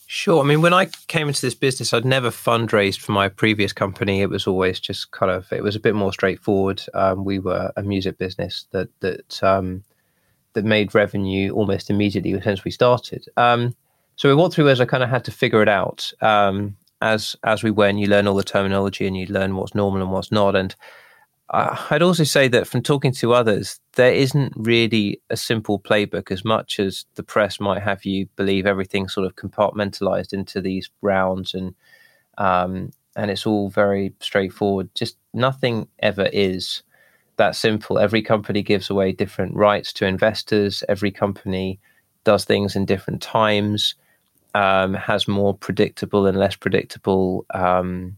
Sure. 0.07 0.43
I 0.43 0.47
mean, 0.47 0.63
when 0.63 0.73
I 0.73 0.87
came 1.07 1.27
into 1.27 1.41
this 1.41 1.53
business, 1.53 1.93
I'd 1.93 2.05
never 2.05 2.31
fundraised 2.31 3.01
for 3.01 3.11
my 3.11 3.29
previous 3.29 3.71
company. 3.71 4.21
It 4.21 4.31
was 4.31 4.47
always 4.47 4.79
just 4.79 5.11
kind 5.11 5.31
of, 5.31 5.53
it 5.53 5.61
was 5.61 5.75
a 5.75 5.79
bit 5.79 5.93
more 5.93 6.11
straightforward. 6.11 6.81
Um, 6.95 7.23
we 7.23 7.37
were 7.37 7.71
a 7.77 7.83
music 7.83 8.17
business 8.17 8.65
that 8.71 8.89
that 9.01 9.43
um, 9.43 9.83
that 10.53 10.65
made 10.65 10.95
revenue 10.95 11.51
almost 11.51 11.89
immediately 11.89 12.39
since 12.41 12.63
we 12.63 12.71
started. 12.71 13.25
Um, 13.37 13.75
So 14.15 14.27
we 14.27 14.35
walked 14.35 14.55
through 14.55 14.69
as 14.69 14.81
I 14.81 14.85
kind 14.85 15.03
of 15.03 15.09
had 15.09 15.23
to 15.25 15.31
figure 15.31 15.61
it 15.61 15.69
out 15.69 16.11
um, 16.21 16.75
as 16.99 17.37
as 17.43 17.63
we 17.63 17.71
went. 17.71 17.99
You 17.99 18.07
learn 18.07 18.27
all 18.27 18.35
the 18.35 18.43
terminology 18.43 19.07
and 19.07 19.15
you 19.15 19.25
learn 19.27 19.55
what's 19.55 19.73
normal 19.73 20.01
and 20.01 20.11
what's 20.11 20.31
not. 20.31 20.55
And 20.55 20.75
I'd 21.51 22.01
also 22.03 22.25
say 22.25 22.49
that 22.49 22.67
from 22.67 22.81
talking 22.83 23.13
to 23.13 23.33
others, 23.33 23.79
there 23.93 24.13
isn't 24.13 24.53
really 24.55 25.21
a 25.29 25.37
simple 25.37 25.79
playbook 25.79 26.31
as 26.31 26.43
much 26.43 26.79
as 26.79 27.05
the 27.15 27.23
press 27.23 27.59
might 27.59 27.81
have 27.81 28.03
you 28.05 28.27
believe 28.35 28.67
everything 28.67 29.07
sort 29.07 29.25
of 29.25 29.35
compartmentalized 29.35 30.33
into 30.33 30.61
these 30.61 30.91
rounds 31.01 31.53
and 31.53 31.73
um, 32.37 32.91
and 33.15 33.31
it's 33.31 33.47
all 33.47 33.69
very 33.69 34.13
straightforward. 34.19 34.89
Just 34.95 35.17
nothing 35.33 35.87
ever 35.99 36.29
is 36.33 36.83
that 37.39 37.55
simple. 37.55 37.97
Every 37.97 38.21
company 38.21 38.61
gives 38.61 38.89
away 38.89 39.11
different 39.11 39.55
rights 39.55 39.91
to 39.93 40.05
investors. 40.05 40.83
Every 40.87 41.11
company 41.11 41.79
does 42.23 42.45
things 42.45 42.75
in 42.75 42.85
different 42.85 43.21
times. 43.21 43.95
Um, 44.55 44.93
has 44.93 45.27
more 45.27 45.55
predictable 45.55 46.25
and 46.25 46.37
less 46.37 46.55
predictable 46.55 47.45
um, 47.53 48.17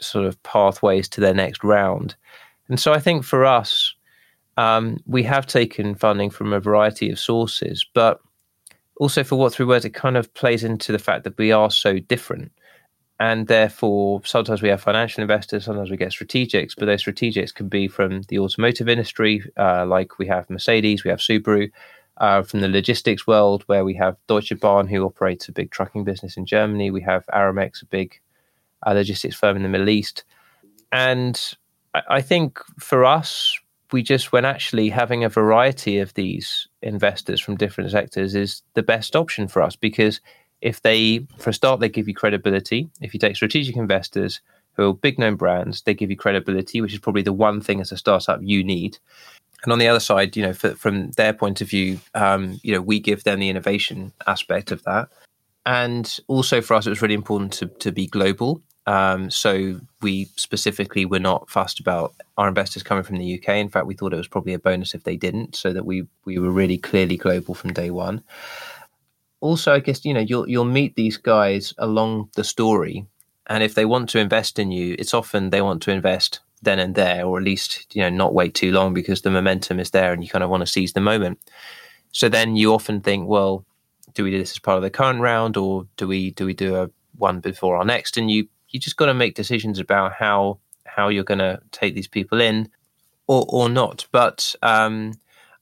sort 0.00 0.26
of 0.26 0.42
pathways 0.42 1.08
to 1.10 1.20
their 1.20 1.34
next 1.34 1.62
round. 1.62 2.16
And 2.68 2.80
so 2.80 2.92
I 2.92 2.98
think 2.98 3.24
for 3.24 3.44
us, 3.44 3.94
um, 4.56 4.98
we 5.06 5.22
have 5.24 5.46
taken 5.46 5.94
funding 5.94 6.30
from 6.30 6.52
a 6.52 6.60
variety 6.60 7.10
of 7.10 7.18
sources, 7.18 7.86
but 7.94 8.20
also 8.98 9.22
for 9.22 9.36
what 9.36 9.52
three 9.52 9.66
words, 9.66 9.84
it 9.84 9.94
kind 9.94 10.16
of 10.16 10.32
plays 10.34 10.64
into 10.64 10.92
the 10.92 10.98
fact 10.98 11.24
that 11.24 11.38
we 11.38 11.52
are 11.52 11.70
so 11.70 11.98
different. 11.98 12.52
And 13.20 13.48
therefore, 13.48 14.22
sometimes 14.24 14.62
we 14.62 14.70
have 14.70 14.80
financial 14.80 15.20
investors, 15.20 15.66
sometimes 15.66 15.90
we 15.90 15.98
get 15.98 16.10
strategics, 16.10 16.72
but 16.76 16.86
those 16.86 17.04
strategics 17.04 17.54
can 17.54 17.68
be 17.68 17.86
from 17.86 18.22
the 18.22 18.38
automotive 18.38 18.88
industry, 18.88 19.44
uh, 19.58 19.84
like 19.84 20.18
we 20.18 20.26
have 20.26 20.48
Mercedes, 20.48 21.04
we 21.04 21.10
have 21.10 21.18
Subaru, 21.18 21.70
uh, 22.16 22.42
from 22.42 22.60
the 22.60 22.68
logistics 22.68 23.26
world, 23.26 23.62
where 23.66 23.84
we 23.84 23.92
have 23.94 24.16
Deutsche 24.26 24.58
Bahn, 24.58 24.86
who 24.86 25.04
operates 25.04 25.48
a 25.48 25.52
big 25.52 25.70
trucking 25.70 26.02
business 26.02 26.38
in 26.38 26.46
Germany. 26.46 26.90
We 26.90 27.02
have 27.02 27.26
Aramex, 27.26 27.82
a 27.82 27.86
big 27.86 28.18
uh, 28.86 28.92
logistics 28.92 29.36
firm 29.36 29.54
in 29.54 29.62
the 29.62 29.68
Middle 29.68 29.90
East. 29.90 30.24
And 30.90 31.38
I 31.92 32.22
think 32.22 32.58
for 32.78 33.04
us, 33.04 33.58
we 33.92 34.02
just 34.02 34.32
when 34.32 34.46
actually 34.46 34.88
having 34.88 35.24
a 35.24 35.28
variety 35.28 35.98
of 35.98 36.14
these 36.14 36.68
investors 36.80 37.40
from 37.40 37.56
different 37.56 37.90
sectors 37.90 38.34
is 38.34 38.62
the 38.74 38.82
best 38.82 39.14
option 39.14 39.46
for 39.48 39.60
us 39.60 39.76
because 39.76 40.20
if 40.60 40.82
they, 40.82 41.26
for 41.38 41.50
a 41.50 41.54
start, 41.54 41.80
they 41.80 41.88
give 41.88 42.08
you 42.08 42.14
credibility. 42.14 42.88
If 43.00 43.14
you 43.14 43.20
take 43.20 43.36
strategic 43.36 43.76
investors 43.76 44.40
who 44.74 44.90
are 44.90 44.94
big 44.94 45.18
known 45.18 45.36
brands, 45.36 45.82
they 45.82 45.94
give 45.94 46.10
you 46.10 46.16
credibility, 46.16 46.80
which 46.80 46.92
is 46.92 46.98
probably 46.98 47.22
the 47.22 47.32
one 47.32 47.60
thing 47.60 47.80
as 47.80 47.92
a 47.92 47.96
startup 47.96 48.40
you 48.42 48.62
need. 48.62 48.98
And 49.62 49.72
on 49.72 49.78
the 49.78 49.88
other 49.88 50.00
side, 50.00 50.36
you 50.36 50.42
know, 50.42 50.52
for, 50.52 50.74
from 50.74 51.10
their 51.12 51.32
point 51.32 51.60
of 51.60 51.68
view, 51.68 52.00
um, 52.14 52.58
you 52.62 52.72
know, 52.72 52.80
we 52.80 52.98
give 52.98 53.24
them 53.24 53.40
the 53.40 53.48
innovation 53.48 54.12
aspect 54.26 54.70
of 54.70 54.82
that. 54.84 55.08
And 55.66 56.18
also 56.28 56.62
for 56.62 56.74
us, 56.74 56.86
it 56.86 56.90
was 56.90 57.02
really 57.02 57.14
important 57.14 57.52
to, 57.54 57.66
to 57.66 57.92
be 57.92 58.06
global. 58.06 58.62
Um, 58.86 59.30
so 59.30 59.78
we 60.00 60.24
specifically 60.36 61.04
were 61.04 61.20
not 61.20 61.50
fussed 61.50 61.80
about 61.80 62.14
our 62.38 62.48
investors 62.48 62.82
coming 62.82 63.04
from 63.04 63.18
the 63.18 63.38
UK. 63.38 63.50
In 63.50 63.68
fact, 63.68 63.86
we 63.86 63.94
thought 63.94 64.14
it 64.14 64.16
was 64.16 64.26
probably 64.26 64.54
a 64.54 64.58
bonus 64.58 64.94
if 64.94 65.04
they 65.04 65.16
didn't, 65.16 65.54
so 65.54 65.72
that 65.72 65.84
we 65.84 66.06
we 66.24 66.38
were 66.38 66.50
really 66.50 66.78
clearly 66.78 67.16
global 67.16 67.54
from 67.54 67.72
day 67.74 67.90
one. 67.90 68.24
Also, 69.40 69.72
I 69.72 69.80
guess 69.80 70.04
you 70.04 70.14
know 70.14 70.20
you'll 70.20 70.48
you'll 70.48 70.64
meet 70.64 70.96
these 70.96 71.16
guys 71.16 71.74
along 71.78 72.30
the 72.34 72.44
story, 72.44 73.06
and 73.46 73.62
if 73.62 73.74
they 73.74 73.84
want 73.84 74.08
to 74.10 74.18
invest 74.18 74.58
in 74.58 74.70
you, 74.70 74.96
it's 74.98 75.14
often 75.14 75.50
they 75.50 75.62
want 75.62 75.82
to 75.82 75.90
invest 75.90 76.40
then 76.62 76.78
and 76.78 76.94
there, 76.94 77.24
or 77.24 77.38
at 77.38 77.44
least 77.44 77.86
you 77.94 78.02
know 78.02 78.10
not 78.10 78.34
wait 78.34 78.54
too 78.54 78.70
long 78.72 78.92
because 78.92 79.22
the 79.22 79.30
momentum 79.30 79.80
is 79.80 79.90
there 79.90 80.12
and 80.12 80.22
you 80.22 80.28
kind 80.28 80.44
of 80.44 80.50
want 80.50 80.60
to 80.60 80.66
seize 80.66 80.92
the 80.92 81.00
moment. 81.00 81.38
So 82.12 82.28
then 82.28 82.56
you 82.56 82.74
often 82.74 83.00
think, 83.00 83.28
well, 83.28 83.64
do 84.14 84.24
we 84.24 84.30
do 84.30 84.38
this 84.38 84.50
as 84.50 84.58
part 84.58 84.76
of 84.76 84.82
the 84.82 84.90
current 84.90 85.20
round, 85.20 85.56
or 85.56 85.86
do 85.96 86.06
we 86.06 86.32
do 86.32 86.44
we 86.44 86.54
do 86.54 86.76
a 86.76 86.90
one 87.16 87.40
before 87.40 87.76
our 87.76 87.84
next? 87.84 88.16
And 88.16 88.30
you 88.30 88.48
you 88.68 88.80
just 88.80 88.96
got 88.96 89.06
to 89.06 89.14
make 89.14 89.34
decisions 89.34 89.78
about 89.78 90.12
how 90.12 90.58
how 90.86 91.08
you're 91.08 91.24
going 91.24 91.38
to 91.38 91.60
take 91.70 91.94
these 91.94 92.08
people 92.08 92.40
in 92.40 92.68
or 93.26 93.44
or 93.48 93.68
not. 93.68 94.06
But 94.12 94.54
um, 94.62 95.14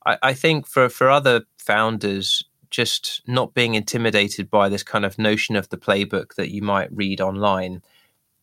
I, 0.06 0.18
I 0.22 0.34
think 0.34 0.66
for 0.66 0.88
for 0.88 1.10
other 1.10 1.42
founders, 1.58 2.42
just 2.70 3.22
not 3.26 3.54
being 3.54 3.74
intimidated 3.74 4.50
by 4.50 4.68
this 4.68 4.82
kind 4.82 5.04
of 5.04 5.18
notion 5.18 5.56
of 5.56 5.68
the 5.68 5.76
playbook 5.76 6.34
that 6.34 6.50
you 6.50 6.62
might 6.62 6.94
read 6.94 7.20
online, 7.20 7.82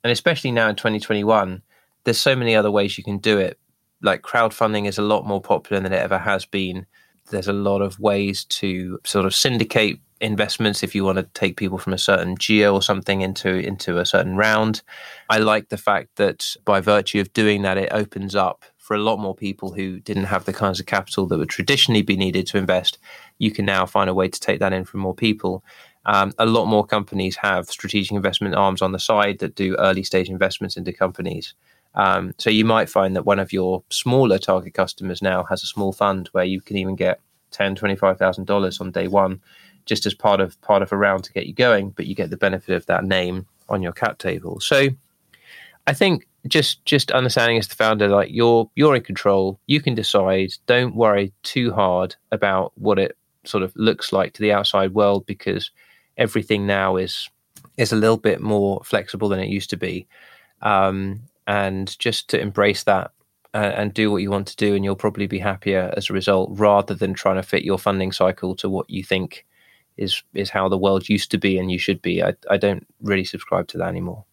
and 0.04 0.12
especially 0.12 0.52
now 0.52 0.70
in 0.70 0.76
2021, 0.76 1.62
there's 2.04 2.20
so 2.20 2.36
many 2.36 2.56
other 2.56 2.72
ways 2.72 2.98
you 2.98 3.04
can 3.04 3.18
do 3.18 3.40
it. 3.40 3.60
Like 4.02 4.22
crowdfunding 4.22 4.88
is 4.88 4.98
a 4.98 5.04
lot 5.04 5.26
more 5.26 5.42
popular 5.42 5.82
than 5.82 5.94
it 5.94 6.02
ever 6.02 6.20
has 6.20 6.46
been. 6.46 6.86
There's 7.32 7.48
a 7.48 7.54
lot 7.54 7.82
of 7.82 8.00
ways 8.00 8.46
to 8.46 9.00
sort 9.04 9.26
of 9.26 9.34
syndicate 9.34 10.00
investments 10.22 10.84
if 10.84 10.96
you 10.96 11.04
want 11.04 11.18
to 11.18 11.24
take 11.34 11.58
people 11.58 11.78
from 11.78 11.94
a 11.94 11.98
certain 11.98 12.38
geo 12.38 12.74
or 12.74 12.82
something 12.82 13.22
into 13.22 13.50
into 13.50 13.98
a 13.98 14.06
certain 14.06 14.38
round. 14.38 14.82
I 15.30 15.40
like 15.40 15.70
the 15.70 15.78
fact 15.78 16.16
that 16.16 16.56
by 16.64 16.82
virtue 16.82 17.20
of 17.20 17.34
doing 17.34 17.64
that, 17.64 17.78
it 17.78 17.90
opens 17.92 18.36
up 18.36 18.64
for 18.78 18.96
a 18.96 19.02
lot 19.02 19.18
more 19.18 19.36
people 19.36 19.74
who 19.74 20.00
didn't 20.00 20.26
have 20.26 20.46
the 20.46 20.54
kinds 20.54 20.80
of 20.80 20.86
capital 20.86 21.26
that 21.26 21.40
would 21.40 21.50
traditionally 21.50 22.04
be 22.04 22.16
needed 22.16 22.46
to 22.46 22.58
invest. 22.60 23.00
You 23.38 23.52
can 23.52 23.66
now 23.66 23.86
find 23.86 24.10
a 24.10 24.14
way 24.14 24.28
to 24.28 24.40
take 24.40 24.60
that 24.60 24.74
in 24.74 24.86
from 24.86 25.02
more 25.02 25.16
people. 25.16 25.64
Um, 26.06 26.34
a 26.38 26.46
lot 26.46 26.66
more 26.66 26.86
companies 26.86 27.36
have 27.38 27.68
strategic 27.68 28.12
investment 28.12 28.56
arms 28.56 28.82
on 28.82 28.92
the 28.92 29.00
side 29.00 29.40
that 29.40 29.56
do 29.56 29.76
early 29.78 30.04
stage 30.04 30.30
investments 30.30 30.78
into 30.78 30.94
companies. 30.94 31.54
Um, 31.96 32.34
so 32.38 32.50
you 32.50 32.66
might 32.66 32.90
find 32.90 33.16
that 33.16 33.26
one 33.26 33.40
of 33.40 33.54
your 33.54 33.84
smaller 33.90 34.38
target 34.38 34.74
customers 34.74 35.22
now 35.22 35.44
has 35.46 35.64
a 35.64 35.68
small 35.68 35.94
fund 35.94 36.30
where 36.34 36.44
you 36.44 36.62
can 36.62 36.78
even 36.78 36.96
get 36.96 37.20
ten, 37.52 37.76
twenty-five 37.76 38.18
thousand 38.18 38.46
dollars 38.46 38.80
on 38.82 38.92
day 38.92 39.08
one 39.08 39.42
just 39.86 40.06
as 40.06 40.14
part 40.14 40.42
of 40.42 40.60
part 40.62 40.82
of 40.82 40.92
a 40.92 40.98
round 40.98 41.24
to 41.24 41.34
get 41.34 41.46
you 41.46 41.54
going, 41.54 41.92
but 41.92 42.06
you 42.06 42.16
get 42.16 42.30
the 42.30 42.38
benefit 42.38 42.76
of 42.76 42.86
that 42.88 43.06
name 43.06 43.46
on 43.70 43.82
your 43.82 43.94
cap 43.94 44.18
table. 44.18 44.60
So 44.60 44.90
I 45.88 45.94
think 45.94 46.28
just 46.48 46.84
just 46.86 47.12
understanding 47.12 47.58
as 47.58 47.68
the 47.68 47.76
founder, 47.76 48.08
like 48.08 48.30
you're 48.32 48.70
you're 48.76 48.96
in 48.96 49.04
control, 49.04 49.60
you 49.68 49.82
can 49.82 49.96
decide. 49.96 50.52
Don't 50.66 50.96
worry 50.96 51.34
too 51.44 51.72
hard 51.72 52.16
about 52.32 52.74
what 52.76 53.00
it 53.00 53.18
sort 53.48 53.64
of 53.64 53.76
looks 53.76 54.12
like 54.12 54.34
to 54.34 54.42
the 54.42 54.52
outside 54.52 54.94
world 54.94 55.26
because 55.26 55.72
everything 56.18 56.66
now 56.66 56.96
is 56.96 57.30
is 57.78 57.92
a 57.92 57.96
little 57.96 58.18
bit 58.18 58.42
more 58.42 58.82
flexible 58.84 59.28
than 59.28 59.40
it 59.40 59.50
used 59.50 59.70
to 59.70 59.78
be. 59.78 60.08
Um, 60.62 61.22
and 61.48 61.98
just 62.00 62.30
to 62.30 62.40
embrace 62.40 62.84
that 62.84 63.12
uh, 63.54 63.74
and 63.76 63.94
do 63.94 64.10
what 64.10 64.22
you 64.22 64.32
want 64.32 64.48
to 64.48 64.56
do, 64.56 64.76
and 64.76 64.84
you'll 64.84 64.96
probably 64.96 65.28
be 65.28 65.40
happier 65.40 65.94
as 65.96 66.10
a 66.10 66.14
result, 66.14 66.50
rather 66.54 66.94
than 66.94 67.14
trying 67.14 67.36
to 67.36 67.44
fit 67.44 67.64
your 67.64 67.78
funding 67.78 68.12
cycle 68.12 68.56
to 68.56 68.70
what 68.70 68.90
you 68.90 69.04
think 69.04 69.46
is 69.98 70.24
is 70.34 70.50
how 70.50 70.68
the 70.68 70.78
world 70.78 71.08
used 71.08 71.32
to 71.32 71.38
be 71.38 71.58
and 71.58 71.72
you 71.72 71.80
should 71.80 72.02
be. 72.02 72.24
I, 72.24 72.34
I 72.50 72.58
don't 72.58 72.86
really 73.02 73.24
subscribe 73.24 73.68
to 73.70 73.78
that 73.78 73.88
anymore. 73.88 74.26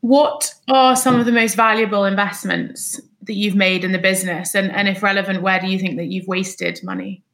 What 0.00 0.54
are 0.68 0.94
some 0.94 1.18
of 1.18 1.26
the 1.26 1.32
most 1.32 1.54
valuable 1.54 2.04
investments 2.04 3.00
that 3.22 3.34
you've 3.34 3.56
made 3.56 3.82
in 3.84 3.92
the 3.92 3.98
business? 3.98 4.54
And, 4.54 4.70
and 4.70 4.88
if 4.88 5.02
relevant, 5.02 5.42
where 5.42 5.60
do 5.60 5.66
you 5.66 5.78
think 5.78 5.96
that 5.96 6.06
you've 6.06 6.28
wasted 6.28 6.80
money? 6.84 7.24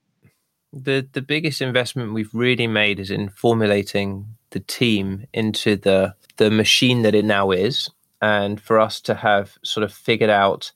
The 0.72 1.06
the 1.12 1.22
biggest 1.22 1.61
investment 1.61 2.14
we've 2.14 2.35
really 2.35 2.66
made 2.66 2.98
is 2.98 3.11
in 3.11 3.28
formulating 3.28 4.26
the 4.50 4.61
team 4.61 5.26
into 5.32 5.76
the 5.76 6.14
the 6.37 6.50
machine 6.50 7.02
that 7.02 7.14
it 7.14 7.24
now 7.24 7.50
is. 7.50 7.90
And 8.20 8.61
for 8.61 8.78
us 8.78 9.00
to 9.02 9.14
have 9.14 9.58
sort 9.64 9.85
of 9.85 9.92
figured 9.92 10.30
out 10.30 10.72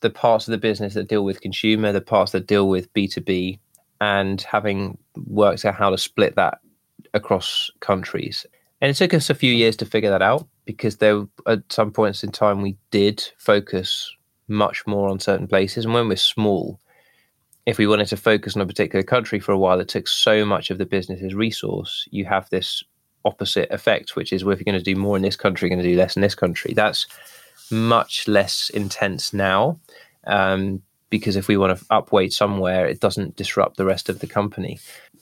the 0.00 0.10
parts 0.10 0.46
of 0.46 0.52
the 0.52 0.58
business 0.58 0.94
that 0.94 1.08
deal 1.08 1.24
with 1.24 1.40
consumer, 1.40 1.92
the 1.92 2.00
parts 2.00 2.32
that 2.32 2.46
deal 2.46 2.68
with 2.68 2.92
B2B, 2.94 3.58
and 4.00 4.40
having 4.42 4.98
worked 5.26 5.64
out 5.64 5.74
how 5.74 5.90
to 5.90 5.98
split 5.98 6.36
that 6.36 6.60
across 7.12 7.70
countries. 7.80 8.46
And 8.80 8.90
it 8.90 8.94
took 8.94 9.14
us 9.14 9.30
a 9.30 9.34
few 9.34 9.52
years 9.52 9.76
to 9.76 9.86
figure 9.86 10.10
that 10.10 10.22
out 10.22 10.46
because 10.64 10.98
there 10.98 11.26
at 11.46 11.60
some 11.72 11.90
points 11.90 12.22
in 12.22 12.30
time 12.30 12.62
we 12.62 12.76
did 12.90 13.24
focus 13.38 14.14
much 14.48 14.86
more 14.86 15.08
on 15.08 15.20
certain 15.20 15.46
places. 15.46 15.84
And 15.84 15.94
when 15.94 16.08
we're 16.08 16.16
small, 16.16 16.80
if 17.66 17.78
we 17.78 17.86
wanted 17.86 18.08
to 18.08 18.16
focus 18.16 18.56
on 18.56 18.62
a 18.62 18.66
particular 18.66 19.02
country 19.02 19.40
for 19.40 19.52
a 19.52 19.58
while, 19.58 19.80
it 19.80 19.88
took 19.88 20.06
so 20.06 20.44
much 20.44 20.70
of 20.70 20.78
the 20.78 20.86
business's 20.86 21.34
resource. 21.34 22.06
You 22.10 22.24
have 22.26 22.48
this 22.50 22.82
opposite 23.24 23.70
effect, 23.70 24.16
which 24.16 24.32
is 24.32 24.44
well, 24.44 24.52
if 24.52 24.60
you're 24.60 24.70
going 24.70 24.82
to 24.82 24.94
do 24.94 25.00
more 25.00 25.16
in 25.16 25.22
this 25.22 25.36
country, 25.36 25.68
you're 25.68 25.76
going 25.76 25.84
to 25.84 25.90
do 25.90 25.98
less 25.98 26.16
in 26.16 26.22
this 26.22 26.34
country. 26.34 26.74
That's 26.74 27.06
much 27.70 28.28
less 28.28 28.70
intense 28.70 29.32
now 29.32 29.80
um, 30.26 30.82
because 31.08 31.36
if 31.36 31.48
we 31.48 31.56
want 31.56 31.78
to 31.78 31.84
upweight 31.86 32.32
somewhere, 32.32 32.86
it 32.86 33.00
doesn't 33.00 33.36
disrupt 33.36 33.76
the 33.76 33.86
rest 33.86 34.08
of 34.08 34.18
the 34.18 34.26
company. 34.26 34.78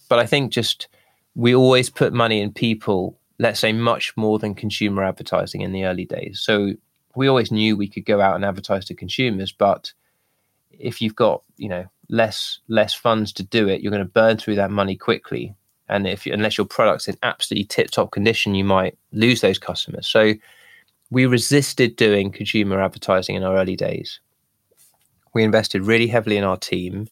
But 0.09 0.19
I 0.19 0.27
think 0.27 0.53
just 0.53 0.89
we 1.35 1.55
always 1.55 1.91
put 1.91 2.13
money 2.13 2.41
in 2.41 2.53
people, 2.53 3.17
let's 3.39 3.61
say 3.61 3.73
much 3.73 4.17
more 4.17 4.39
than 4.39 4.55
consumer 4.55 5.05
advertising 5.05 5.61
in 5.61 5.73
the 5.73 5.85
early 5.85 6.05
days. 6.05 6.41
So 6.41 6.73
we 7.15 7.29
always 7.29 7.53
knew 7.53 7.77
we 7.77 7.89
could 7.89 8.05
go 8.05 8.21
out 8.21 8.35
and 8.35 8.45
advertise 8.45 8.85
to 8.87 8.95
consumers, 8.95 9.53
but 9.53 9.93
if 10.83 11.01
you've 11.01 11.17
got, 11.17 11.43
you 11.57 11.69
know, 11.69 11.85
less 12.09 12.59
less 12.69 12.93
funds 12.95 13.33
to 13.35 13.43
do 13.43 13.69
it, 13.69 13.81
you're 13.81 13.93
going 13.93 14.05
to 14.05 14.11
burn 14.11 14.37
through 14.37 14.57
that 14.57 14.71
money 14.71 14.97
quickly. 14.97 15.55
And 15.89 16.07
if 16.07 16.27
unless 16.27 16.59
your 16.59 16.67
product's 16.67 17.09
in 17.09 17.17
absolutely 17.23 17.65
tip 17.65 17.91
top 17.91 18.13
condition, 18.13 18.55
you 18.55 18.65
might 18.65 18.99
lose 19.13 19.41
those 19.41 19.59
customers. 19.59 20.07
So 20.07 20.35
we 21.11 21.27
resisted 21.27 21.97
doing 21.97 22.33
consumer 22.33 22.81
advertising 22.81 23.37
in 23.37 23.43
our 23.43 23.57
early 23.57 23.77
days 23.77 24.21
we 25.35 25.43
invested 25.43 25.83
really 25.83 26.07
heavily 26.07 26.37
in 26.37 26.45
our 26.45 26.57
team 26.57 27.09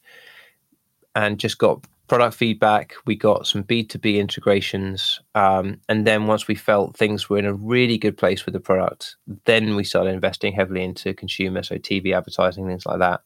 and 1.14 1.38
just 1.38 1.58
got 1.58 1.84
product 2.08 2.36
feedback, 2.36 2.94
we 3.06 3.14
got 3.14 3.46
some 3.46 3.62
B2B 3.62 4.18
integrations. 4.18 5.20
Um, 5.34 5.80
and 5.88 6.06
then 6.06 6.26
once 6.26 6.48
we 6.48 6.54
felt 6.54 6.96
things 6.96 7.28
were 7.28 7.38
in 7.38 7.46
a 7.46 7.54
really 7.54 7.98
good 7.98 8.16
place 8.16 8.44
with 8.44 8.52
the 8.52 8.60
product, 8.60 9.16
then 9.44 9.76
we 9.76 9.84
started 9.84 10.12
investing 10.12 10.52
heavily 10.52 10.82
into 10.82 11.14
consumer, 11.14 11.62
so 11.62 11.76
TV 11.76 12.16
advertising, 12.16 12.66
things 12.66 12.86
like 12.86 12.98
that. 12.98 13.20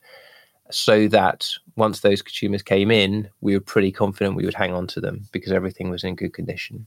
So 0.70 1.08
that 1.08 1.48
once 1.76 2.00
those 2.00 2.22
consumers 2.22 2.62
came 2.62 2.90
in, 2.90 3.28
we 3.40 3.54
were 3.54 3.60
pretty 3.60 3.92
confident 3.92 4.36
we 4.36 4.44
would 4.44 4.54
hang 4.54 4.72
on 4.72 4.86
to 4.88 5.00
them 5.00 5.28
because 5.30 5.52
everything 5.52 5.90
was 5.90 6.04
in 6.04 6.16
good 6.16 6.32
condition. 6.32 6.86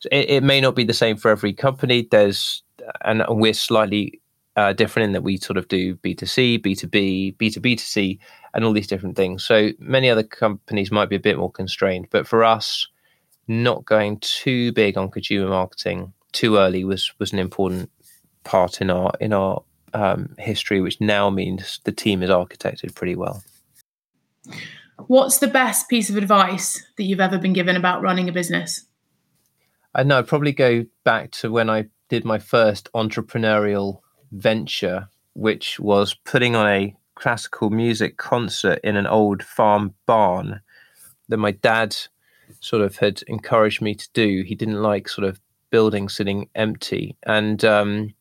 So 0.00 0.08
it, 0.10 0.28
it 0.28 0.42
may 0.42 0.60
not 0.60 0.74
be 0.74 0.84
the 0.84 0.92
same 0.92 1.16
for 1.16 1.30
every 1.30 1.52
company. 1.52 2.08
There's, 2.10 2.62
and 3.02 3.24
we're 3.28 3.54
slightly 3.54 4.20
uh, 4.56 4.72
different 4.72 5.04
in 5.04 5.12
that 5.12 5.22
we 5.22 5.36
sort 5.36 5.56
of 5.56 5.68
do 5.68 5.94
B2C, 5.96 6.60
B2B, 6.60 7.36
B2B2C, 7.36 8.18
and 8.54 8.64
all 8.64 8.72
these 8.72 8.88
different 8.88 9.16
things. 9.16 9.44
So 9.44 9.70
many 9.78 10.10
other 10.10 10.24
companies 10.24 10.90
might 10.90 11.08
be 11.08 11.16
a 11.16 11.20
bit 11.20 11.38
more 11.38 11.52
constrained, 11.52 12.08
but 12.10 12.26
for 12.26 12.44
us, 12.44 12.88
not 13.46 13.84
going 13.84 14.18
too 14.20 14.72
big 14.72 14.96
on 14.96 15.10
consumer 15.10 15.48
marketing 15.48 16.12
too 16.32 16.56
early 16.56 16.84
was 16.84 17.12
was 17.18 17.32
an 17.32 17.38
important 17.38 17.90
part 18.44 18.80
in 18.80 18.90
our 18.90 19.12
in 19.20 19.32
our 19.32 19.62
um, 19.94 20.34
history, 20.38 20.80
which 20.80 21.00
now 21.00 21.30
means 21.30 21.80
the 21.84 21.92
team 21.92 22.22
is 22.22 22.30
architected 22.30 22.94
pretty 22.94 23.16
well. 23.16 23.42
What's 25.06 25.38
the 25.38 25.48
best 25.48 25.88
piece 25.88 26.10
of 26.10 26.16
advice 26.16 26.84
that 26.96 27.04
you've 27.04 27.20
ever 27.20 27.38
been 27.38 27.52
given 27.52 27.76
about 27.76 28.02
running 28.02 28.28
a 28.28 28.32
business? 28.32 28.84
I 29.94 30.02
know 30.02 30.18
I'd 30.18 30.28
probably 30.28 30.52
go 30.52 30.86
back 31.04 31.30
to 31.32 31.50
when 31.50 31.68
I 31.68 31.86
did 32.08 32.24
my 32.24 32.38
first 32.38 32.88
entrepreneurial 32.94 34.00
venture, 34.30 35.08
which 35.34 35.80
was 35.80 36.14
putting 36.14 36.54
on 36.54 36.66
a 36.66 36.96
classical 37.14 37.70
music 37.70 38.16
concert 38.16 38.80
in 38.84 38.96
an 38.96 39.06
old 39.06 39.42
farm 39.42 39.94
barn 40.06 40.60
that 41.28 41.36
my 41.36 41.50
dad 41.50 41.96
sort 42.60 42.82
of 42.82 42.96
had 42.96 43.22
encouraged 43.26 43.80
me 43.80 43.94
to 43.94 44.08
do. 44.12 44.42
He 44.46 44.54
didn't 44.54 44.82
like 44.82 45.08
sort 45.08 45.26
of 45.26 45.40
buildings 45.70 46.14
sitting 46.14 46.48
empty, 46.54 47.16
and 47.24 47.64
um, 47.64 48.14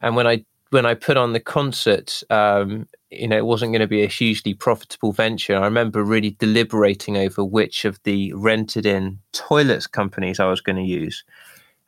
and 0.00 0.16
when 0.16 0.26
I 0.26 0.44
when 0.74 0.86
I 0.86 0.94
put 0.94 1.16
on 1.16 1.34
the 1.34 1.40
concert, 1.40 2.24
um, 2.30 2.88
you 3.08 3.28
know, 3.28 3.36
it 3.36 3.46
wasn't 3.46 3.70
going 3.70 3.80
to 3.80 3.86
be 3.86 4.02
a 4.02 4.08
hugely 4.08 4.54
profitable 4.54 5.12
venture. 5.12 5.56
I 5.56 5.66
remember 5.66 6.02
really 6.02 6.32
deliberating 6.32 7.16
over 7.16 7.44
which 7.44 7.84
of 7.84 8.02
the 8.02 8.32
rented-in 8.32 9.20
toilets 9.30 9.86
companies 9.86 10.40
I 10.40 10.46
was 10.46 10.60
going 10.60 10.74
to 10.74 10.82
use, 10.82 11.22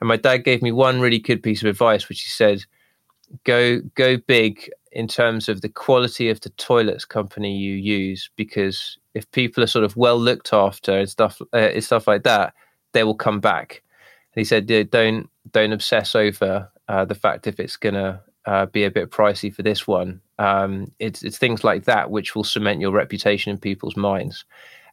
and 0.01 0.07
my 0.07 0.17
dad 0.17 0.45
gave 0.45 0.63
me 0.63 0.71
one 0.71 1.01
really 1.01 1.19
good 1.19 1.43
piece 1.43 1.63
of 1.63 1.69
advice, 1.69 2.09
which 2.09 2.23
he 2.23 2.31
said 2.31 2.65
go 3.43 3.81
go 3.97 4.19
big 4.19 4.71
in 4.93 5.09
terms 5.09 5.49
of 5.49 5.63
the 5.63 5.69
quality 5.69 6.29
of 6.29 6.41
the 6.43 6.51
toilets 6.51 7.05
company 7.05 7.57
you 7.57 7.75
use 7.75 8.31
because 8.37 8.99
if 9.15 9.29
people 9.33 9.65
are 9.65 9.67
sort 9.67 9.85
of 9.85 9.97
well 9.97 10.17
looked 10.17 10.53
after 10.53 10.97
and 10.97 11.09
stuff 11.09 11.43
uh, 11.53 11.57
and 11.57 11.83
stuff 11.83 12.07
like 12.07 12.23
that 12.23 12.55
they 12.93 13.03
will 13.03 13.17
come 13.17 13.41
back 13.41 13.83
and 14.33 14.41
he 14.41 14.45
said 14.45 14.65
don't 14.93 15.29
don't 15.51 15.73
obsess 15.73 16.15
over 16.15 16.71
uh, 16.87 17.05
the 17.05 17.17
fact 17.17 17.49
if 17.49 17.59
it's 17.59 17.77
gonna 17.77 18.23
uh, 18.47 18.67
be 18.67 18.85
a 18.85 18.91
bit 18.91 19.11
pricey 19.11 19.53
for 19.53 19.63
this 19.63 19.87
one 19.87 20.21
um, 20.39 20.93
it's 20.99 21.23
it's 21.23 21.39
things 21.39 21.65
like 21.65 21.85
that 21.85 22.11
which 22.11 22.35
will 22.35 22.45
cement 22.45 22.81
your 22.81 22.93
reputation 22.93 23.51
in 23.51 23.59
people's 23.59 23.97
minds 23.97 24.45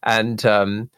and 0.04 0.46
um, 0.46 0.90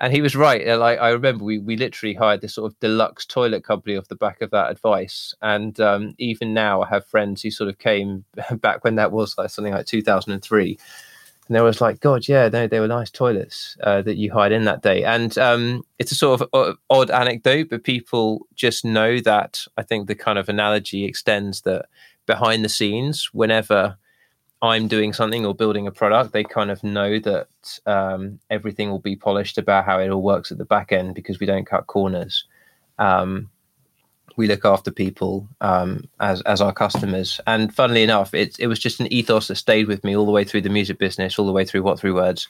and 0.00 0.14
he 0.14 0.22
was 0.22 0.34
right. 0.34 0.66
Like 0.66 0.98
I 0.98 1.10
remember, 1.10 1.44
we 1.44 1.58
we 1.58 1.76
literally 1.76 2.14
hired 2.14 2.40
this 2.40 2.54
sort 2.54 2.72
of 2.72 2.80
deluxe 2.80 3.26
toilet 3.26 3.64
company 3.64 3.96
off 3.96 4.08
the 4.08 4.16
back 4.16 4.40
of 4.40 4.50
that 4.50 4.70
advice. 4.70 5.34
And 5.42 5.78
um, 5.78 6.14
even 6.18 6.54
now, 6.54 6.80
I 6.80 6.88
have 6.88 7.06
friends 7.06 7.42
who 7.42 7.50
sort 7.50 7.68
of 7.68 7.78
came 7.78 8.24
back 8.54 8.82
when 8.82 8.94
that 8.94 9.12
was 9.12 9.36
like 9.36 9.50
something 9.50 9.74
like 9.74 9.86
2003, 9.86 10.78
and 11.50 11.56
they 11.56 11.62
was 11.62 11.80
like, 11.80 11.98
"God, 11.98 12.28
yeah, 12.28 12.48
they 12.48 12.68
they 12.68 12.78
were 12.78 12.86
nice 12.86 13.10
toilets 13.10 13.76
uh, 13.82 14.02
that 14.02 14.16
you 14.16 14.32
hired 14.32 14.52
in 14.52 14.66
that 14.66 14.82
day." 14.82 15.02
And 15.02 15.36
um, 15.36 15.82
it's 15.98 16.12
a 16.12 16.14
sort 16.14 16.40
of 16.40 16.78
odd 16.88 17.10
anecdote, 17.10 17.70
but 17.70 17.82
people 17.82 18.46
just 18.54 18.84
know 18.84 19.18
that. 19.18 19.64
I 19.76 19.82
think 19.82 20.06
the 20.06 20.14
kind 20.14 20.38
of 20.38 20.48
analogy 20.48 21.04
extends 21.04 21.62
that 21.62 21.86
behind 22.24 22.64
the 22.64 22.68
scenes, 22.68 23.30
whenever 23.32 23.96
I'm 24.62 24.86
doing 24.86 25.12
something 25.12 25.44
or 25.44 25.52
building 25.52 25.88
a 25.88 25.90
product, 25.90 26.32
they 26.32 26.44
kind 26.44 26.70
of 26.70 26.84
know 26.84 27.18
that 27.18 27.48
um, 27.84 28.38
everything 28.48 28.88
will 28.88 29.00
be 29.00 29.16
polished 29.16 29.58
about 29.58 29.86
how 29.86 29.98
it 29.98 30.10
all 30.10 30.22
works 30.22 30.52
at 30.52 30.58
the 30.58 30.64
back 30.64 30.92
end 30.92 31.16
because 31.16 31.40
we 31.40 31.46
don't 31.46 31.66
cut 31.66 31.88
corners. 31.88 32.44
Um, 33.00 33.50
we 34.40 34.46
look 34.46 34.64
after 34.64 34.90
people 34.90 35.46
um, 35.60 36.08
as 36.18 36.40
as 36.42 36.62
our 36.62 36.72
customers, 36.72 37.40
and 37.46 37.74
funnily 37.74 38.02
enough, 38.02 38.32
it 38.32 38.58
it 38.58 38.66
was 38.68 38.78
just 38.78 38.98
an 38.98 39.12
ethos 39.12 39.48
that 39.48 39.56
stayed 39.56 39.86
with 39.86 40.02
me 40.02 40.16
all 40.16 40.24
the 40.24 40.32
way 40.32 40.44
through 40.44 40.62
the 40.62 40.70
music 40.70 40.98
business, 40.98 41.38
all 41.38 41.46
the 41.46 41.52
way 41.52 41.64
through 41.66 41.82
What 41.82 42.00
Three 42.00 42.10
Words. 42.10 42.48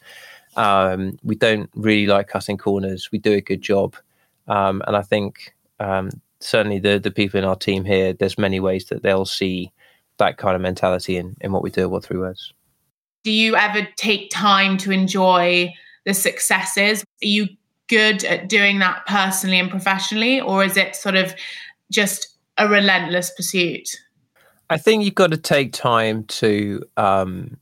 Um, 0.56 1.18
we 1.24 1.34
don't 1.34 1.68
really 1.74 2.06
like 2.06 2.28
cutting 2.28 2.56
corners. 2.56 3.10
We 3.10 3.18
do 3.18 3.32
a 3.32 3.40
good 3.40 3.60
job, 3.60 3.96
um, 4.46 4.82
and 4.86 4.96
I 4.96 5.02
think 5.02 5.54
um, 5.80 6.10
certainly 6.38 6.78
the 6.78 7.00
the 7.00 7.10
people 7.10 7.38
in 7.38 7.44
our 7.44 7.56
team 7.56 7.84
here, 7.84 8.12
there's 8.12 8.38
many 8.38 8.60
ways 8.60 8.84
that 8.86 9.02
they'll 9.02 9.26
see 9.26 9.72
that 10.18 10.38
kind 10.38 10.54
of 10.54 10.62
mentality 10.62 11.16
in, 11.16 11.36
in 11.40 11.50
what 11.50 11.64
we 11.64 11.70
do 11.70 11.82
at 11.82 11.90
What 11.90 12.04
Three 12.04 12.18
Words. 12.18 12.54
Do 13.24 13.32
you 13.32 13.56
ever 13.56 13.86
take 13.96 14.30
time 14.30 14.76
to 14.78 14.92
enjoy 14.92 15.74
the 16.06 16.14
successes? 16.14 17.02
Are 17.02 17.26
you 17.26 17.48
good 17.88 18.24
at 18.24 18.48
doing 18.48 18.78
that 18.78 19.04
personally 19.06 19.58
and 19.58 19.68
professionally, 19.68 20.40
or 20.40 20.64
is 20.64 20.76
it 20.76 20.94
sort 20.94 21.16
of 21.16 21.34
just 21.90 22.36
a 22.56 22.68
relentless 22.68 23.30
pursuit? 23.36 23.88
I 24.68 24.78
think 24.78 25.04
you've 25.04 25.14
got 25.14 25.32
to 25.32 25.36
take 25.36 25.72
time 25.72 26.24
to 26.24 26.82
um, 26.96 27.56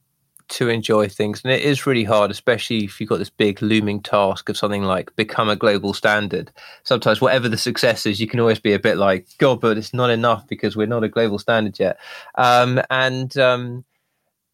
to 0.49 0.69
enjoy 0.69 1.09
things. 1.09 1.43
And 1.45 1.53
it 1.53 1.63
is 1.63 1.87
really 1.87 2.05
hard, 2.05 2.31
especially 2.31 2.85
if 2.85 3.01
you've 3.01 3.09
got 3.09 3.19
this 3.19 3.31
big 3.31 3.61
looming 3.63 4.01
task 4.03 4.49
of 4.49 4.57
something 4.57 4.83
like 4.83 5.15
become 5.17 5.49
a 5.49 5.57
global 5.57 5.93
standard. 5.93 6.51
Sometimes, 6.85 7.21
whatever 7.21 7.49
the 7.49 7.59
success 7.59 8.07
is, 8.07 8.21
you 8.21 8.27
can 8.27 8.41
always 8.41 8.59
be 8.59 8.73
a 8.73 8.79
bit 8.79 8.97
like, 8.97 9.27
God, 9.39 9.61
but 9.61 9.79
it's 9.79 9.95
not 9.95 10.11
enough 10.11 10.47
because 10.49 10.77
we're 10.77 10.87
not 10.87 11.05
a 11.05 11.09
global 11.09 11.39
standard 11.39 11.79
yet. 11.79 11.99
Um, 12.37 12.81
and, 12.91 13.37
um, 13.39 13.85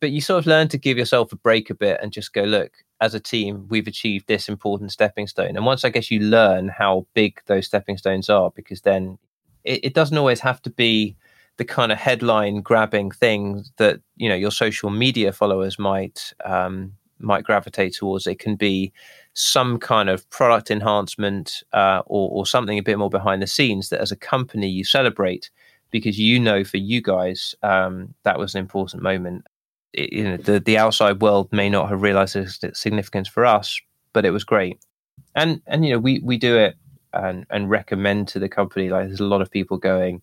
but 0.00 0.10
you 0.10 0.20
sort 0.20 0.40
of 0.40 0.46
learn 0.46 0.68
to 0.68 0.78
give 0.78 0.98
yourself 0.98 1.32
a 1.32 1.36
break 1.36 1.70
a 1.70 1.74
bit 1.74 2.00
and 2.02 2.12
just 2.12 2.32
go, 2.32 2.42
look, 2.42 2.72
as 3.00 3.14
a 3.14 3.20
team, 3.20 3.66
we've 3.68 3.86
achieved 3.86 4.26
this 4.26 4.48
important 4.48 4.92
stepping 4.92 5.26
stone. 5.26 5.56
And 5.56 5.64
once 5.64 5.84
I 5.84 5.90
guess 5.90 6.10
you 6.10 6.20
learn 6.20 6.68
how 6.68 7.06
big 7.14 7.40
those 7.46 7.66
stepping 7.66 7.98
stones 7.98 8.28
are, 8.28 8.50
because 8.50 8.82
then 8.82 9.18
it, 9.64 9.84
it 9.84 9.94
doesn't 9.94 10.18
always 10.18 10.40
have 10.40 10.62
to 10.62 10.70
be 10.70 11.16
the 11.56 11.64
kind 11.64 11.92
of 11.92 11.98
headline 11.98 12.60
grabbing 12.60 13.10
thing 13.10 13.64
that 13.76 14.00
you 14.16 14.28
know 14.28 14.34
your 14.34 14.50
social 14.50 14.90
media 14.90 15.32
followers 15.32 15.78
might 15.78 16.32
um, 16.44 16.92
might 17.18 17.44
gravitate 17.44 17.94
towards. 17.94 18.26
It 18.26 18.38
can 18.38 18.56
be 18.56 18.92
some 19.34 19.78
kind 19.78 20.08
of 20.08 20.28
product 20.30 20.70
enhancement 20.70 21.62
uh, 21.72 22.02
or, 22.06 22.30
or 22.30 22.46
something 22.46 22.78
a 22.78 22.82
bit 22.82 22.98
more 22.98 23.10
behind 23.10 23.42
the 23.42 23.46
scenes 23.46 23.88
that, 23.88 24.00
as 24.00 24.12
a 24.12 24.16
company, 24.16 24.68
you 24.68 24.84
celebrate 24.84 25.50
because 25.90 26.18
you 26.18 26.40
know 26.40 26.64
for 26.64 26.78
you 26.78 27.00
guys 27.00 27.54
um, 27.62 28.14
that 28.24 28.38
was 28.38 28.54
an 28.54 28.60
important 28.60 29.02
moment. 29.02 29.46
It, 29.92 30.12
you 30.12 30.24
know, 30.24 30.36
the 30.36 30.60
the 30.60 30.78
outside 30.78 31.22
world 31.22 31.52
may 31.52 31.70
not 31.70 31.88
have 31.88 32.02
realized 32.02 32.36
its 32.36 32.80
significance 32.80 33.28
for 33.28 33.46
us, 33.46 33.80
but 34.12 34.24
it 34.24 34.30
was 34.30 34.44
great. 34.44 34.78
And 35.36 35.62
and 35.66 35.84
you 35.84 35.92
know 35.92 36.00
we 36.00 36.20
we 36.20 36.36
do 36.36 36.56
it 36.56 36.76
and 37.14 37.46
and 37.50 37.70
recommend 37.70 38.28
to 38.28 38.38
the 38.38 38.48
company 38.48 38.90
like 38.90 39.06
there's 39.06 39.20
a 39.20 39.24
lot 39.24 39.40
of 39.40 39.50
people 39.50 39.78
going 39.78 40.22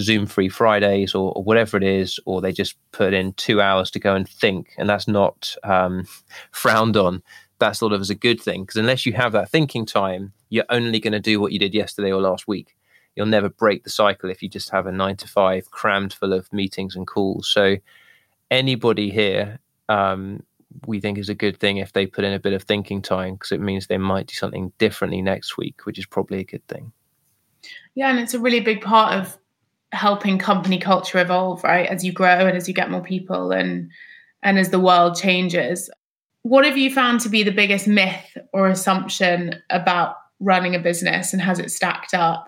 Zoom 0.00 0.26
free 0.26 0.48
Fridays 0.48 1.14
or, 1.14 1.32
or, 1.32 1.42
whatever 1.42 1.76
it 1.76 1.82
is, 1.82 2.20
or 2.24 2.40
they 2.40 2.52
just 2.52 2.76
put 2.92 3.12
in 3.12 3.32
two 3.32 3.60
hours 3.60 3.90
to 3.90 3.98
go 3.98 4.14
and 4.14 4.28
think, 4.28 4.72
and 4.78 4.88
that's 4.88 5.08
not 5.08 5.56
um, 5.64 6.06
frowned 6.52 6.96
on. 6.96 7.22
That's 7.58 7.80
sort 7.80 7.92
of 7.92 8.00
as 8.00 8.10
a 8.10 8.14
good 8.14 8.40
thing 8.40 8.62
because 8.62 8.76
unless 8.76 9.04
you 9.04 9.12
have 9.14 9.32
that 9.32 9.50
thinking 9.50 9.84
time, 9.84 10.32
you're 10.48 10.64
only 10.70 11.00
going 11.00 11.12
to 11.12 11.20
do 11.20 11.40
what 11.40 11.50
you 11.52 11.58
did 11.58 11.74
yesterday 11.74 12.12
or 12.12 12.20
last 12.20 12.46
week. 12.46 12.76
You'll 13.16 13.26
never 13.26 13.48
break 13.48 13.82
the 13.82 13.90
cycle 13.90 14.30
if 14.30 14.42
you 14.42 14.48
just 14.48 14.70
have 14.70 14.86
a 14.86 14.92
nine 14.92 15.16
to 15.16 15.26
five 15.26 15.72
crammed 15.72 16.12
full 16.12 16.32
of 16.32 16.52
meetings 16.52 16.94
and 16.94 17.04
calls. 17.04 17.48
So, 17.48 17.78
anybody 18.52 19.10
here, 19.10 19.58
um, 19.88 20.44
we 20.86 21.00
think 21.00 21.18
is 21.18 21.28
a 21.28 21.34
good 21.34 21.58
thing 21.58 21.78
if 21.78 21.92
they 21.92 22.06
put 22.06 22.24
in 22.24 22.32
a 22.32 22.38
bit 22.38 22.52
of 22.52 22.62
thinking 22.62 23.02
time 23.02 23.34
because 23.34 23.52
it 23.52 23.60
means 23.60 23.86
they 23.86 23.98
might 23.98 24.26
do 24.26 24.34
something 24.34 24.72
differently 24.78 25.22
next 25.22 25.56
week, 25.56 25.86
which 25.86 25.98
is 25.98 26.06
probably 26.06 26.40
a 26.40 26.44
good 26.44 26.66
thing. 26.68 26.92
Yeah, 27.94 28.10
and 28.10 28.18
it's 28.18 28.34
a 28.34 28.38
really 28.38 28.60
big 28.60 28.82
part 28.82 29.14
of 29.14 29.38
helping 29.92 30.38
company 30.38 30.78
culture 30.78 31.18
evolve 31.18 31.64
right? 31.64 31.88
As 31.88 32.04
you 32.04 32.12
grow 32.12 32.46
and 32.46 32.56
as 32.56 32.68
you 32.68 32.74
get 32.74 32.90
more 32.90 33.02
people 33.02 33.52
and 33.52 33.90
and 34.42 34.58
as 34.58 34.70
the 34.70 34.80
world 34.80 35.16
changes. 35.16 35.90
What 36.42 36.64
have 36.64 36.78
you 36.78 36.94
found 36.94 37.20
to 37.20 37.28
be 37.28 37.42
the 37.42 37.50
biggest 37.50 37.88
myth 37.88 38.36
or 38.52 38.68
assumption 38.68 39.60
about 39.70 40.16
running 40.40 40.74
a 40.74 40.78
business 40.78 41.32
and 41.32 41.42
has 41.42 41.58
it 41.58 41.70
stacked 41.70 42.14
up 42.14 42.47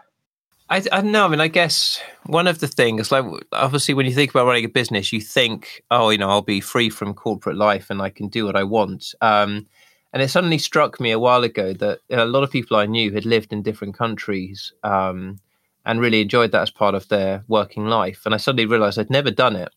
I, 0.70 0.76
I 0.76 1.00
don't 1.00 1.10
know. 1.10 1.24
I 1.24 1.28
mean, 1.28 1.40
I 1.40 1.48
guess 1.48 2.00
one 2.26 2.46
of 2.46 2.60
the 2.60 2.68
things, 2.68 3.10
like 3.10 3.24
obviously, 3.52 3.92
when 3.92 4.06
you 4.06 4.12
think 4.12 4.30
about 4.30 4.46
running 4.46 4.64
a 4.64 4.68
business, 4.68 5.12
you 5.12 5.20
think, 5.20 5.82
oh, 5.90 6.10
you 6.10 6.18
know, 6.18 6.30
I'll 6.30 6.42
be 6.42 6.60
free 6.60 6.90
from 6.90 7.12
corporate 7.12 7.56
life 7.56 7.90
and 7.90 8.00
I 8.00 8.10
can 8.10 8.28
do 8.28 8.46
what 8.46 8.54
I 8.56 8.62
want. 8.62 9.12
Um, 9.20 9.66
and 10.12 10.22
it 10.22 10.28
suddenly 10.28 10.58
struck 10.58 11.00
me 11.00 11.10
a 11.10 11.18
while 11.18 11.42
ago 11.42 11.72
that 11.74 12.00
a 12.10 12.24
lot 12.24 12.44
of 12.44 12.50
people 12.50 12.76
I 12.76 12.86
knew 12.86 13.12
had 13.12 13.26
lived 13.26 13.52
in 13.52 13.62
different 13.62 13.96
countries 13.96 14.72
um, 14.84 15.40
and 15.84 16.00
really 16.00 16.20
enjoyed 16.20 16.52
that 16.52 16.62
as 16.62 16.70
part 16.70 16.94
of 16.94 17.08
their 17.08 17.44
working 17.48 17.86
life. 17.86 18.22
And 18.24 18.34
I 18.34 18.38
suddenly 18.38 18.66
realized 18.66 18.98
I'd 18.98 19.10
never 19.10 19.30
done 19.30 19.56
it. 19.56 19.70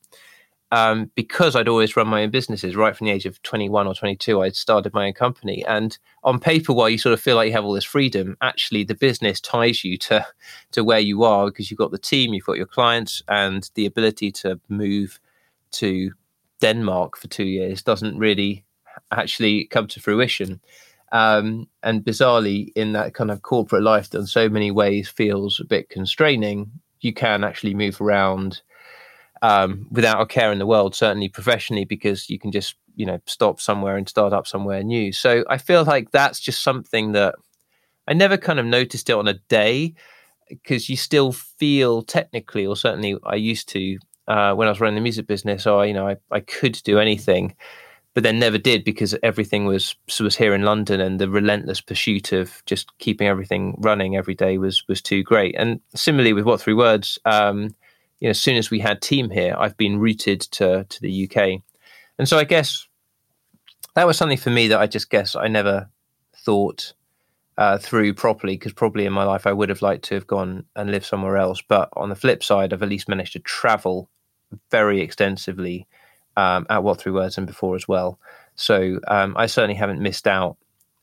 Um, 0.74 1.12
because 1.14 1.56
I'd 1.56 1.68
always 1.68 1.96
run 1.96 2.08
my 2.08 2.24
own 2.24 2.32
businesses 2.32 2.76
right 2.76 2.98
from 2.98 3.06
the 3.06 3.14
age 3.14 3.28
of 3.28 3.40
21 3.44 3.86
or 3.86 3.94
22. 3.94 4.42
I'd 4.42 4.56
started 4.56 4.92
my 4.92 5.06
own 5.06 5.14
company. 5.14 5.64
And 5.68 5.96
on 6.24 6.40
paper, 6.40 6.74
while 6.74 6.90
you 6.90 6.98
sort 6.98 7.14
of 7.14 7.22
feel 7.22 7.36
like 7.36 7.46
you 7.46 7.54
have 7.54 7.64
all 7.64 7.74
this 7.74 7.84
freedom, 7.84 8.36
actually 8.42 8.84
the 8.84 8.96
business 8.96 9.40
ties 9.40 9.84
you 9.84 10.00
to, 10.00 10.26
to 10.72 10.84
where 10.84 11.00
you 11.00 11.22
are 11.26 11.46
because 11.46 11.70
you've 11.70 11.78
got 11.78 11.92
the 11.92 12.00
team, 12.00 12.34
you've 12.34 12.48
got 12.48 12.58
your 12.58 12.66
clients, 12.66 13.22
and 13.28 13.70
the 13.76 13.86
ability 13.86 14.32
to 14.32 14.60
move 14.68 15.20
to 15.74 16.12
Denmark 16.60 17.18
for 17.18 17.28
two 17.28 17.46
years 17.46 17.84
doesn't 17.84 18.18
really 18.18 18.66
actually 19.12 19.66
come 19.66 19.86
to 19.86 20.00
fruition. 20.00 20.60
Um, 21.12 21.68
and 21.84 22.04
bizarrely, 22.04 22.72
in 22.76 22.94
that 22.94 23.14
kind 23.14 23.30
of 23.30 23.44
corporate 23.44 23.84
life 23.84 24.10
that 24.10 24.18
in 24.22 24.26
so 24.26 24.50
many 24.50 24.72
ways 24.72 25.08
feels 25.08 25.60
a 25.60 25.66
bit 25.66 25.90
constraining, 25.90 26.72
you 27.00 27.14
can 27.14 27.44
actually 27.44 27.76
move 27.76 28.02
around 28.02 28.64
um, 29.44 29.86
without 29.92 30.22
a 30.22 30.26
care 30.26 30.52
in 30.52 30.58
the 30.58 30.66
world, 30.66 30.96
certainly 30.96 31.28
professionally, 31.28 31.84
because 31.84 32.30
you 32.30 32.40
can 32.40 32.52
just, 32.52 32.76
you 32.96 33.06
know, 33.06 33.20
stop 33.28 33.60
somewhere 33.60 33.98
and 33.98 34.08
start 34.08 34.32
up 34.34 34.48
somewhere 34.48 34.82
new. 34.82 35.12
So 35.12 35.44
I 35.50 35.58
feel 35.58 35.84
like 35.84 36.12
that's 36.12 36.40
just 36.40 36.64
something 36.64 37.12
that 37.12 37.36
I 38.08 38.14
never 38.14 38.38
kind 38.38 38.58
of 38.58 38.66
noticed 38.66 39.10
it 39.10 39.16
on 39.16 39.28
a 39.28 39.36
day 39.50 39.96
because 40.48 40.90
you 40.90 40.96
still 40.96 41.34
feel 41.34 42.02
technically, 42.02 42.66
or 42.66 42.78
certainly 42.78 43.18
I 43.26 43.36
used 43.36 43.68
to 43.70 43.98
uh, 44.30 44.54
when 44.54 44.70
I 44.70 44.72
was 44.72 44.80
running 44.80 44.96
the 44.96 45.02
music 45.02 45.28
business, 45.28 45.68
or, 45.68 45.86
you 45.86 45.94
know, 45.94 46.08
I, 46.08 46.16
I 46.32 46.40
could 46.40 46.82
do 46.86 46.98
anything 46.98 47.56
but 48.14 48.24
then 48.24 48.38
never 48.38 48.58
did 48.58 48.84
because 48.84 49.16
everything 49.24 49.66
was 49.66 49.96
was 50.22 50.38
here 50.38 50.54
in 50.54 50.62
London, 50.62 51.02
and 51.02 51.20
the 51.20 51.30
relentless 51.30 51.82
pursuit 51.82 52.32
of 52.32 52.64
just 52.66 52.96
keeping 53.00 53.28
everything 53.28 53.76
running 53.80 54.16
every 54.16 54.36
day 54.36 54.58
was 54.58 54.88
was 54.88 55.02
too 55.02 55.24
great. 55.24 55.56
And 55.58 55.80
similarly 55.96 56.34
with 56.34 56.46
what 56.46 56.62
three 56.62 56.76
words, 56.76 57.18
um, 57.26 57.76
you 58.24 58.28
know, 58.28 58.32
as 58.32 58.40
soon 58.40 58.56
as 58.56 58.72
we 58.72 58.80
had 58.80 59.02
team 59.02 59.30
here, 59.30 59.54
I've 59.60 59.76
been 59.76 60.00
rooted 60.00 60.40
to 60.54 60.86
to 60.86 61.02
the 61.02 61.30
UK, 61.30 61.62
and 62.18 62.26
so 62.26 62.38
I 62.38 62.46
guess 62.46 62.88
that 63.96 64.08
was 64.08 64.18
something 64.18 64.38
for 64.38 64.50
me 64.50 64.70
that 64.70 64.80
I 64.80 64.88
just 64.88 65.10
guess 65.10 65.36
I 65.36 65.50
never 65.50 65.90
thought 66.38 66.94
uh, 67.58 67.78
through 67.78 68.14
properly 68.14 68.56
because 68.56 68.72
probably 68.72 69.06
in 69.06 69.12
my 69.12 69.26
life 69.26 69.46
I 69.46 69.52
would 69.52 69.68
have 69.68 69.82
liked 69.82 70.06
to 70.06 70.16
have 70.16 70.26
gone 70.26 70.64
and 70.74 70.90
lived 70.90 71.06
somewhere 71.06 71.36
else. 71.36 71.62
But 71.62 71.90
on 71.98 72.08
the 72.08 72.16
flip 72.16 72.46
side, 72.46 72.72
I've 72.72 72.82
at 72.82 72.88
least 72.88 73.10
managed 73.10 73.34
to 73.34 73.40
travel 73.40 74.10
very 74.72 75.02
extensively 75.02 75.86
um, 76.38 76.66
at 76.70 76.82
What 76.82 77.02
Three 77.02 77.12
Words 77.12 77.38
and 77.38 77.46
before 77.46 77.76
as 77.76 77.90
well. 77.90 78.20
So 78.56 79.02
um, 79.10 79.34
I 79.36 79.48
certainly 79.48 79.76
haven't 79.76 80.02
missed 80.02 80.28
out 80.28 80.56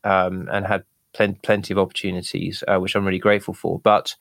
um, 0.03 0.49
and 0.51 0.65
had 0.65 0.85
plen- 1.13 1.37
plenty 1.43 1.71
of 1.71 1.77
opportunities, 1.77 2.63
uh, 2.67 2.79
which 2.79 2.95
I'm 2.95 3.05
really 3.05 3.19
grateful 3.19 3.53
for. 3.53 3.79
But 3.79 4.15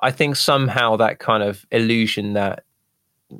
I 0.00 0.10
think 0.10 0.36
somehow 0.36 0.96
that 0.96 1.18
kind 1.18 1.42
of 1.42 1.66
illusion 1.70 2.34
that 2.34 2.64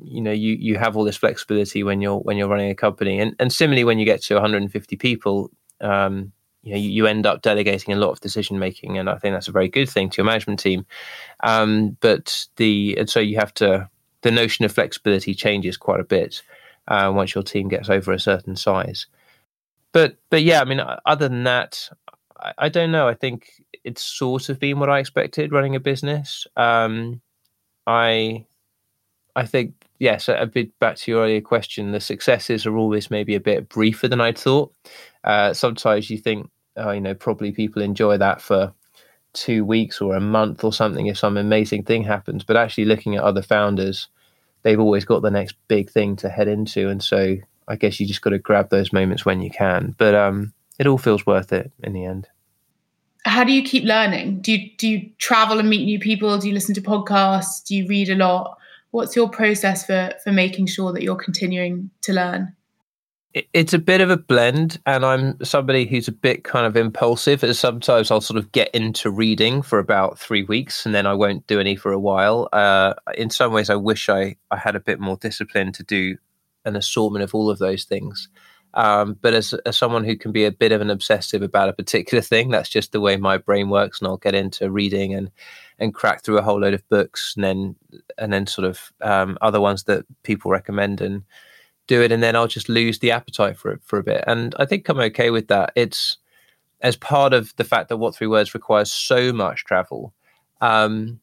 you 0.03 0.21
know 0.21 0.31
you 0.31 0.53
you 0.53 0.77
have 0.77 0.95
all 0.95 1.03
this 1.03 1.17
flexibility 1.17 1.83
when 1.83 2.01
you're 2.01 2.19
when 2.19 2.37
you're 2.37 2.47
running 2.47 2.71
a 2.71 2.75
company, 2.75 3.19
and 3.19 3.35
and 3.39 3.51
similarly 3.51 3.83
when 3.83 3.99
you 3.99 4.05
get 4.05 4.21
to 4.23 4.35
150 4.35 4.95
people. 4.97 5.51
Um, 5.79 6.31
you 6.63 6.73
know, 6.73 6.77
you, 6.77 6.91
you, 6.91 7.07
end 7.07 7.25
up 7.25 7.41
delegating 7.41 7.91
a 7.91 7.97
lot 7.97 8.11
of 8.11 8.19
decision 8.19 8.59
making, 8.59 8.99
and 8.99 9.09
I 9.09 9.17
think 9.17 9.33
that's 9.33 9.47
a 9.47 9.51
very 9.51 9.67
good 9.67 9.89
thing 9.89 10.11
to 10.11 10.17
your 10.17 10.25
management 10.27 10.59
team. 10.59 10.85
Um, 11.41 11.97
but 12.01 12.47
the 12.57 12.95
and 12.99 13.09
so 13.09 13.19
you 13.19 13.37
have 13.37 13.51
to 13.55 13.89
the 14.21 14.29
notion 14.29 14.63
of 14.65 14.71
flexibility 14.71 15.33
changes 15.33 15.75
quite 15.75 15.99
a 15.99 16.03
bit 16.03 16.43
uh, 16.87 17.11
once 17.13 17.33
your 17.33 17.43
team 17.43 17.67
gets 17.67 17.89
over 17.89 18.11
a 18.11 18.19
certain 18.19 18.55
size. 18.55 19.07
But 19.91 20.17
but 20.29 20.43
yeah, 20.43 20.61
I 20.61 20.65
mean, 20.65 20.81
other 21.05 21.27
than 21.27 21.43
that, 21.43 21.89
I, 22.41 22.53
I 22.57 22.69
don't 22.69 22.91
know. 22.91 23.07
I 23.07 23.13
think 23.13 23.51
it's 23.83 24.03
sort 24.03 24.49
of 24.49 24.59
been 24.59 24.79
what 24.79 24.89
I 24.89 24.99
expected 24.99 25.51
running 25.51 25.75
a 25.75 25.79
business. 25.79 26.47
Um, 26.55 27.21
I 27.87 28.45
I 29.35 29.45
think 29.45 29.73
yes, 29.99 30.27
a 30.29 30.45
bit 30.45 30.77
back 30.79 30.97
to 30.97 31.11
your 31.11 31.23
earlier 31.23 31.41
question. 31.41 31.91
The 31.91 31.99
successes 31.99 32.65
are 32.65 32.77
always 32.77 33.11
maybe 33.11 33.35
a 33.35 33.39
bit 33.39 33.69
briefer 33.69 34.07
than 34.07 34.21
I'd 34.21 34.37
thought. 34.37 34.73
Uh, 35.23 35.53
sometimes 35.53 36.09
you 36.09 36.17
think, 36.17 36.49
oh, 36.77 36.91
you 36.91 37.01
know, 37.01 37.13
probably 37.13 37.51
people 37.51 37.81
enjoy 37.81 38.17
that 38.17 38.41
for 38.41 38.73
two 39.33 39.63
weeks 39.63 40.01
or 40.01 40.15
a 40.15 40.19
month 40.19 40.63
or 40.63 40.73
something 40.73 41.07
if 41.07 41.17
some 41.17 41.37
amazing 41.37 41.83
thing 41.83 42.03
happens. 42.03 42.43
But 42.43 42.57
actually, 42.57 42.85
looking 42.85 43.15
at 43.15 43.23
other 43.23 43.41
founders 43.41 44.07
they've 44.63 44.79
always 44.79 45.05
got 45.05 45.21
the 45.21 45.31
next 45.31 45.55
big 45.67 45.89
thing 45.89 46.15
to 46.17 46.29
head 46.29 46.47
into, 46.47 46.89
and 46.89 47.01
so 47.01 47.37
I 47.67 47.75
guess 47.75 47.99
you 47.99 48.07
just 48.07 48.21
got 48.21 48.31
to 48.31 48.39
grab 48.39 48.69
those 48.69 48.93
moments 48.93 49.25
when 49.25 49.41
you 49.41 49.49
can. 49.49 49.95
But 49.97 50.15
um, 50.15 50.53
it 50.79 50.87
all 50.87 50.97
feels 50.97 51.25
worth 51.25 51.53
it 51.53 51.71
in 51.83 51.93
the 51.93 52.05
end. 52.05 52.27
How 53.25 53.43
do 53.43 53.51
you 53.51 53.63
keep 53.63 53.83
learning? 53.83 54.41
Do 54.41 54.51
you 54.51 54.69
do 54.77 54.87
you 54.87 55.09
travel 55.17 55.59
and 55.59 55.69
meet 55.69 55.85
new 55.85 55.99
people? 55.99 56.37
Do 56.37 56.47
you 56.47 56.53
listen 56.53 56.73
to 56.75 56.81
podcasts? 56.81 57.63
Do 57.63 57.75
you 57.75 57.87
read 57.87 58.09
a 58.09 58.15
lot? 58.15 58.57
What's 58.91 59.15
your 59.15 59.29
process 59.29 59.85
for 59.85 60.13
for 60.23 60.31
making 60.31 60.67
sure 60.67 60.91
that 60.93 61.03
you're 61.03 61.15
continuing 61.15 61.91
to 62.01 62.13
learn? 62.13 62.55
it's 63.33 63.73
a 63.73 63.79
bit 63.79 64.01
of 64.01 64.09
a 64.09 64.17
blend 64.17 64.79
and 64.85 65.05
i'm 65.05 65.41
somebody 65.43 65.85
who's 65.85 66.07
a 66.07 66.11
bit 66.11 66.43
kind 66.43 66.65
of 66.65 66.75
impulsive 66.75 67.43
as 67.43 67.57
sometimes 67.57 68.11
i'll 68.11 68.19
sort 68.19 68.37
of 68.37 68.51
get 68.51 68.69
into 68.75 69.09
reading 69.09 69.61
for 69.61 69.79
about 69.79 70.19
three 70.19 70.43
weeks 70.43 70.85
and 70.85 70.93
then 70.93 71.05
i 71.05 71.13
won't 71.13 71.47
do 71.47 71.59
any 71.59 71.75
for 71.75 71.91
a 71.91 71.99
while 71.99 72.49
uh, 72.51 72.93
in 73.15 73.29
some 73.29 73.53
ways 73.53 73.69
i 73.69 73.75
wish 73.75 74.09
I, 74.09 74.35
I 74.49 74.57
had 74.57 74.75
a 74.75 74.81
bit 74.81 74.99
more 74.99 75.17
discipline 75.17 75.71
to 75.73 75.83
do 75.83 76.17
an 76.65 76.75
assortment 76.75 77.23
of 77.23 77.33
all 77.33 77.49
of 77.49 77.59
those 77.59 77.85
things 77.85 78.27
um, 78.73 79.17
but 79.21 79.33
as, 79.33 79.53
as 79.65 79.77
someone 79.77 80.03
who 80.03 80.15
can 80.15 80.31
be 80.31 80.45
a 80.45 80.51
bit 80.51 80.71
of 80.71 80.81
an 80.81 80.89
obsessive 80.89 81.41
about 81.41 81.69
a 81.69 81.73
particular 81.73 82.21
thing 82.21 82.49
that's 82.49 82.69
just 82.69 82.91
the 82.91 83.01
way 83.01 83.17
my 83.17 83.37
brain 83.37 83.69
works 83.69 83.99
and 83.99 84.07
i'll 84.07 84.17
get 84.17 84.35
into 84.35 84.71
reading 84.71 85.13
and 85.13 85.31
and 85.79 85.95
crack 85.95 86.23
through 86.23 86.37
a 86.37 86.43
whole 86.43 86.59
load 86.59 86.73
of 86.73 86.87
books 86.89 87.33
and 87.35 87.43
then 87.43 87.75
and 88.17 88.31
then 88.31 88.45
sort 88.45 88.65
of 88.65 88.93
um, 89.01 89.37
other 89.41 89.59
ones 89.59 89.83
that 89.85 90.05
people 90.23 90.51
recommend 90.51 91.01
and 91.01 91.23
do 91.87 92.01
it 92.01 92.11
and 92.11 92.23
then 92.23 92.35
I'll 92.35 92.47
just 92.47 92.69
lose 92.69 92.99
the 92.99 93.11
appetite 93.11 93.57
for 93.57 93.71
it 93.71 93.81
for 93.83 93.99
a 93.99 94.03
bit. 94.03 94.23
And 94.27 94.55
I 94.57 94.65
think 94.65 94.87
I'm 94.87 94.99
okay 94.99 95.29
with 95.29 95.47
that. 95.49 95.73
It's 95.75 96.17
as 96.81 96.95
part 96.95 97.33
of 97.33 97.53
the 97.57 97.63
fact 97.63 97.89
that 97.89 97.97
What 97.97 98.15
Three 98.15 98.27
Words 98.27 98.53
requires 98.53 98.91
so 98.91 99.33
much 99.33 99.65
travel. 99.65 100.13
Um, 100.61 101.19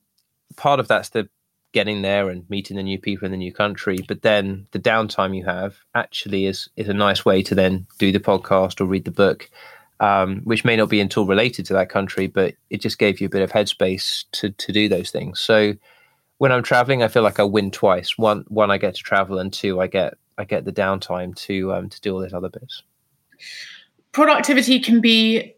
part 0.57 0.81
of 0.81 0.89
that's 0.89 1.11
the 1.11 1.29
getting 1.73 2.03
there 2.03 2.31
and 2.31 2.49
meeting 2.49 2.77
the 2.77 2.83
new 2.83 2.99
people 2.99 3.27
in 3.27 3.33
the 3.33 3.39
new 3.39 3.53
country. 3.53 3.99
But 4.07 4.23
then 4.23 4.67
the 4.73 4.79
downtime 4.79 5.37
you 5.37 5.45
have 5.45 5.77
actually 5.95 6.47
is 6.47 6.69
is 6.77 6.89
a 6.89 6.95
nice 6.95 7.25
way 7.25 7.43
to 7.43 7.55
then 7.55 7.87
do 7.99 8.13
the 8.13 8.21
podcast 8.21 8.81
or 8.81 8.85
read 8.85 9.05
the 9.05 9.11
book, 9.11 9.51
um, 10.01 10.41
which 10.45 10.65
may 10.65 10.77
not 10.77 10.89
be 10.89 11.01
at 11.01 11.17
all 11.17 11.27
related 11.27 11.67
to 11.67 11.75
that 11.75 11.91
country, 11.91 12.27
but 12.27 12.55
it 12.71 12.81
just 12.81 12.99
gave 12.99 13.21
you 13.21 13.27
a 13.27 13.31
bit 13.31 13.43
of 13.43 13.53
headspace 13.53 14.25
to 14.33 14.51
to 14.51 14.73
do 14.73 14.89
those 14.89 15.11
things. 15.11 15.41
So 15.41 15.75
when 16.39 16.53
I'm 16.53 16.63
traveling, 16.63 17.03
I 17.03 17.09
feel 17.09 17.23
like 17.23 17.41
I 17.41 17.45
win 17.45 17.71
twice. 17.71 18.17
One, 18.17 18.45
one 18.49 18.71
I 18.71 18.79
get 18.79 18.95
to 18.95 19.03
travel, 19.03 19.39
and 19.39 19.53
two, 19.53 19.81
I 19.81 19.89
get 19.89 20.15
I 20.39 20.45
get 20.45 20.65
the 20.65 20.73
downtime 20.73 21.37
to 21.47 21.73
um, 21.75 21.89
to 21.91 22.01
do 22.01 22.15
all 22.15 22.21
these 22.21 22.35
other 22.35 22.49
bits. 22.49 22.83
Productivity 24.13 24.81
can 24.81 25.01
be 25.01 25.55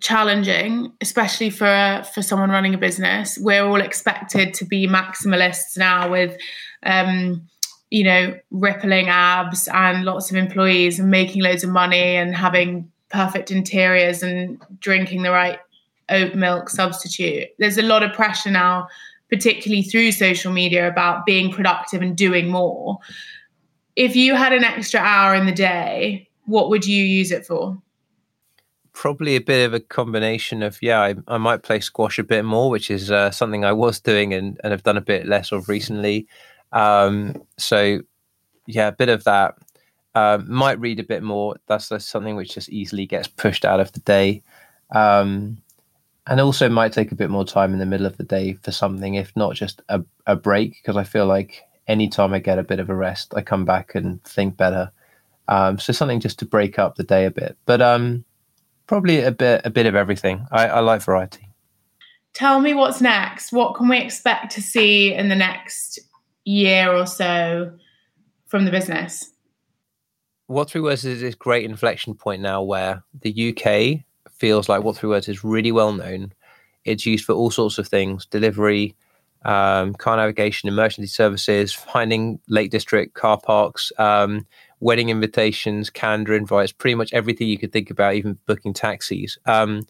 challenging, 0.00 0.92
especially 1.00 1.50
for 1.50 2.02
for 2.14 2.22
someone 2.22 2.50
running 2.50 2.74
a 2.74 2.78
business. 2.78 3.38
We're 3.38 3.64
all 3.64 3.80
expected 3.80 4.54
to 4.54 4.64
be 4.64 4.86
maximalists 4.86 5.76
now 5.76 6.10
with. 6.10 6.36
Um, 6.82 7.48
you 7.90 8.04
know, 8.04 8.38
rippling 8.50 9.08
abs 9.08 9.66
and 9.72 10.04
lots 10.04 10.30
of 10.30 10.36
employees 10.36 10.98
and 10.98 11.10
making 11.10 11.40
loads 11.40 11.64
of 11.64 11.70
money 11.70 12.16
and 12.16 12.36
having 12.36 12.92
perfect 13.08 13.50
interiors 13.50 14.22
and 14.22 14.60
drinking 14.78 15.22
the 15.22 15.30
right 15.30 15.58
oat 16.10 16.34
milk 16.34 16.68
substitute. 16.68 17.48
There's 17.58 17.78
a 17.78 17.82
lot 17.82 18.02
of 18.02 18.12
pressure 18.12 18.50
now, 18.50 18.88
particularly 19.30 19.80
through 19.80 20.12
social 20.12 20.52
media, 20.52 20.86
about 20.86 21.24
being 21.24 21.50
productive 21.50 22.02
and 22.02 22.14
doing 22.14 22.48
more 22.48 22.98
if 23.98 24.14
you 24.14 24.36
had 24.36 24.52
an 24.52 24.62
extra 24.62 25.00
hour 25.00 25.34
in 25.34 25.44
the 25.44 25.52
day, 25.52 26.28
what 26.46 26.70
would 26.70 26.86
you 26.86 27.04
use 27.04 27.32
it 27.32 27.44
for? 27.44 27.76
Probably 28.98 29.36
a 29.36 29.40
bit 29.40 29.64
of 29.64 29.74
a 29.74 29.78
combination 29.78 30.60
of 30.60 30.82
yeah, 30.82 31.00
I, 31.00 31.14
I 31.28 31.38
might 31.38 31.62
play 31.62 31.78
squash 31.78 32.18
a 32.18 32.24
bit 32.24 32.44
more, 32.44 32.68
which 32.68 32.90
is 32.90 33.12
uh, 33.12 33.30
something 33.30 33.64
I 33.64 33.70
was 33.70 34.00
doing 34.00 34.34
and, 34.34 34.60
and 34.64 34.72
have 34.72 34.82
done 34.82 34.96
a 34.96 35.00
bit 35.00 35.24
less 35.24 35.52
of 35.52 35.68
recently. 35.68 36.26
Um, 36.72 37.40
so 37.58 38.00
yeah, 38.66 38.88
a 38.88 38.92
bit 38.92 39.08
of 39.08 39.22
that. 39.22 39.54
Uh, 40.16 40.42
might 40.48 40.80
read 40.80 40.98
a 40.98 41.04
bit 41.04 41.22
more. 41.22 41.54
That's, 41.68 41.88
that's, 41.90 42.06
something 42.08 42.34
which 42.34 42.54
just 42.54 42.70
easily 42.70 43.06
gets 43.06 43.28
pushed 43.28 43.64
out 43.64 43.78
of 43.78 43.92
the 43.92 44.00
day. 44.00 44.42
Um, 44.90 45.58
and 46.26 46.40
also 46.40 46.68
might 46.68 46.92
take 46.92 47.12
a 47.12 47.14
bit 47.14 47.30
more 47.30 47.44
time 47.44 47.72
in 47.72 47.78
the 47.78 47.86
middle 47.86 48.06
of 48.06 48.16
the 48.16 48.24
day 48.24 48.54
for 48.54 48.72
something, 48.72 49.14
if 49.14 49.30
not 49.36 49.54
just 49.54 49.80
a, 49.90 50.02
a 50.26 50.34
break, 50.34 50.72
because 50.72 50.96
I 50.96 51.04
feel 51.04 51.26
like 51.26 51.62
anytime 51.86 52.34
I 52.34 52.40
get 52.40 52.58
a 52.58 52.64
bit 52.64 52.80
of 52.80 52.90
a 52.90 52.96
rest, 52.96 53.32
I 53.36 53.42
come 53.42 53.64
back 53.64 53.94
and 53.94 54.20
think 54.24 54.56
better. 54.56 54.90
Um, 55.46 55.78
so 55.78 55.92
something 55.92 56.18
just 56.18 56.40
to 56.40 56.46
break 56.46 56.80
up 56.80 56.96
the 56.96 57.04
day 57.04 57.26
a 57.26 57.30
bit, 57.30 57.56
but 57.64 57.80
um, 57.80 58.24
probably 58.88 59.20
a 59.22 59.30
bit 59.30 59.60
a 59.64 59.70
bit 59.70 59.86
of 59.86 59.94
everything. 59.94 60.44
I, 60.50 60.66
I 60.66 60.80
like 60.80 61.02
variety. 61.02 61.48
Tell 62.34 62.60
me 62.60 62.74
what's 62.74 63.00
next. 63.00 63.52
What 63.52 63.76
can 63.76 63.88
we 63.88 63.98
expect 63.98 64.52
to 64.52 64.62
see 64.62 65.14
in 65.14 65.28
the 65.28 65.36
next 65.36 66.00
year 66.44 66.92
or 66.92 67.06
so 67.06 67.72
from 68.46 68.64
the 68.64 68.70
business? 68.70 69.30
What 70.46 70.70
Three 70.70 70.80
Words 70.80 71.04
is 71.04 71.20
this 71.20 71.34
great 71.34 71.64
inflection 71.64 72.14
point 72.14 72.40
now 72.40 72.62
where 72.62 73.04
the 73.20 73.50
UK 73.50 74.04
feels 74.32 74.68
like 74.68 74.82
What 74.82 74.96
Three 74.96 75.10
Words 75.10 75.28
is 75.28 75.44
really 75.44 75.72
well 75.72 75.92
known. 75.92 76.32
It's 76.84 77.04
used 77.04 77.24
for 77.24 77.34
all 77.34 77.50
sorts 77.50 77.78
of 77.78 77.86
things 77.86 78.24
delivery, 78.24 78.96
um, 79.44 79.94
car 79.94 80.16
navigation, 80.16 80.68
emergency 80.68 81.08
services, 81.08 81.72
finding 81.72 82.40
Lake 82.48 82.70
District 82.70 83.14
car 83.14 83.38
parks, 83.38 83.92
um, 83.98 84.46
wedding 84.80 85.08
invitations, 85.08 85.90
calendar 85.90 86.34
invites, 86.34 86.72
pretty 86.72 86.94
much 86.94 87.12
everything 87.12 87.48
you 87.48 87.58
could 87.58 87.72
think 87.72 87.90
about, 87.90 88.14
even 88.14 88.38
booking 88.46 88.72
taxis. 88.72 89.38
Um, 89.46 89.86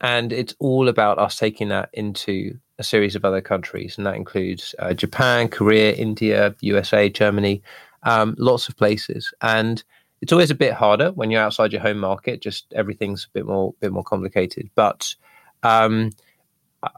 and 0.00 0.32
it's 0.32 0.54
all 0.58 0.88
about 0.88 1.18
us 1.18 1.36
taking 1.36 1.68
that 1.68 1.90
into 1.92 2.58
a 2.78 2.82
series 2.82 3.14
of 3.14 3.24
other 3.24 3.40
countries, 3.42 3.98
and 3.98 4.06
that 4.06 4.16
includes 4.16 4.74
uh, 4.78 4.94
Japan, 4.94 5.48
Korea, 5.48 5.92
India, 5.92 6.54
USA, 6.60 7.08
Germany, 7.10 7.62
um, 8.04 8.34
lots 8.38 8.68
of 8.68 8.76
places. 8.76 9.32
And 9.42 9.82
it's 10.22 10.32
always 10.32 10.50
a 10.50 10.54
bit 10.54 10.72
harder 10.72 11.12
when 11.12 11.30
you're 11.30 11.42
outside 11.42 11.72
your 11.72 11.82
home 11.82 11.98
market. 11.98 12.40
Just 12.40 12.72
everything's 12.74 13.26
a 13.26 13.32
bit 13.34 13.46
more, 13.46 13.74
bit 13.80 13.92
more 13.92 14.02
complicated. 14.02 14.70
But 14.74 15.14
um, 15.62 16.10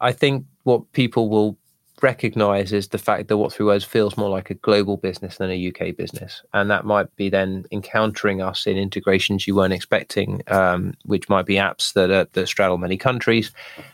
I 0.01 0.13
think 0.13 0.47
what 0.63 0.93
people 0.93 1.29
will 1.29 1.59
recognize 2.03 2.73
is 2.73 2.89
the 2.89 2.99
fact 2.99 3.29
that 3.29 3.37
what 3.37 3.53
three 3.53 3.67
words 3.67 3.85
feels 3.85 4.17
more 4.17 4.29
like 4.29 4.51
a 4.51 4.55
global 4.55 4.97
business 4.97 5.37
than 5.37 5.51
a 5.51 5.69
UK 5.69 5.97
business, 5.97 6.43
and 6.53 6.71
that 6.71 6.85
might 6.85 7.15
be 7.17 7.29
then 7.29 7.65
encountering 7.71 8.43
us 8.43 8.67
in 8.67 8.77
integrations 8.77 9.47
you 9.47 9.55
weren't 9.55 9.73
expecting, 9.73 10.43
um, 10.49 10.95
which 11.05 11.29
might 11.29 11.47
be 11.47 11.55
apps 11.55 11.93
that 11.95 12.11
are, 12.11 12.27
that 12.33 12.47
straddle 12.47 12.79
many 12.79 12.97
countries, 12.97 13.53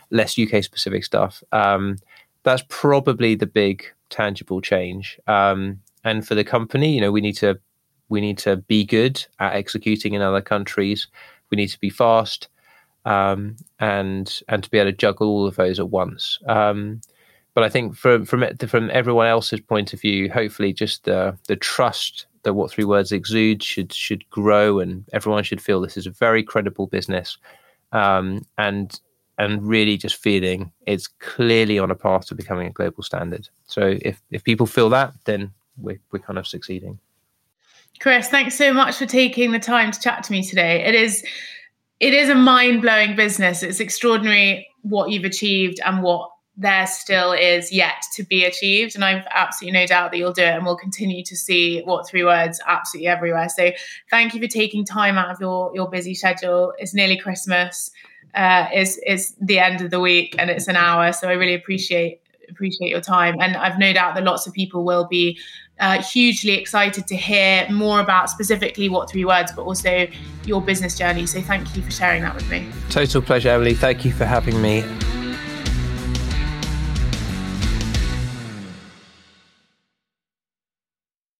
less 0.09 0.37
UK 0.37 0.63
specific 0.63 1.03
stuff. 1.03 1.43
Um, 1.51 1.97
that's 2.43 2.63
probably 2.69 3.35
the 3.35 3.45
big 3.45 3.85
tangible 4.09 4.61
change. 4.61 5.19
Um, 5.27 5.81
and 6.03 6.27
for 6.27 6.35
the 6.35 6.43
company, 6.43 6.93
you 6.93 7.01
know, 7.01 7.11
we 7.11 7.21
need 7.21 7.37
to 7.37 7.59
we 8.09 8.21
need 8.21 8.39
to 8.39 8.57
be 8.57 8.83
good 8.85 9.23
at 9.39 9.53
executing 9.53 10.13
in 10.13 10.21
other 10.21 10.41
countries. 10.41 11.07
We 11.51 11.57
need 11.57 11.67
to 11.67 11.79
be 11.79 11.89
fast. 11.89 12.47
Um, 13.05 13.55
and 13.79 14.41
and 14.47 14.63
to 14.63 14.69
be 14.69 14.77
able 14.77 14.91
to 14.91 14.97
juggle 14.97 15.29
all 15.29 15.47
of 15.47 15.55
those 15.55 15.79
at 15.79 15.89
once. 15.89 16.39
But 17.53 17.63
I 17.63 17.69
think 17.69 17.95
from 17.95 18.25
from 18.25 18.57
from 18.57 18.89
everyone 18.91 19.27
else's 19.27 19.59
point 19.59 19.93
of 19.93 20.01
view, 20.01 20.29
hopefully, 20.31 20.73
just 20.73 21.03
the 21.03 21.37
the 21.47 21.55
trust 21.55 22.25
that 22.43 22.53
what 22.53 22.71
three 22.71 22.85
words 22.85 23.11
exude 23.11 23.63
should 23.63 23.91
should 23.91 24.29
grow, 24.29 24.79
and 24.79 25.05
everyone 25.13 25.43
should 25.43 25.61
feel 25.61 25.81
this 25.81 25.97
is 25.97 26.07
a 26.07 26.11
very 26.11 26.43
credible 26.43 26.87
business, 26.87 27.37
um, 27.91 28.45
and 28.57 28.99
and 29.37 29.65
really 29.67 29.97
just 29.97 30.17
feeling 30.17 30.71
it's 30.85 31.07
clearly 31.07 31.79
on 31.79 31.89
a 31.89 31.95
path 31.95 32.27
to 32.27 32.35
becoming 32.35 32.67
a 32.67 32.71
global 32.71 33.03
standard. 33.03 33.49
So 33.65 33.97
if 34.01 34.21
if 34.29 34.43
people 34.43 34.65
feel 34.67 34.89
that, 34.89 35.13
then 35.25 35.51
we're 35.77 35.99
we're 36.11 36.19
kind 36.19 36.37
of 36.37 36.45
succeeding. 36.47 36.99
Chris, 37.99 38.29
thanks 38.29 38.55
so 38.55 38.73
much 38.73 38.95
for 38.97 39.05
taking 39.05 39.51
the 39.51 39.59
time 39.59 39.91
to 39.91 39.99
chat 39.99 40.23
to 40.23 40.31
me 40.31 40.43
today. 40.43 40.85
It 40.85 40.95
is 40.95 41.25
it 41.99 42.13
is 42.13 42.29
a 42.29 42.35
mind 42.35 42.81
blowing 42.81 43.15
business. 43.15 43.63
It's 43.63 43.79
extraordinary 43.79 44.67
what 44.83 45.09
you've 45.09 45.25
achieved 45.25 45.79
and 45.85 46.01
what 46.01 46.29
there 46.59 46.85
still 46.87 47.31
is 47.31 47.71
yet 47.71 48.03
to 48.13 48.23
be 48.23 48.43
achieved. 48.43 48.93
And 48.93 49.03
I've 49.03 49.25
absolutely 49.33 49.79
no 49.79 49.87
doubt 49.87 50.11
that 50.11 50.17
you'll 50.17 50.33
do 50.33 50.43
it 50.43 50.53
and 50.53 50.65
we'll 50.65 50.75
continue 50.75 51.23
to 51.23 51.35
see 51.35 51.81
what 51.81 52.07
three 52.07 52.23
words 52.23 52.59
absolutely 52.67 53.07
everywhere. 53.07 53.47
So 53.47 53.71
thank 54.09 54.33
you 54.33 54.41
for 54.41 54.47
taking 54.47 54.83
time 54.83 55.17
out 55.17 55.31
of 55.31 55.39
your, 55.39 55.71
your 55.73 55.89
busy 55.89 56.13
schedule. 56.13 56.73
It's 56.77 56.93
nearly 56.93 57.17
Christmas. 57.17 57.91
Uh, 58.35 58.67
is 58.75 59.01
is 59.07 59.33
the 59.41 59.57
end 59.57 59.81
of 59.81 59.89
the 59.89 59.99
week 59.99 60.35
and 60.37 60.51
it's 60.51 60.67
an 60.67 60.75
hour. 60.75 61.11
So 61.13 61.27
I 61.27 61.31
really 61.31 61.55
appreciate 61.55 62.21
appreciate 62.47 62.89
your 62.89 63.01
time. 63.01 63.37
And 63.39 63.57
I've 63.57 63.79
no 63.79 63.91
doubt 63.91 64.13
that 64.15 64.23
lots 64.23 64.45
of 64.45 64.53
people 64.53 64.83
will 64.83 65.05
be 65.05 65.39
uh, 65.79 66.01
hugely 66.03 66.53
excited 66.53 67.07
to 67.07 67.15
hear 67.15 67.67
more 67.71 67.99
about 68.01 68.29
specifically 68.29 68.87
what 68.87 69.09
three 69.09 69.25
words, 69.25 69.51
but 69.51 69.63
also 69.63 70.07
your 70.45 70.61
business 70.61 70.95
journey. 70.95 71.25
So 71.25 71.41
thank 71.41 71.75
you 71.75 71.81
for 71.81 71.91
sharing 71.91 72.21
that 72.21 72.35
with 72.35 72.47
me. 72.51 72.67
Total 72.89 73.21
pleasure, 73.21 73.49
Emily. 73.49 73.73
Thank 73.73 74.05
you 74.05 74.11
for 74.11 74.25
having 74.25 74.61
me. 74.61 74.83